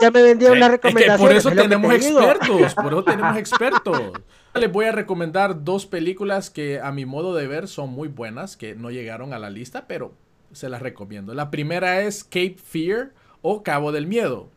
ya, 0.00 0.10
me 0.10 0.22
vendieron 0.22 0.58
la 0.58 0.68
recomendación. 0.68 1.18
por 1.18 1.32
eso 1.32 1.50
tenemos 1.50 1.94
expertos, 1.94 2.74
por 2.74 2.92
eso 2.92 3.04
tenemos 3.04 3.36
expertos. 3.38 4.12
Les 4.54 4.72
voy 4.72 4.86
a 4.86 4.92
recomendar 4.92 5.64
dos 5.64 5.86
películas 5.86 6.50
que 6.50 6.80
a 6.80 6.90
mi 6.90 7.04
modo 7.04 7.34
de 7.34 7.46
ver 7.46 7.68
son 7.68 7.90
muy 7.90 8.08
buenas, 8.08 8.56
que 8.56 8.74
no 8.74 8.90
llegaron 8.90 9.32
a 9.32 9.38
la 9.38 9.50
lista, 9.50 9.86
pero 9.86 10.14
se 10.52 10.68
las 10.68 10.82
recomiendo. 10.82 11.34
La 11.34 11.50
primera 11.50 12.02
es 12.02 12.24
Cape 12.24 12.56
Fear 12.56 13.12
o 13.42 13.62
Cabo 13.62 13.92
del 13.92 14.06
Miedo. 14.06 14.48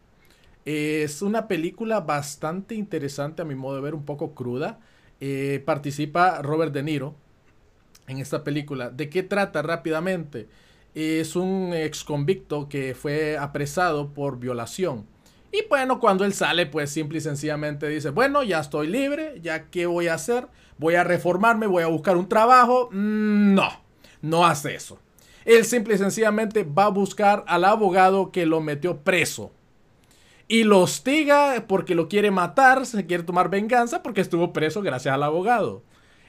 Es 0.65 1.21
una 1.21 1.47
película 1.47 1.99
bastante 1.99 2.75
interesante 2.75 3.41
a 3.41 3.45
mi 3.45 3.55
modo 3.55 3.75
de 3.75 3.81
ver, 3.81 3.93
un 3.95 4.05
poco 4.05 4.33
cruda. 4.33 4.79
Eh, 5.19 5.61
participa 5.65 6.41
Robert 6.41 6.73
De 6.73 6.83
Niro 6.83 7.15
en 8.07 8.17
esta 8.19 8.43
película. 8.43 8.89
¿De 8.89 9.09
qué 9.09 9.23
trata 9.23 9.61
rápidamente? 9.61 10.47
Es 11.01 11.35
un 11.35 11.71
ex 11.73 12.03
convicto 12.03 12.67
que 12.67 12.95
fue 12.95 13.37
apresado 13.37 14.13
por 14.13 14.39
violación. 14.39 15.05
Y 15.51 15.63
bueno, 15.67 15.99
cuando 15.99 16.25
él 16.25 16.33
sale, 16.33 16.65
pues 16.65 16.91
simple 16.91 17.17
y 17.17 17.21
sencillamente 17.21 17.87
dice, 17.87 18.09
bueno, 18.09 18.43
ya 18.43 18.59
estoy 18.59 18.87
libre, 18.87 19.39
ya 19.41 19.69
qué 19.69 19.85
voy 19.85 20.07
a 20.07 20.13
hacer, 20.15 20.47
voy 20.77 20.95
a 20.95 21.03
reformarme, 21.03 21.67
voy 21.67 21.83
a 21.83 21.87
buscar 21.87 22.17
un 22.17 22.29
trabajo. 22.29 22.89
Mm, 22.91 23.55
no, 23.55 23.69
no 24.21 24.45
hace 24.45 24.75
eso. 24.75 24.99
Él 25.45 25.65
simple 25.65 25.95
y 25.95 25.97
sencillamente 25.97 26.63
va 26.63 26.85
a 26.85 26.89
buscar 26.89 27.43
al 27.47 27.65
abogado 27.65 28.31
que 28.31 28.45
lo 28.45 28.61
metió 28.61 28.97
preso. 28.97 29.51
Y 30.47 30.63
lo 30.63 30.81
hostiga 30.81 31.65
porque 31.67 31.95
lo 31.95 32.09
quiere 32.09 32.31
matar, 32.31 32.85
se 32.85 33.05
quiere 33.05 33.23
tomar 33.23 33.49
venganza 33.49 34.03
porque 34.03 34.21
estuvo 34.21 34.53
preso 34.53 34.81
gracias 34.81 35.13
al 35.13 35.23
abogado. 35.23 35.83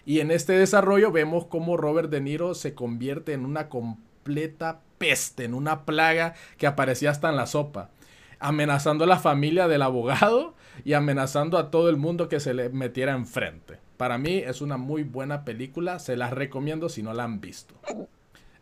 Y 0.06 0.20
en 0.20 0.30
este 0.30 0.54
desarrollo 0.54 1.12
vemos 1.12 1.46
cómo 1.46 1.76
Robert 1.76 2.10
De 2.10 2.20
Niro 2.20 2.54
se 2.54 2.74
convierte 2.74 3.32
en 3.32 3.44
una 3.44 3.68
completa 3.68 4.09
peste, 4.98 5.44
en 5.44 5.54
una 5.54 5.84
plaga 5.84 6.34
que 6.58 6.66
aparecía 6.66 7.10
hasta 7.10 7.30
en 7.30 7.36
la 7.36 7.46
sopa, 7.46 7.90
amenazando 8.38 9.04
a 9.04 9.06
la 9.06 9.18
familia 9.18 9.68
del 9.68 9.82
abogado 9.82 10.54
y 10.84 10.92
amenazando 10.92 11.58
a 11.58 11.70
todo 11.70 11.88
el 11.88 11.96
mundo 11.96 12.28
que 12.28 12.40
se 12.40 12.54
le 12.54 12.68
metiera 12.68 13.12
enfrente. 13.12 13.78
Para 13.96 14.18
mí 14.18 14.38
es 14.38 14.60
una 14.60 14.76
muy 14.76 15.02
buena 15.02 15.44
película, 15.44 15.98
se 15.98 16.16
las 16.16 16.32
recomiendo 16.32 16.88
si 16.88 17.02
no 17.02 17.12
la 17.12 17.24
han 17.24 17.40
visto. 17.40 17.74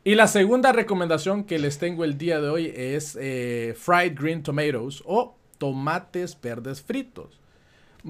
Y 0.04 0.14
la 0.14 0.26
segunda 0.26 0.72
recomendación 0.72 1.44
que 1.44 1.58
les 1.58 1.78
tengo 1.78 2.04
el 2.04 2.16
día 2.18 2.40
de 2.40 2.48
hoy 2.48 2.72
es 2.74 3.16
eh, 3.20 3.74
Fried 3.76 4.18
Green 4.18 4.42
Tomatoes 4.42 5.02
o 5.04 5.36
tomates 5.58 6.40
verdes 6.40 6.82
fritos. 6.82 7.37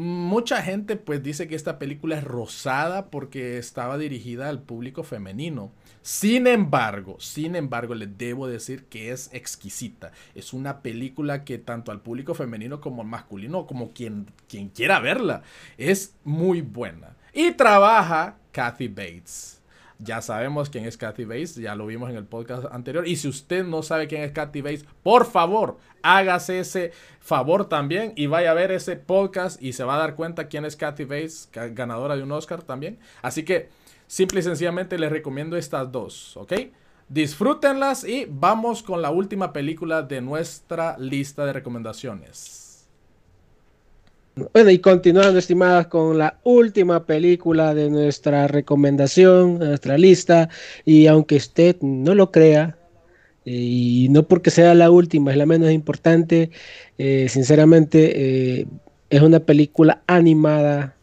Mucha 0.00 0.62
gente 0.62 0.94
pues 0.94 1.24
dice 1.24 1.48
que 1.48 1.56
esta 1.56 1.80
película 1.80 2.16
es 2.16 2.22
rosada 2.22 3.10
porque 3.10 3.58
estaba 3.58 3.98
dirigida 3.98 4.48
al 4.48 4.62
público 4.62 5.02
femenino. 5.02 5.72
Sin 6.02 6.46
embargo, 6.46 7.16
sin 7.18 7.56
embargo, 7.56 7.96
les 7.96 8.16
debo 8.16 8.46
decir 8.46 8.84
que 8.84 9.10
es 9.10 9.28
exquisita. 9.32 10.12
Es 10.36 10.52
una 10.52 10.82
película 10.82 11.42
que 11.42 11.58
tanto 11.58 11.90
al 11.90 12.00
público 12.00 12.34
femenino 12.34 12.80
como 12.80 13.02
al 13.02 13.08
masculino, 13.08 13.66
como 13.66 13.92
quien, 13.92 14.26
quien 14.48 14.68
quiera 14.68 15.00
verla, 15.00 15.42
es 15.78 16.14
muy 16.22 16.60
buena. 16.60 17.16
Y 17.32 17.50
trabaja 17.50 18.36
Kathy 18.52 18.86
Bates. 18.86 19.57
Ya 20.00 20.22
sabemos 20.22 20.70
quién 20.70 20.84
es 20.84 20.96
Kathy 20.96 21.24
Bates, 21.24 21.56
ya 21.56 21.74
lo 21.74 21.86
vimos 21.86 22.08
en 22.08 22.16
el 22.16 22.24
podcast 22.24 22.66
anterior. 22.70 23.06
Y 23.06 23.16
si 23.16 23.26
usted 23.26 23.64
no 23.64 23.82
sabe 23.82 24.06
quién 24.06 24.22
es 24.22 24.30
Kathy 24.30 24.60
Bates, 24.60 24.84
por 25.02 25.26
favor, 25.26 25.78
hágase 26.02 26.60
ese 26.60 26.92
favor 27.20 27.68
también 27.68 28.12
y 28.14 28.28
vaya 28.28 28.52
a 28.52 28.54
ver 28.54 28.70
ese 28.70 28.94
podcast 28.94 29.60
y 29.60 29.72
se 29.72 29.82
va 29.82 29.96
a 29.96 29.98
dar 29.98 30.14
cuenta 30.14 30.46
quién 30.46 30.64
es 30.64 30.76
Kathy 30.76 31.04
Bates, 31.04 31.50
ganadora 31.52 32.16
de 32.16 32.22
un 32.22 32.30
Oscar 32.30 32.62
también. 32.62 33.00
Así 33.22 33.44
que 33.44 33.70
simple 34.06 34.38
y 34.38 34.44
sencillamente 34.44 34.98
les 34.98 35.10
recomiendo 35.10 35.56
estas 35.56 35.90
dos, 35.90 36.36
¿ok? 36.36 36.52
Disfrútenlas 37.08 38.04
y 38.04 38.26
vamos 38.28 38.84
con 38.84 39.02
la 39.02 39.10
última 39.10 39.52
película 39.52 40.02
de 40.02 40.20
nuestra 40.20 40.96
lista 40.98 41.44
de 41.44 41.54
recomendaciones. 41.54 42.67
Bueno, 44.52 44.70
y 44.70 44.78
continuando, 44.78 45.38
estimadas, 45.38 45.88
con 45.88 46.18
la 46.18 46.38
última 46.44 47.04
película 47.06 47.74
de 47.74 47.90
nuestra 47.90 48.46
recomendación, 48.46 49.58
nuestra 49.58 49.98
lista, 49.98 50.48
y 50.84 51.06
aunque 51.06 51.36
usted 51.36 51.76
no 51.80 52.14
lo 52.14 52.30
crea, 52.30 52.76
y 53.44 54.08
no 54.10 54.24
porque 54.24 54.50
sea 54.50 54.74
la 54.74 54.90
última, 54.90 55.32
es 55.32 55.36
la 55.38 55.46
menos 55.46 55.70
importante, 55.72 56.50
eh, 56.98 57.26
sinceramente, 57.28 58.60
eh, 58.60 58.66
es 59.10 59.22
una 59.22 59.40
película 59.40 60.02
animada 60.06 60.97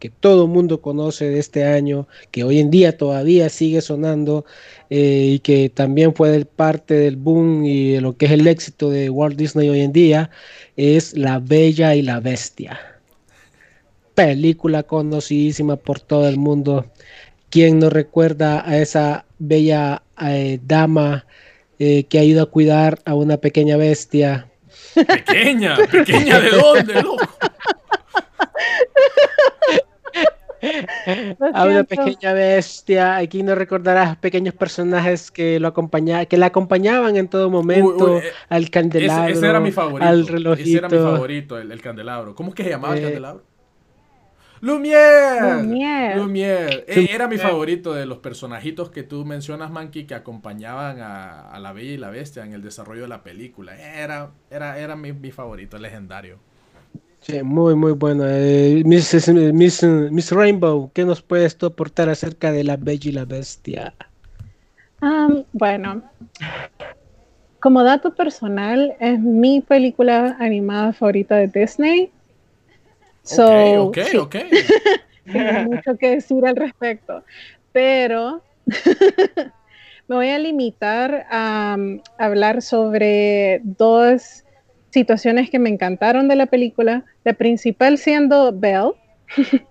que 0.00 0.08
todo 0.08 0.44
el 0.44 0.50
mundo 0.50 0.80
conoce 0.80 1.28
de 1.28 1.38
este 1.38 1.64
año, 1.64 2.08
que 2.30 2.42
hoy 2.42 2.58
en 2.58 2.70
día 2.70 2.96
todavía 2.96 3.50
sigue 3.50 3.82
sonando 3.82 4.46
eh, 4.88 5.34
y 5.34 5.38
que 5.40 5.68
también 5.68 6.14
fue 6.14 6.44
parte 6.46 6.94
del 6.94 7.16
boom 7.16 7.66
y 7.66 7.92
de 7.92 8.00
lo 8.00 8.16
que 8.16 8.26
es 8.26 8.32
el 8.32 8.46
éxito 8.46 8.90
de 8.90 9.10
Walt 9.10 9.36
Disney 9.36 9.68
hoy 9.68 9.82
en 9.82 9.92
día, 9.92 10.30
es 10.76 11.16
La 11.16 11.38
Bella 11.38 11.94
y 11.94 12.02
la 12.02 12.18
Bestia. 12.18 12.80
Película 14.14 14.82
conocidísima 14.84 15.76
por 15.76 16.00
todo 16.00 16.26
el 16.26 16.38
mundo. 16.38 16.86
¿Quién 17.50 17.78
no 17.78 17.90
recuerda 17.90 18.66
a 18.66 18.78
esa 18.78 19.26
bella 19.38 20.02
eh, 20.22 20.60
dama 20.66 21.26
eh, 21.78 22.04
que 22.04 22.18
ayuda 22.18 22.42
a 22.42 22.46
cuidar 22.46 23.00
a 23.04 23.14
una 23.14 23.36
pequeña 23.36 23.76
bestia? 23.76 24.46
Pequeña, 24.94 25.76
pequeña 25.76 26.40
de 26.40 26.50
dónde, 26.50 27.02
loco. 27.02 27.28
a 31.54 31.64
una 31.64 31.84
pequeña 31.84 32.32
bestia. 32.32 33.16
Aquí 33.16 33.42
no 33.42 33.54
recordarás 33.54 34.16
pequeños 34.16 34.54
personajes 34.54 35.30
que 35.30 35.60
lo 35.60 35.68
acompañaban, 35.68 36.26
que 36.26 36.36
la 36.36 36.46
acompañaban 36.46 37.16
en 37.16 37.28
todo 37.28 37.50
momento 37.50 38.18
eh, 38.18 38.32
al 38.48 38.70
candelabro. 38.70 39.32
Ese, 39.32 39.46
era 39.46 39.60
mi 39.60 39.72
favorito. 39.72 40.08
Al 40.08 40.26
relojito. 40.26 40.68
Ese 40.68 40.78
era 40.78 40.88
mi 40.88 40.98
favorito, 40.98 41.58
el, 41.58 41.80
candelabro. 41.80 42.34
¿Cómo 42.34 42.50
es 42.50 42.54
que 42.54 42.64
se 42.64 42.70
llamaba 42.70 42.94
el 42.94 43.00
eh, 43.00 43.02
candelabro? 43.04 43.50
Lumière. 44.60 46.16
Lumière. 46.16 46.84
E, 46.86 47.08
era 47.10 47.26
mi 47.26 47.38
favorito 47.38 47.94
de 47.94 48.04
los 48.04 48.18
personajitos 48.18 48.90
que 48.90 49.02
tú 49.02 49.24
mencionas, 49.24 49.70
Manky, 49.70 50.04
que 50.04 50.14
acompañaban 50.14 50.98
a, 51.00 51.58
la 51.58 51.72
Bella 51.72 51.92
y 51.92 51.96
la 51.96 52.10
Bestia 52.10 52.44
en 52.44 52.52
el 52.52 52.60
desarrollo 52.60 53.02
de 53.02 53.08
la 53.08 53.22
película. 53.22 53.74
Era, 53.74 54.32
era, 54.50 54.78
era 54.78 54.96
mi, 54.96 55.12
mi 55.12 55.30
favorito, 55.30 55.78
legendario. 55.78 56.38
Sí, 57.20 57.42
muy, 57.42 57.74
muy 57.74 57.92
bueno. 57.92 58.24
Eh, 58.26 58.82
Miss, 58.84 59.28
Miss, 59.28 60.32
Rainbow, 60.32 60.90
¿qué 60.94 61.04
nos 61.04 61.20
puedes 61.22 61.56
tú 61.56 61.66
aportar 61.66 62.08
acerca 62.08 62.50
de 62.50 62.64
La 62.64 62.76
Bella 62.76 63.08
y 63.10 63.12
la 63.12 63.24
Bestia? 63.24 63.94
bueno, 65.52 66.02
como 67.60 67.82
dato 67.82 68.14
personal, 68.14 68.94
es 69.00 69.18
mi 69.20 69.60
película 69.60 70.36
animada 70.40 70.92
favorita 70.92 71.36
de 71.36 71.48
Disney. 71.48 72.10
So, 73.22 73.84
ok, 73.84 73.98
ok, 74.16 74.34
ok. 74.34 74.36
mucho 75.66 75.96
que 75.98 76.10
decir 76.10 76.46
al 76.46 76.56
respecto, 76.56 77.22
pero 77.72 78.42
me 80.08 80.16
voy 80.16 80.28
a 80.30 80.38
limitar 80.38 81.26
a 81.30 81.76
hablar 82.18 82.62
sobre 82.62 83.60
dos 83.62 84.44
situaciones 84.90 85.50
que 85.50 85.58
me 85.58 85.70
encantaron 85.70 86.28
de 86.28 86.36
la 86.36 86.46
película. 86.46 87.04
La 87.24 87.34
principal 87.34 87.98
siendo 87.98 88.52
Belle. 88.52 88.92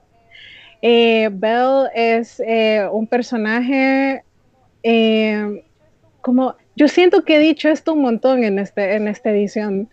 eh, 0.82 1.30
Belle 1.32 1.90
es 1.94 2.42
eh, 2.46 2.88
un 2.92 3.08
personaje 3.08 4.24
eh, 4.84 5.64
como 6.22 6.56
yo 6.76 6.88
siento 6.88 7.24
que 7.24 7.36
he 7.36 7.40
dicho 7.40 7.70
esto 7.70 7.94
un 7.94 8.02
montón 8.02 8.44
en, 8.44 8.60
este, 8.60 8.96
en 8.96 9.08
esta 9.08 9.32
edición, 9.32 9.90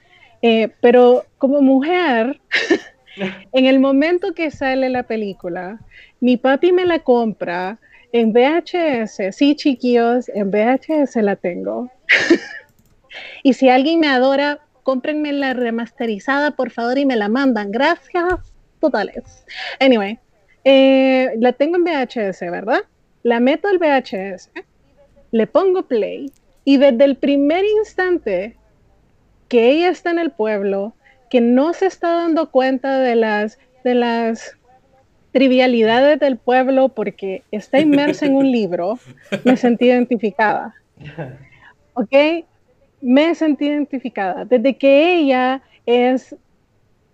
pero 0.80 1.24
como 1.38 1.60
mujer, 1.60 2.40
en 3.52 3.66
el 3.66 3.80
momento 3.80 4.32
que 4.32 4.52
sale 4.52 4.88
la 4.88 5.02
película, 5.02 5.80
mi 6.20 6.36
papi 6.36 6.70
me 6.70 6.86
la 6.86 7.00
compra 7.00 7.80
en 8.12 8.32
VHS, 8.32 9.34
sí 9.34 9.56
chiquillos, 9.56 10.28
en 10.28 10.50
VHS 10.50 11.16
la 11.16 11.36
tengo. 11.36 11.90
y 13.42 13.52
si 13.52 13.68
alguien 13.68 14.00
me 14.00 14.08
adora, 14.08 14.60
cómprenme 14.86 15.32
la 15.32 15.52
remasterizada, 15.52 16.52
por 16.52 16.70
favor, 16.70 16.96
y 16.96 17.04
me 17.04 17.16
la 17.16 17.28
mandan. 17.28 17.72
Gracias 17.72 18.54
totales. 18.80 19.44
Anyway, 19.80 20.16
eh, 20.62 21.32
la 21.40 21.52
tengo 21.52 21.74
en 21.76 21.82
VHS, 21.82 22.40
¿verdad? 22.52 22.84
La 23.24 23.40
meto 23.40 23.66
al 23.66 23.78
VHS, 23.78 24.48
le 25.32 25.46
pongo 25.48 25.88
play, 25.88 26.30
y 26.64 26.76
desde 26.76 27.04
el 27.04 27.16
primer 27.16 27.64
instante 27.64 28.54
que 29.48 29.70
ella 29.70 29.88
está 29.88 30.10
en 30.10 30.20
el 30.20 30.30
pueblo, 30.30 30.94
que 31.30 31.40
no 31.40 31.72
se 31.72 31.86
está 31.86 32.12
dando 32.12 32.52
cuenta 32.52 33.00
de 33.00 33.16
las, 33.16 33.58
de 33.82 33.94
las 33.94 34.56
trivialidades 35.32 36.20
del 36.20 36.36
pueblo 36.36 36.90
porque 36.90 37.42
está 37.50 37.80
inmersa 37.80 38.26
en 38.26 38.36
un 38.36 38.52
libro, 38.52 39.00
me 39.42 39.56
sentí 39.56 39.86
identificada. 39.88 40.76
¿Ok? 41.94 42.14
Me 43.00 43.34
sentí 43.34 43.66
identificada. 43.66 44.44
Desde 44.44 44.76
que 44.76 45.16
ella 45.16 45.62
es 45.84 46.34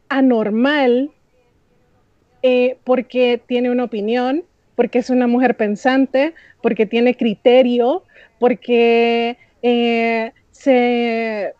anormal 0.09 1.11
eh, 2.43 2.77
porque 2.85 3.41
tiene 3.47 3.71
una 3.71 3.85
opinión, 3.85 4.45
porque 4.75 4.99
es 4.99 5.11
una 5.11 5.27
mujer 5.27 5.57
pensante, 5.57 6.35
porque 6.61 6.87
tiene 6.87 7.17
criterio, 7.17 8.05
porque 8.39 9.37
eh, 9.63 10.33
se, 10.51 11.55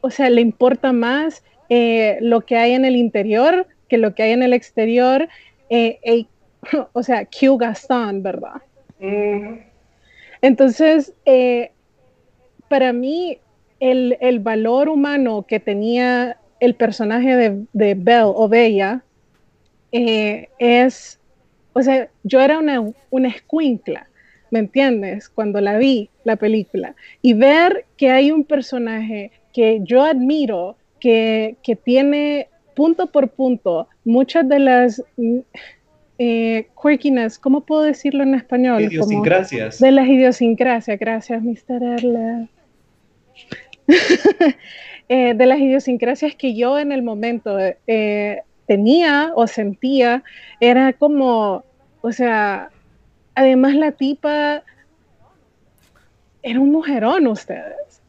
o 0.00 0.10
sea, 0.10 0.30
le 0.30 0.40
importa 0.40 0.92
más 0.92 1.42
eh, 1.68 2.18
lo 2.20 2.42
que 2.42 2.56
hay 2.56 2.72
en 2.72 2.84
el 2.84 2.96
interior 2.96 3.66
que 3.88 3.98
lo 3.98 4.14
que 4.14 4.24
hay 4.24 4.32
en 4.32 4.42
el 4.42 4.52
exterior. 4.52 5.28
o 6.92 7.02
sea, 7.02 7.26
Q 7.26 7.56
Gaston, 7.56 8.22
¿verdad? 8.22 8.62
Entonces, 10.40 11.12
para 12.68 12.92
mí 12.92 13.38
el, 13.80 14.38
valor 14.40 14.88
humano 14.88 15.44
que 15.46 15.60
tenía 15.60 16.38
el 16.60 16.74
personaje 16.74 17.36
de, 17.36 17.64
de 17.72 17.94
Belle 17.94 18.32
o 18.34 18.48
Bella 18.48 19.02
eh, 19.92 20.48
es, 20.58 21.18
o 21.72 21.82
sea, 21.82 22.08
yo 22.22 22.40
era 22.40 22.58
una, 22.58 22.84
una 23.10 23.28
escuincla, 23.28 24.08
¿me 24.50 24.58
entiendes? 24.58 25.28
Cuando 25.28 25.60
la 25.60 25.78
vi, 25.78 26.10
la 26.24 26.36
película, 26.36 26.94
y 27.22 27.34
ver 27.34 27.84
que 27.96 28.10
hay 28.10 28.30
un 28.30 28.44
personaje 28.44 29.30
que 29.52 29.80
yo 29.82 30.02
admiro, 30.02 30.76
que, 31.00 31.56
tiene 31.84 32.48
punto 32.74 33.06
por 33.06 33.28
punto 33.28 33.86
muchas 34.04 34.48
de 34.48 34.58
las 34.58 35.02
eh, 36.18 36.66
quirkiness, 36.82 37.38
¿cómo 37.38 37.60
puedo 37.60 37.82
decirlo 37.82 38.24
en 38.24 38.34
español? 38.34 38.82
Idiosincrasias. 38.82 39.78
de 39.78 39.92
las 39.92 40.08
idiosincrasias, 40.08 40.98
gracias, 40.98 41.42
Mr. 41.42 41.82
Erle. 41.82 42.48
Eh, 45.08 45.34
de 45.34 45.46
las 45.46 45.60
idiosincrasias 45.60 46.34
que 46.34 46.56
yo 46.56 46.80
en 46.80 46.90
el 46.90 47.04
momento 47.04 47.56
eh, 47.86 48.42
tenía 48.66 49.30
o 49.36 49.46
sentía, 49.46 50.24
era 50.58 50.92
como, 50.94 51.64
o 52.00 52.10
sea, 52.10 52.70
además 53.36 53.76
la 53.76 53.92
tipa 53.92 54.64
era 56.42 56.58
un 56.58 56.72
mujerón 56.72 57.28
ustedes, 57.28 58.02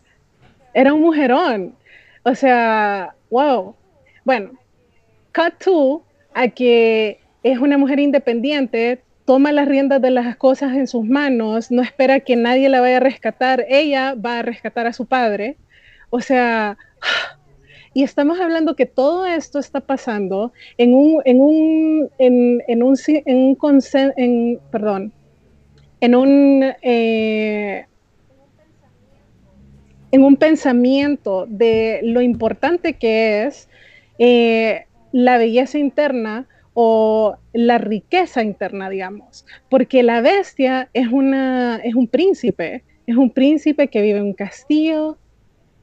era 0.73 0.91
un 0.91 1.01
mujerón, 1.01 1.75
o 2.23 2.33
sea, 2.33 3.13
wow. 3.29 3.75
Bueno, 4.25 4.53
cut 5.35 5.53
to 5.63 6.03
a 6.33 6.47
que 6.47 7.19
es 7.43 7.59
una 7.59 7.77
mujer 7.77 7.99
independiente, 7.99 9.03
toma 9.27 9.51
las 9.51 9.67
riendas 9.67 10.01
de 10.01 10.09
las 10.09 10.37
cosas 10.37 10.73
en 10.73 10.87
sus 10.87 11.03
manos, 11.03 11.69
no 11.69 11.81
espera 11.81 12.21
que 12.21 12.37
nadie 12.37 12.69
la 12.69 12.79
vaya 12.79 12.95
a 12.95 13.01
rescatar, 13.01 13.65
ella 13.67 14.15
va 14.15 14.39
a 14.39 14.41
rescatar 14.41 14.87
a 14.87 14.93
su 14.93 15.05
padre, 15.05 15.57
o 16.09 16.21
sea, 16.21 16.77
y 17.93 18.03
estamos 18.03 18.39
hablando 18.39 18.77
que 18.77 18.85
todo 18.85 19.25
esto 19.25 19.59
está 19.59 19.81
pasando 19.81 20.53
en 20.77 20.93
un, 20.93 21.21
en 21.25 21.41
un, 21.41 22.09
en, 22.19 22.63
en 22.69 22.83
un, 22.83 22.95
en 23.05 23.57
un 23.59 23.81
en, 24.15 24.59
perdón, 24.71 25.11
en 25.99 26.15
un, 26.15 26.63
eh, 26.81 27.85
en 30.13 30.23
un 30.23 30.37
pensamiento 30.37 31.47
de 31.49 31.99
lo 32.01 32.21
importante 32.21 32.93
que 32.93 33.43
es 33.43 33.67
eh, 34.19 34.85
la 35.11 35.37
belleza 35.37 35.79
interna 35.79 36.47
o 36.79 37.35
la 37.53 37.79
riqueza 37.79 38.43
interna, 38.43 38.87
digamos, 38.87 39.47
porque 39.67 40.03
la 40.03 40.21
bestia 40.21 40.89
es, 40.93 41.07
una, 41.07 41.77
es 41.77 41.95
un 41.95 42.07
príncipe, 42.07 42.83
es 43.07 43.15
un 43.17 43.31
príncipe 43.31 43.87
que 43.87 43.99
vive 44.03 44.19
en 44.19 44.25
un 44.25 44.33
castillo, 44.33 45.17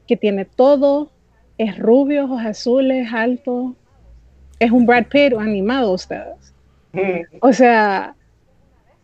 que 0.07 0.15
tiene 0.15 0.45
todo, 0.45 1.11
es 1.57 1.77
rubio, 1.77 2.23
ojos 2.23 2.45
azules, 2.45 3.09
alto, 3.11 3.75
es 4.57 4.71
un 4.71 4.85
Brad 4.85 5.07
Pitt 5.07 5.33
animado 5.37 5.91
ustedes. 5.91 6.53
Mm. 6.93 7.39
O 7.41 7.51
sea, 7.51 8.15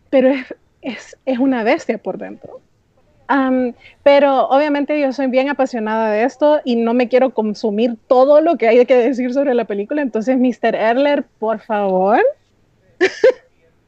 pero 0.08 0.32
es, 0.80 1.14
una 1.38 1.62
bestia 1.62 1.98
por 1.98 2.16
dentro. 2.16 2.62
Pero 4.02 4.48
obviamente 4.48 5.00
yo 5.00 5.12
soy 5.12 5.28
bien 5.28 5.48
apasionada 5.48 6.10
de 6.10 6.24
esto 6.24 6.60
y 6.64 6.76
no 6.76 6.94
me 6.94 7.08
quiero 7.08 7.30
consumir 7.30 7.96
todo 8.06 8.40
lo 8.40 8.56
que 8.56 8.68
hay 8.68 8.84
que 8.84 8.96
decir 8.96 9.32
sobre 9.32 9.54
la 9.54 9.64
película. 9.64 10.02
Entonces, 10.02 10.38
Mr. 10.38 10.74
Erler, 10.74 11.24
por 11.38 11.60
favor. 11.60 12.20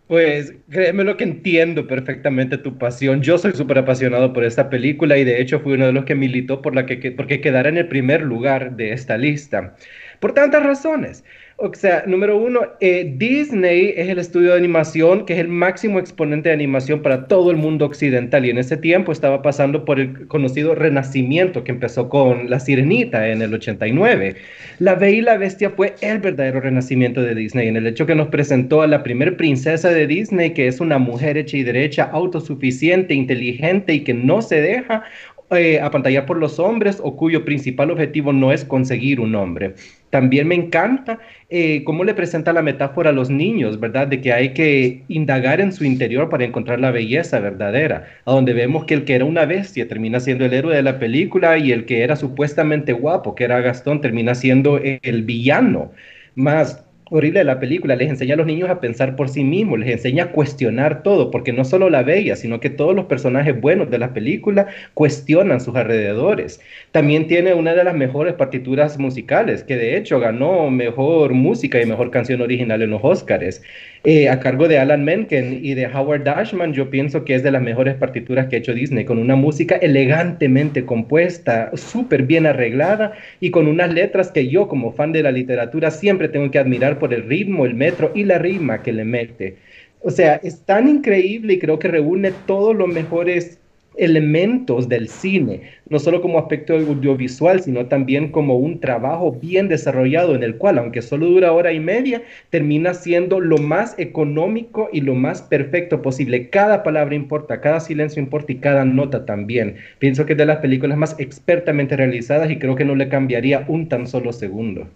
Pues 0.06 0.52
créeme 0.68 1.02
lo 1.02 1.16
que 1.16 1.24
entiendo 1.24 1.86
perfectamente 1.86 2.58
tu 2.58 2.76
pasión. 2.76 3.22
Yo 3.22 3.38
soy 3.38 3.52
súper 3.52 3.78
apasionado 3.78 4.34
por 4.34 4.44
esta 4.44 4.68
película 4.68 5.16
y 5.16 5.24
de 5.24 5.40
hecho 5.40 5.60
fui 5.60 5.72
uno 5.72 5.86
de 5.86 5.94
los 5.94 6.04
que 6.04 6.14
militó 6.14 6.60
por 6.60 6.74
la 6.74 6.84
que, 6.84 7.10
porque 7.12 7.40
quedara 7.40 7.70
en 7.70 7.78
el 7.78 7.88
primer 7.88 8.20
lugar 8.20 8.76
de 8.76 8.92
esta 8.92 9.16
lista. 9.16 9.76
Por 10.24 10.32
tantas 10.32 10.62
razones. 10.62 11.22
O 11.58 11.70
sea, 11.74 12.04
número 12.06 12.38
uno, 12.38 12.62
eh, 12.80 13.12
Disney 13.18 13.92
es 13.94 14.08
el 14.08 14.18
estudio 14.18 14.52
de 14.52 14.56
animación 14.56 15.26
que 15.26 15.34
es 15.34 15.38
el 15.38 15.48
máximo 15.48 15.98
exponente 15.98 16.48
de 16.48 16.54
animación 16.54 17.02
para 17.02 17.28
todo 17.28 17.50
el 17.50 17.58
mundo 17.58 17.84
occidental 17.84 18.46
y 18.46 18.48
en 18.48 18.56
ese 18.56 18.78
tiempo 18.78 19.12
estaba 19.12 19.42
pasando 19.42 19.84
por 19.84 20.00
el 20.00 20.26
conocido 20.26 20.74
renacimiento 20.74 21.62
que 21.62 21.72
empezó 21.72 22.08
con 22.08 22.48
La 22.48 22.58
Sirenita 22.58 23.28
en 23.28 23.42
el 23.42 23.52
89. 23.52 24.36
La 24.78 24.94
Bella 24.94 25.18
y 25.18 25.20
la 25.20 25.36
Bestia 25.36 25.68
fue 25.68 25.94
el 26.00 26.20
verdadero 26.20 26.62
renacimiento 26.62 27.20
de 27.20 27.34
Disney 27.34 27.68
en 27.68 27.76
el 27.76 27.86
hecho 27.86 28.06
que 28.06 28.14
nos 28.14 28.28
presentó 28.28 28.80
a 28.80 28.86
la 28.86 29.02
primer 29.02 29.36
princesa 29.36 29.90
de 29.90 30.06
Disney 30.06 30.54
que 30.54 30.68
es 30.68 30.80
una 30.80 30.96
mujer 30.96 31.36
hecha 31.36 31.58
y 31.58 31.64
derecha, 31.64 32.04
autosuficiente, 32.04 33.12
inteligente 33.12 33.92
y 33.92 34.00
que 34.00 34.14
no 34.14 34.40
se 34.40 34.62
deja 34.62 35.04
eh, 35.50 35.78
apantallar 35.80 36.24
por 36.24 36.38
los 36.38 36.58
hombres 36.58 36.98
o 37.02 37.16
cuyo 37.16 37.44
principal 37.44 37.90
objetivo 37.90 38.32
no 38.32 38.50
es 38.50 38.64
conseguir 38.64 39.20
un 39.20 39.34
hombre. 39.34 39.74
También 40.14 40.46
me 40.46 40.54
encanta 40.54 41.18
eh, 41.48 41.82
cómo 41.82 42.04
le 42.04 42.14
presenta 42.14 42.52
la 42.52 42.62
metáfora 42.62 43.10
a 43.10 43.12
los 43.12 43.30
niños, 43.30 43.80
¿verdad? 43.80 44.06
De 44.06 44.20
que 44.20 44.32
hay 44.32 44.54
que 44.54 45.02
indagar 45.08 45.60
en 45.60 45.72
su 45.72 45.84
interior 45.84 46.28
para 46.28 46.44
encontrar 46.44 46.78
la 46.78 46.92
belleza 46.92 47.40
verdadera, 47.40 48.06
a 48.24 48.30
donde 48.30 48.52
vemos 48.52 48.84
que 48.84 48.94
el 48.94 49.04
que 49.04 49.16
era 49.16 49.24
una 49.24 49.44
bestia 49.44 49.88
termina 49.88 50.20
siendo 50.20 50.44
el 50.44 50.52
héroe 50.52 50.76
de 50.76 50.84
la 50.84 51.00
película 51.00 51.58
y 51.58 51.72
el 51.72 51.84
que 51.84 52.04
era 52.04 52.14
supuestamente 52.14 52.92
guapo, 52.92 53.34
que 53.34 53.42
era 53.42 53.60
Gastón, 53.60 54.00
termina 54.00 54.36
siendo 54.36 54.78
el 54.78 55.24
villano. 55.24 55.90
Más 56.36 56.83
horrible 57.16 57.40
de 57.40 57.44
la 57.44 57.60
película, 57.60 57.94
les 57.94 58.10
enseña 58.10 58.34
a 58.34 58.36
los 58.36 58.46
niños 58.46 58.68
a 58.70 58.80
pensar 58.80 59.14
por 59.14 59.28
sí 59.28 59.44
mismos, 59.44 59.78
les 59.78 59.90
enseña 59.90 60.24
a 60.24 60.32
cuestionar 60.32 61.02
todo, 61.02 61.30
porque 61.30 61.52
no 61.52 61.64
solo 61.64 61.88
la 61.88 62.02
bella, 62.02 62.34
sino 62.34 62.58
que 62.58 62.70
todos 62.70 62.94
los 62.94 63.04
personajes 63.04 63.60
buenos 63.60 63.88
de 63.90 63.98
la 63.98 64.12
película 64.12 64.66
cuestionan 64.94 65.60
sus 65.60 65.76
alrededores. 65.76 66.60
También 66.90 67.28
tiene 67.28 67.54
una 67.54 67.74
de 67.74 67.84
las 67.84 67.94
mejores 67.94 68.34
partituras 68.34 68.98
musicales, 68.98 69.62
que 69.62 69.76
de 69.76 69.96
hecho 69.96 70.18
ganó 70.18 70.70
mejor 70.70 71.34
música 71.34 71.80
y 71.80 71.86
mejor 71.86 72.10
canción 72.10 72.40
original 72.40 72.82
en 72.82 72.90
los 72.90 73.00
Oscars. 73.04 73.62
Eh, 74.06 74.28
a 74.28 74.38
cargo 74.38 74.68
de 74.68 74.78
Alan 74.78 75.02
Menken 75.02 75.60
y 75.64 75.72
de 75.72 75.86
Howard 75.86 76.24
Dashman, 76.24 76.74
yo 76.74 76.90
pienso 76.90 77.24
que 77.24 77.34
es 77.34 77.42
de 77.42 77.50
las 77.50 77.62
mejores 77.62 77.94
partituras 77.94 78.48
que 78.48 78.56
ha 78.56 78.58
hecho 78.58 78.74
Disney, 78.74 79.06
con 79.06 79.16
una 79.18 79.34
música 79.34 79.76
elegantemente 79.76 80.84
compuesta, 80.84 81.70
súper 81.74 82.24
bien 82.24 82.44
arreglada 82.44 83.14
y 83.40 83.50
con 83.50 83.66
unas 83.66 83.94
letras 83.94 84.30
que 84.30 84.48
yo 84.48 84.68
como 84.68 84.92
fan 84.92 85.12
de 85.12 85.22
la 85.22 85.32
literatura 85.32 85.90
siempre 85.90 86.28
tengo 86.28 86.50
que 86.50 86.58
admirar 86.58 86.98
por 86.98 87.14
el 87.14 87.22
ritmo, 87.22 87.64
el 87.64 87.72
metro 87.74 88.12
y 88.14 88.24
la 88.24 88.36
rima 88.36 88.82
que 88.82 88.92
le 88.92 89.06
mete. 89.06 89.56
O 90.00 90.10
sea, 90.10 90.34
es 90.42 90.66
tan 90.66 90.86
increíble 90.86 91.54
y 91.54 91.58
creo 91.58 91.78
que 91.78 91.88
reúne 91.88 92.32
todos 92.46 92.76
los 92.76 92.88
mejores 92.88 93.58
elementos 93.96 94.88
del 94.88 95.08
cine, 95.08 95.62
no 95.88 95.98
solo 95.98 96.20
como 96.20 96.38
aspecto 96.38 96.74
audiovisual, 96.74 97.60
sino 97.60 97.86
también 97.86 98.30
como 98.30 98.56
un 98.56 98.80
trabajo 98.80 99.32
bien 99.32 99.68
desarrollado 99.68 100.34
en 100.34 100.42
el 100.42 100.56
cual, 100.56 100.78
aunque 100.78 101.02
solo 101.02 101.26
dura 101.26 101.52
hora 101.52 101.72
y 101.72 101.80
media, 101.80 102.22
termina 102.50 102.94
siendo 102.94 103.40
lo 103.40 103.58
más 103.58 103.94
económico 103.98 104.88
y 104.92 105.00
lo 105.00 105.14
más 105.14 105.42
perfecto 105.42 106.02
posible. 106.02 106.50
Cada 106.50 106.82
palabra 106.82 107.14
importa, 107.14 107.60
cada 107.60 107.80
silencio 107.80 108.22
importa 108.22 108.52
y 108.52 108.56
cada 108.56 108.84
nota 108.84 109.26
también. 109.26 109.76
Pienso 109.98 110.26
que 110.26 110.32
es 110.32 110.38
de 110.38 110.46
las 110.46 110.58
películas 110.58 110.98
más 110.98 111.16
expertamente 111.18 111.96
realizadas 111.96 112.50
y 112.50 112.58
creo 112.58 112.76
que 112.76 112.84
no 112.84 112.94
le 112.94 113.08
cambiaría 113.08 113.64
un 113.68 113.88
tan 113.88 114.06
solo 114.06 114.32
segundo. 114.32 114.88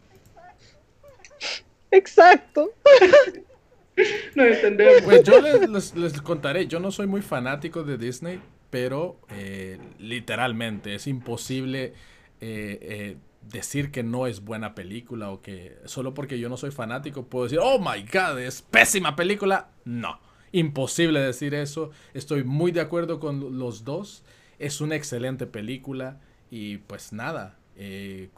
Exacto. 1.91 2.70
no 4.35 4.45
entendemos. 4.45 5.03
Pues 5.05 5.23
yo 5.23 5.41
les, 5.41 5.95
les, 5.95 6.20
contaré, 6.23 6.66
yo 6.66 6.81
no 6.81 6.91
soy 6.91 7.07
muy 7.07 7.23
fanático 7.23 7.83
de 7.83 7.97
Disney, 7.97 8.41
pero 8.70 9.20
eh, 9.31 9.78
literalmente 9.99 10.95
es 10.95 11.07
imposible 11.07 11.95
eh, 12.40 12.78
eh, 12.81 13.16
decir 13.51 13.90
que 13.90 14.03
no 14.03 14.27
es 14.27 14.45
buena 14.45 14.74
película 14.74 15.31
o 15.31 15.40
que 15.40 15.78
solo 15.86 16.15
porque 16.15 16.39
yo 16.39 16.49
no 16.49 16.57
soy 16.57 16.70
fanático 16.70 17.27
puedo 17.27 17.45
decir, 17.45 17.61
oh 17.62 17.78
my 17.78 18.03
god, 18.12 18.39
es 18.39 18.62
pésima 18.62 19.16
película. 19.16 19.70
No, 19.85 20.20
imposible 20.53 21.20
decir 21.20 21.55
eso. 21.55 21.90
Estoy 22.15 22.45
muy 22.45 22.73
de 22.73 22.81
acuerdo 22.81 23.20
con 23.20 23.59
los 23.59 23.85
dos. 23.85 24.24
Es 24.59 24.81
una 24.81 24.97
excelente 24.97 25.47
película 25.47 26.20
y 26.51 26.78
pues 26.78 27.12
nada, 27.12 27.59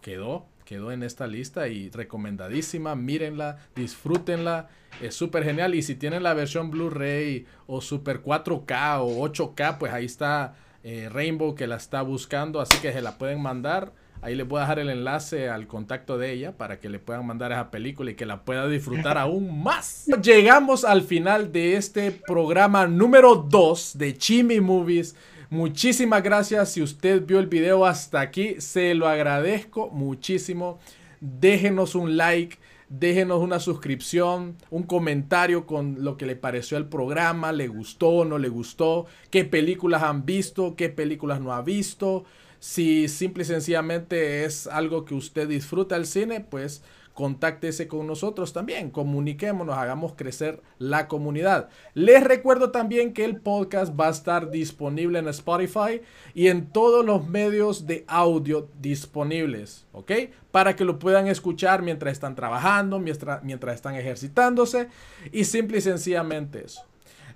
quedó 0.02 0.46
quedó 0.70 0.92
en 0.92 1.02
esta 1.02 1.26
lista 1.26 1.66
y 1.66 1.90
recomendadísima. 1.90 2.94
Mírenla, 2.94 3.58
disfrútenla. 3.74 4.68
Es 5.02 5.16
súper 5.16 5.42
genial. 5.42 5.74
Y 5.74 5.82
si 5.82 5.96
tienen 5.96 6.22
la 6.22 6.32
versión 6.32 6.70
Blu-ray 6.70 7.44
o 7.66 7.80
Super 7.80 8.22
4K 8.22 9.00
o 9.00 9.28
8K, 9.28 9.78
pues 9.78 9.92
ahí 9.92 10.04
está 10.04 10.54
eh, 10.84 11.08
Rainbow 11.10 11.56
que 11.56 11.66
la 11.66 11.74
está 11.74 12.02
buscando. 12.02 12.60
Así 12.60 12.78
que 12.78 12.92
se 12.92 13.02
la 13.02 13.18
pueden 13.18 13.42
mandar. 13.42 13.92
Ahí 14.22 14.36
les 14.36 14.46
voy 14.46 14.58
a 14.58 14.60
dejar 14.60 14.78
el 14.78 14.90
enlace 14.90 15.48
al 15.48 15.66
contacto 15.66 16.18
de 16.18 16.30
ella 16.30 16.56
para 16.56 16.78
que 16.78 16.88
le 16.88 17.00
puedan 17.00 17.26
mandar 17.26 17.50
esa 17.50 17.72
película 17.72 18.12
y 18.12 18.14
que 18.14 18.26
la 18.26 18.44
pueda 18.44 18.68
disfrutar 18.68 19.18
aún 19.18 19.64
más. 19.64 20.06
Llegamos 20.22 20.84
al 20.84 21.02
final 21.02 21.50
de 21.50 21.74
este 21.76 22.12
programa 22.12 22.86
número 22.86 23.34
2 23.34 23.98
de 23.98 24.16
Chimi 24.16 24.60
Movies. 24.60 25.16
Muchísimas 25.50 26.22
gracias 26.22 26.70
si 26.70 26.80
usted 26.80 27.26
vio 27.26 27.40
el 27.40 27.48
video 27.48 27.84
hasta 27.84 28.20
aquí, 28.20 28.60
se 28.60 28.94
lo 28.94 29.08
agradezco 29.08 29.90
muchísimo. 29.90 30.78
Déjenos 31.20 31.96
un 31.96 32.16
like, 32.16 32.56
déjenos 32.88 33.42
una 33.42 33.58
suscripción, 33.58 34.56
un 34.70 34.84
comentario 34.84 35.66
con 35.66 36.04
lo 36.04 36.16
que 36.16 36.24
le 36.24 36.36
pareció 36.36 36.78
el 36.78 36.86
programa, 36.86 37.50
le 37.50 37.66
gustó 37.66 38.10
o 38.10 38.24
no 38.24 38.38
le 38.38 38.48
gustó, 38.48 39.06
qué 39.30 39.44
películas 39.44 40.04
han 40.04 40.24
visto, 40.24 40.76
qué 40.76 40.88
películas 40.88 41.40
no 41.40 41.52
ha 41.52 41.62
visto. 41.62 42.22
Si 42.60 43.08
simple 43.08 43.42
y 43.42 43.46
sencillamente 43.46 44.44
es 44.44 44.68
algo 44.68 45.04
que 45.04 45.14
usted 45.14 45.48
disfruta 45.48 45.96
el 45.96 46.06
cine, 46.06 46.46
pues 46.48 46.80
contáctese 47.20 47.86
con 47.86 48.06
nosotros 48.06 48.54
también, 48.54 48.88
comuniquémonos, 48.88 49.76
hagamos 49.76 50.14
crecer 50.16 50.62
la 50.78 51.06
comunidad. 51.06 51.68
Les 51.92 52.24
recuerdo 52.24 52.70
también 52.70 53.12
que 53.12 53.26
el 53.26 53.36
podcast 53.36 53.92
va 53.92 54.06
a 54.06 54.10
estar 54.10 54.50
disponible 54.50 55.18
en 55.18 55.28
Spotify 55.28 56.00
y 56.32 56.46
en 56.46 56.72
todos 56.72 57.04
los 57.04 57.28
medios 57.28 57.86
de 57.86 58.06
audio 58.08 58.70
disponibles, 58.80 59.86
¿ok? 59.92 60.12
Para 60.50 60.74
que 60.76 60.86
lo 60.86 60.98
puedan 60.98 61.26
escuchar 61.26 61.82
mientras 61.82 62.12
están 62.12 62.34
trabajando, 62.34 62.98
mientras, 62.98 63.44
mientras 63.44 63.74
están 63.74 63.96
ejercitándose 63.96 64.88
y 65.30 65.44
simple 65.44 65.76
y 65.76 65.82
sencillamente 65.82 66.64
eso. 66.64 66.89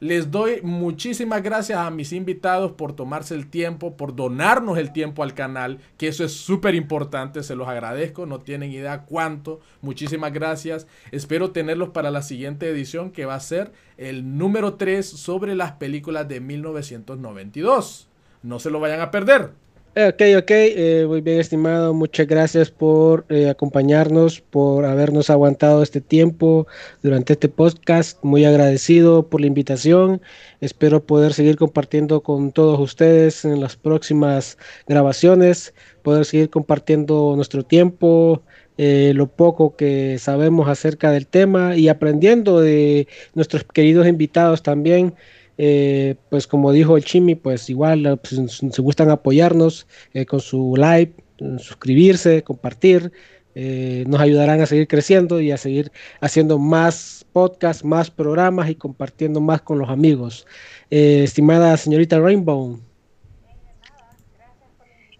Les 0.04 0.30
doy 0.30 0.60
muchísimas 0.60 1.42
gracias 1.42 1.78
a 1.78 1.90
mis 1.90 2.12
invitados 2.12 2.72
por 2.72 2.92
tomarse 2.92 3.34
el 3.34 3.48
tiempo, 3.48 3.96
por 3.96 4.14
donarnos 4.14 4.76
el 4.76 4.92
tiempo 4.92 5.22
al 5.22 5.32
canal, 5.32 5.78
que 5.96 6.08
eso 6.08 6.24
es 6.24 6.32
súper 6.34 6.74
importante, 6.74 7.42
se 7.42 7.56
los 7.56 7.68
agradezco, 7.68 8.26
no 8.26 8.38
tienen 8.38 8.70
idea 8.70 9.06
cuánto. 9.06 9.60
Muchísimas 9.80 10.30
gracias. 10.34 10.86
Espero 11.10 11.52
tenerlos 11.52 11.88
para 11.88 12.10
la 12.10 12.20
siguiente 12.20 12.68
edición 12.68 13.12
que 13.12 13.24
va 13.24 13.34
a 13.34 13.40
ser 13.40 13.72
el 13.96 14.36
número 14.36 14.74
3 14.74 15.08
sobre 15.08 15.54
las 15.54 15.72
películas 15.72 16.28
de 16.28 16.38
1992. 16.38 18.06
No 18.42 18.58
se 18.58 18.68
lo 18.68 18.80
vayan 18.80 19.00
a 19.00 19.10
perder. 19.10 19.52
Ok, 19.96 20.22
ok, 20.36 20.50
eh, 20.50 21.04
muy 21.06 21.20
bien 21.20 21.38
estimado, 21.38 21.94
muchas 21.94 22.26
gracias 22.26 22.68
por 22.68 23.24
eh, 23.28 23.48
acompañarnos, 23.48 24.40
por 24.40 24.86
habernos 24.86 25.30
aguantado 25.30 25.84
este 25.84 26.00
tiempo 26.00 26.66
durante 27.00 27.34
este 27.34 27.48
podcast, 27.48 28.18
muy 28.24 28.44
agradecido 28.44 29.28
por 29.28 29.40
la 29.40 29.46
invitación, 29.46 30.20
espero 30.60 31.06
poder 31.06 31.32
seguir 31.32 31.56
compartiendo 31.56 32.24
con 32.24 32.50
todos 32.50 32.80
ustedes 32.80 33.44
en 33.44 33.60
las 33.60 33.76
próximas 33.76 34.58
grabaciones, 34.88 35.74
poder 36.02 36.24
seguir 36.24 36.50
compartiendo 36.50 37.34
nuestro 37.36 37.62
tiempo, 37.62 38.42
eh, 38.76 39.12
lo 39.14 39.28
poco 39.28 39.76
que 39.76 40.18
sabemos 40.18 40.68
acerca 40.68 41.12
del 41.12 41.28
tema 41.28 41.76
y 41.76 41.86
aprendiendo 41.86 42.60
de 42.60 43.06
nuestros 43.34 43.62
queridos 43.62 44.08
invitados 44.08 44.60
también. 44.64 45.14
Eh, 45.56 46.16
pues 46.30 46.46
como 46.46 46.72
dijo 46.72 46.96
el 46.96 47.04
Chimi, 47.04 47.34
pues 47.34 47.70
igual 47.70 48.06
eh, 48.06 48.16
pues, 48.16 48.40
se 48.72 48.82
gustan 48.82 49.10
apoyarnos 49.10 49.86
eh, 50.12 50.26
con 50.26 50.40
su 50.40 50.74
like, 50.76 51.22
suscribirse, 51.58 52.42
compartir, 52.42 53.12
nos 53.54 54.20
ayudarán 54.20 54.60
a 54.60 54.66
seguir 54.66 54.88
creciendo 54.88 55.40
y 55.40 55.52
a 55.52 55.56
seguir 55.56 55.92
haciendo 56.20 56.58
más 56.58 57.24
podcasts, 57.32 57.84
más 57.84 58.10
programas 58.10 58.68
y 58.68 58.74
compartiendo 58.74 59.40
más 59.40 59.62
con 59.62 59.78
los 59.78 59.90
amigos. 59.90 60.44
estimada 60.90 61.76
señorita 61.76 62.18
Rainbow. 62.18 62.80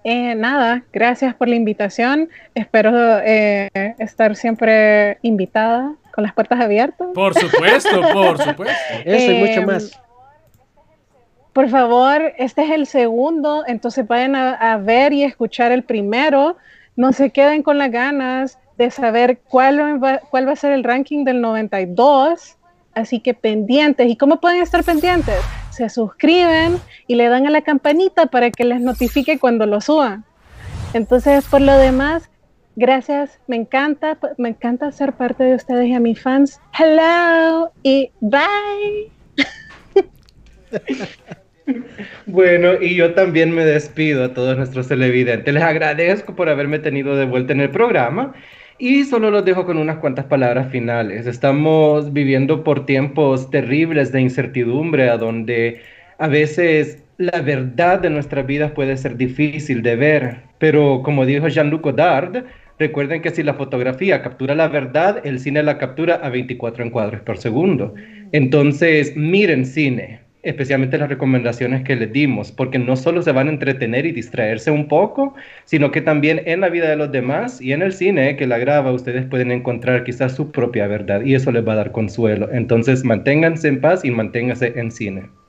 nada, 0.05 0.85
gracias 0.93 1.35
por 1.37 1.47
la 1.47 1.55
invitación. 1.55 2.29
Espero 2.57 3.21
estar 3.21 4.35
siempre 4.35 5.19
invitada 5.23 5.95
con 6.13 6.25
las 6.25 6.33
puertas 6.33 6.61
abiertas. 6.61 7.09
Por 7.15 7.35
supuesto, 7.39 8.01
por 8.13 8.39
supuesto. 8.39 8.75
Eso 9.05 9.33
y 9.33 9.39
mucho 9.39 9.63
más 9.63 10.04
por 11.55 11.69
favor, 11.69 12.33
este 12.37 12.65
es 12.65 12.71
el 12.73 12.87
segundo, 12.87 13.63
entonces 13.67 14.07
vayan 14.09 14.35
a, 14.35 14.77
ver 14.79 15.13
y 15.13 15.23
escuchar 15.23 15.71
el 15.71 15.85
primero. 15.85 16.57
No 16.97 17.13
se 17.13 17.31
queden 17.31 17.63
con 17.63 17.79
las 17.79 17.93
ganas 17.93 18.59
de 18.77 18.91
saber 18.91 19.39
cuál 19.39 20.03
va, 20.03 20.21
a 20.33 20.57
ser 20.57 20.73
el 20.73 20.83
ranking 20.83 21.25
del 21.25 21.41
92. 21.41 22.57
Así 22.93 23.21
que 23.21 23.35
pendientes. 23.35 24.11
¿Y 24.11 24.17
cómo 24.17 24.41
pueden 24.41 24.63
estar 24.63 24.83
pendientes? 24.83 25.37
Se 25.71 25.89
suscriben 25.89 26.81
y 27.07 27.15
le 27.15 27.29
dan 27.29 27.47
a 27.47 27.51
la 27.51 27.63
campanita 27.63 28.27
para 28.27 28.51
que 28.51 28.65
les 28.65 28.81
notifique 28.81 29.39
cuando 29.39 29.65
lo 29.65 29.81
suban. 29.81 30.25
Entonces, 30.93 31.45
por 31.47 31.61
lo 31.61 31.79
demás, 31.79 32.29
Gracias, 32.77 33.39
me 33.47 33.55
encanta, 33.55 34.19
me 34.37 34.49
encanta 34.49 34.91
ser 34.91 35.13
parte 35.13 35.45
de 35.45 35.55
ustedes 35.55 35.87
y 35.87 35.95
a 35.95 36.01
mis 36.01 36.21
fans. 36.21 36.61
Hello 36.77 37.71
y 37.85 38.11
bye. 38.21 39.13
Bueno, 42.27 42.73
y 42.81 42.95
yo 42.95 43.15
también 43.15 43.55
me 43.55 43.65
despido 43.65 44.25
a 44.25 44.35
todos 44.35 44.57
nuestros 44.57 44.89
televidentes. 44.89 45.53
Les 45.53 45.63
agradezco 45.63 46.35
por 46.37 46.49
haberme 46.49 46.79
tenido 46.79 47.17
de 47.17 47.25
vuelta 47.25 47.53
en 47.53 47.61
el 47.61 47.71
programa 47.71 48.35
y 48.79 49.05
solo 49.05 49.31
los 49.31 49.45
dejo 49.45 49.65
con 49.65 49.79
unas 49.79 49.99
cuantas 49.99 50.27
palabras 50.27 50.71
finales. 50.71 51.27
Estamos 51.27 52.13
viviendo 52.13 52.65
por 52.65 52.87
tiempos 52.87 53.51
terribles 53.51 54.13
de 54.13 54.21
incertidumbre, 54.21 55.09
a 55.09 55.17
donde 55.17 55.81
a 56.19 56.29
veces 56.29 57.03
la 57.19 57.41
verdad 57.41 58.01
de 58.01 58.11
nuestras 58.11 58.47
vidas 58.47 58.73
puede 58.73 58.97
ser 58.97 59.17
difícil 59.17 59.83
de 59.83 59.97
ver, 59.97 60.37
pero 60.59 61.03
como 61.05 61.25
dijo 61.25 61.49
Jean-Luc 61.49 61.83
Godard, 61.83 62.45
recuerden 62.79 63.23
que 63.23 63.31
si 63.31 63.43
la 63.43 63.55
fotografía 63.55 64.23
captura 64.23 64.55
la 64.55 64.69
verdad, 64.69 65.21
el 65.25 65.39
cine 65.39 65.63
la 65.63 65.79
captura 65.79 66.17
a 66.17 66.29
24 66.29 66.85
encuadros 66.85 67.21
por 67.23 67.39
segundo. 67.39 67.95
Entonces, 68.33 69.17
miren 69.17 69.65
cine, 69.65 70.24
especialmente 70.45 70.99
las 70.99 71.09
recomendaciones 71.09 71.83
que 71.85 71.97
les 71.97 72.13
dimos, 72.13 72.53
porque 72.53 72.79
no 72.79 72.97
solo 72.97 73.23
se 73.23 73.33
van 73.33 73.49
a 73.49 73.51
entretener 73.51 74.07
y 74.07 74.13
distraerse 74.13 74.71
un 74.71 74.89
poco, 74.89 75.35
sino 75.65 75.91
que 75.91 76.01
también 76.01 76.43
en 76.47 76.61
la 76.61 76.69
vida 76.69 76.89
de 76.89 76.97
los 76.97 77.11
demás 77.13 77.61
y 77.61 77.73
en 77.73 77.83
el 77.83 77.93
cine 77.93 78.37
que 78.37 78.47
la 78.47 78.59
graba, 78.59 78.93
ustedes 78.93 79.27
pueden 79.27 79.51
encontrar 79.51 80.05
quizás 80.05 80.35
su 80.35 80.51
propia 80.53 80.87
verdad 80.87 81.23
y 81.23 81.35
eso 81.35 81.53
les 81.53 81.67
va 81.67 81.73
a 81.75 81.77
dar 81.77 81.93
consuelo. 81.93 82.49
Entonces, 82.53 83.05
manténganse 83.05 83.69
en 83.69 83.81
paz 83.81 84.05
y 84.05 84.11
manténganse 84.11 84.73
en 84.77 84.91
cine. 84.91 85.44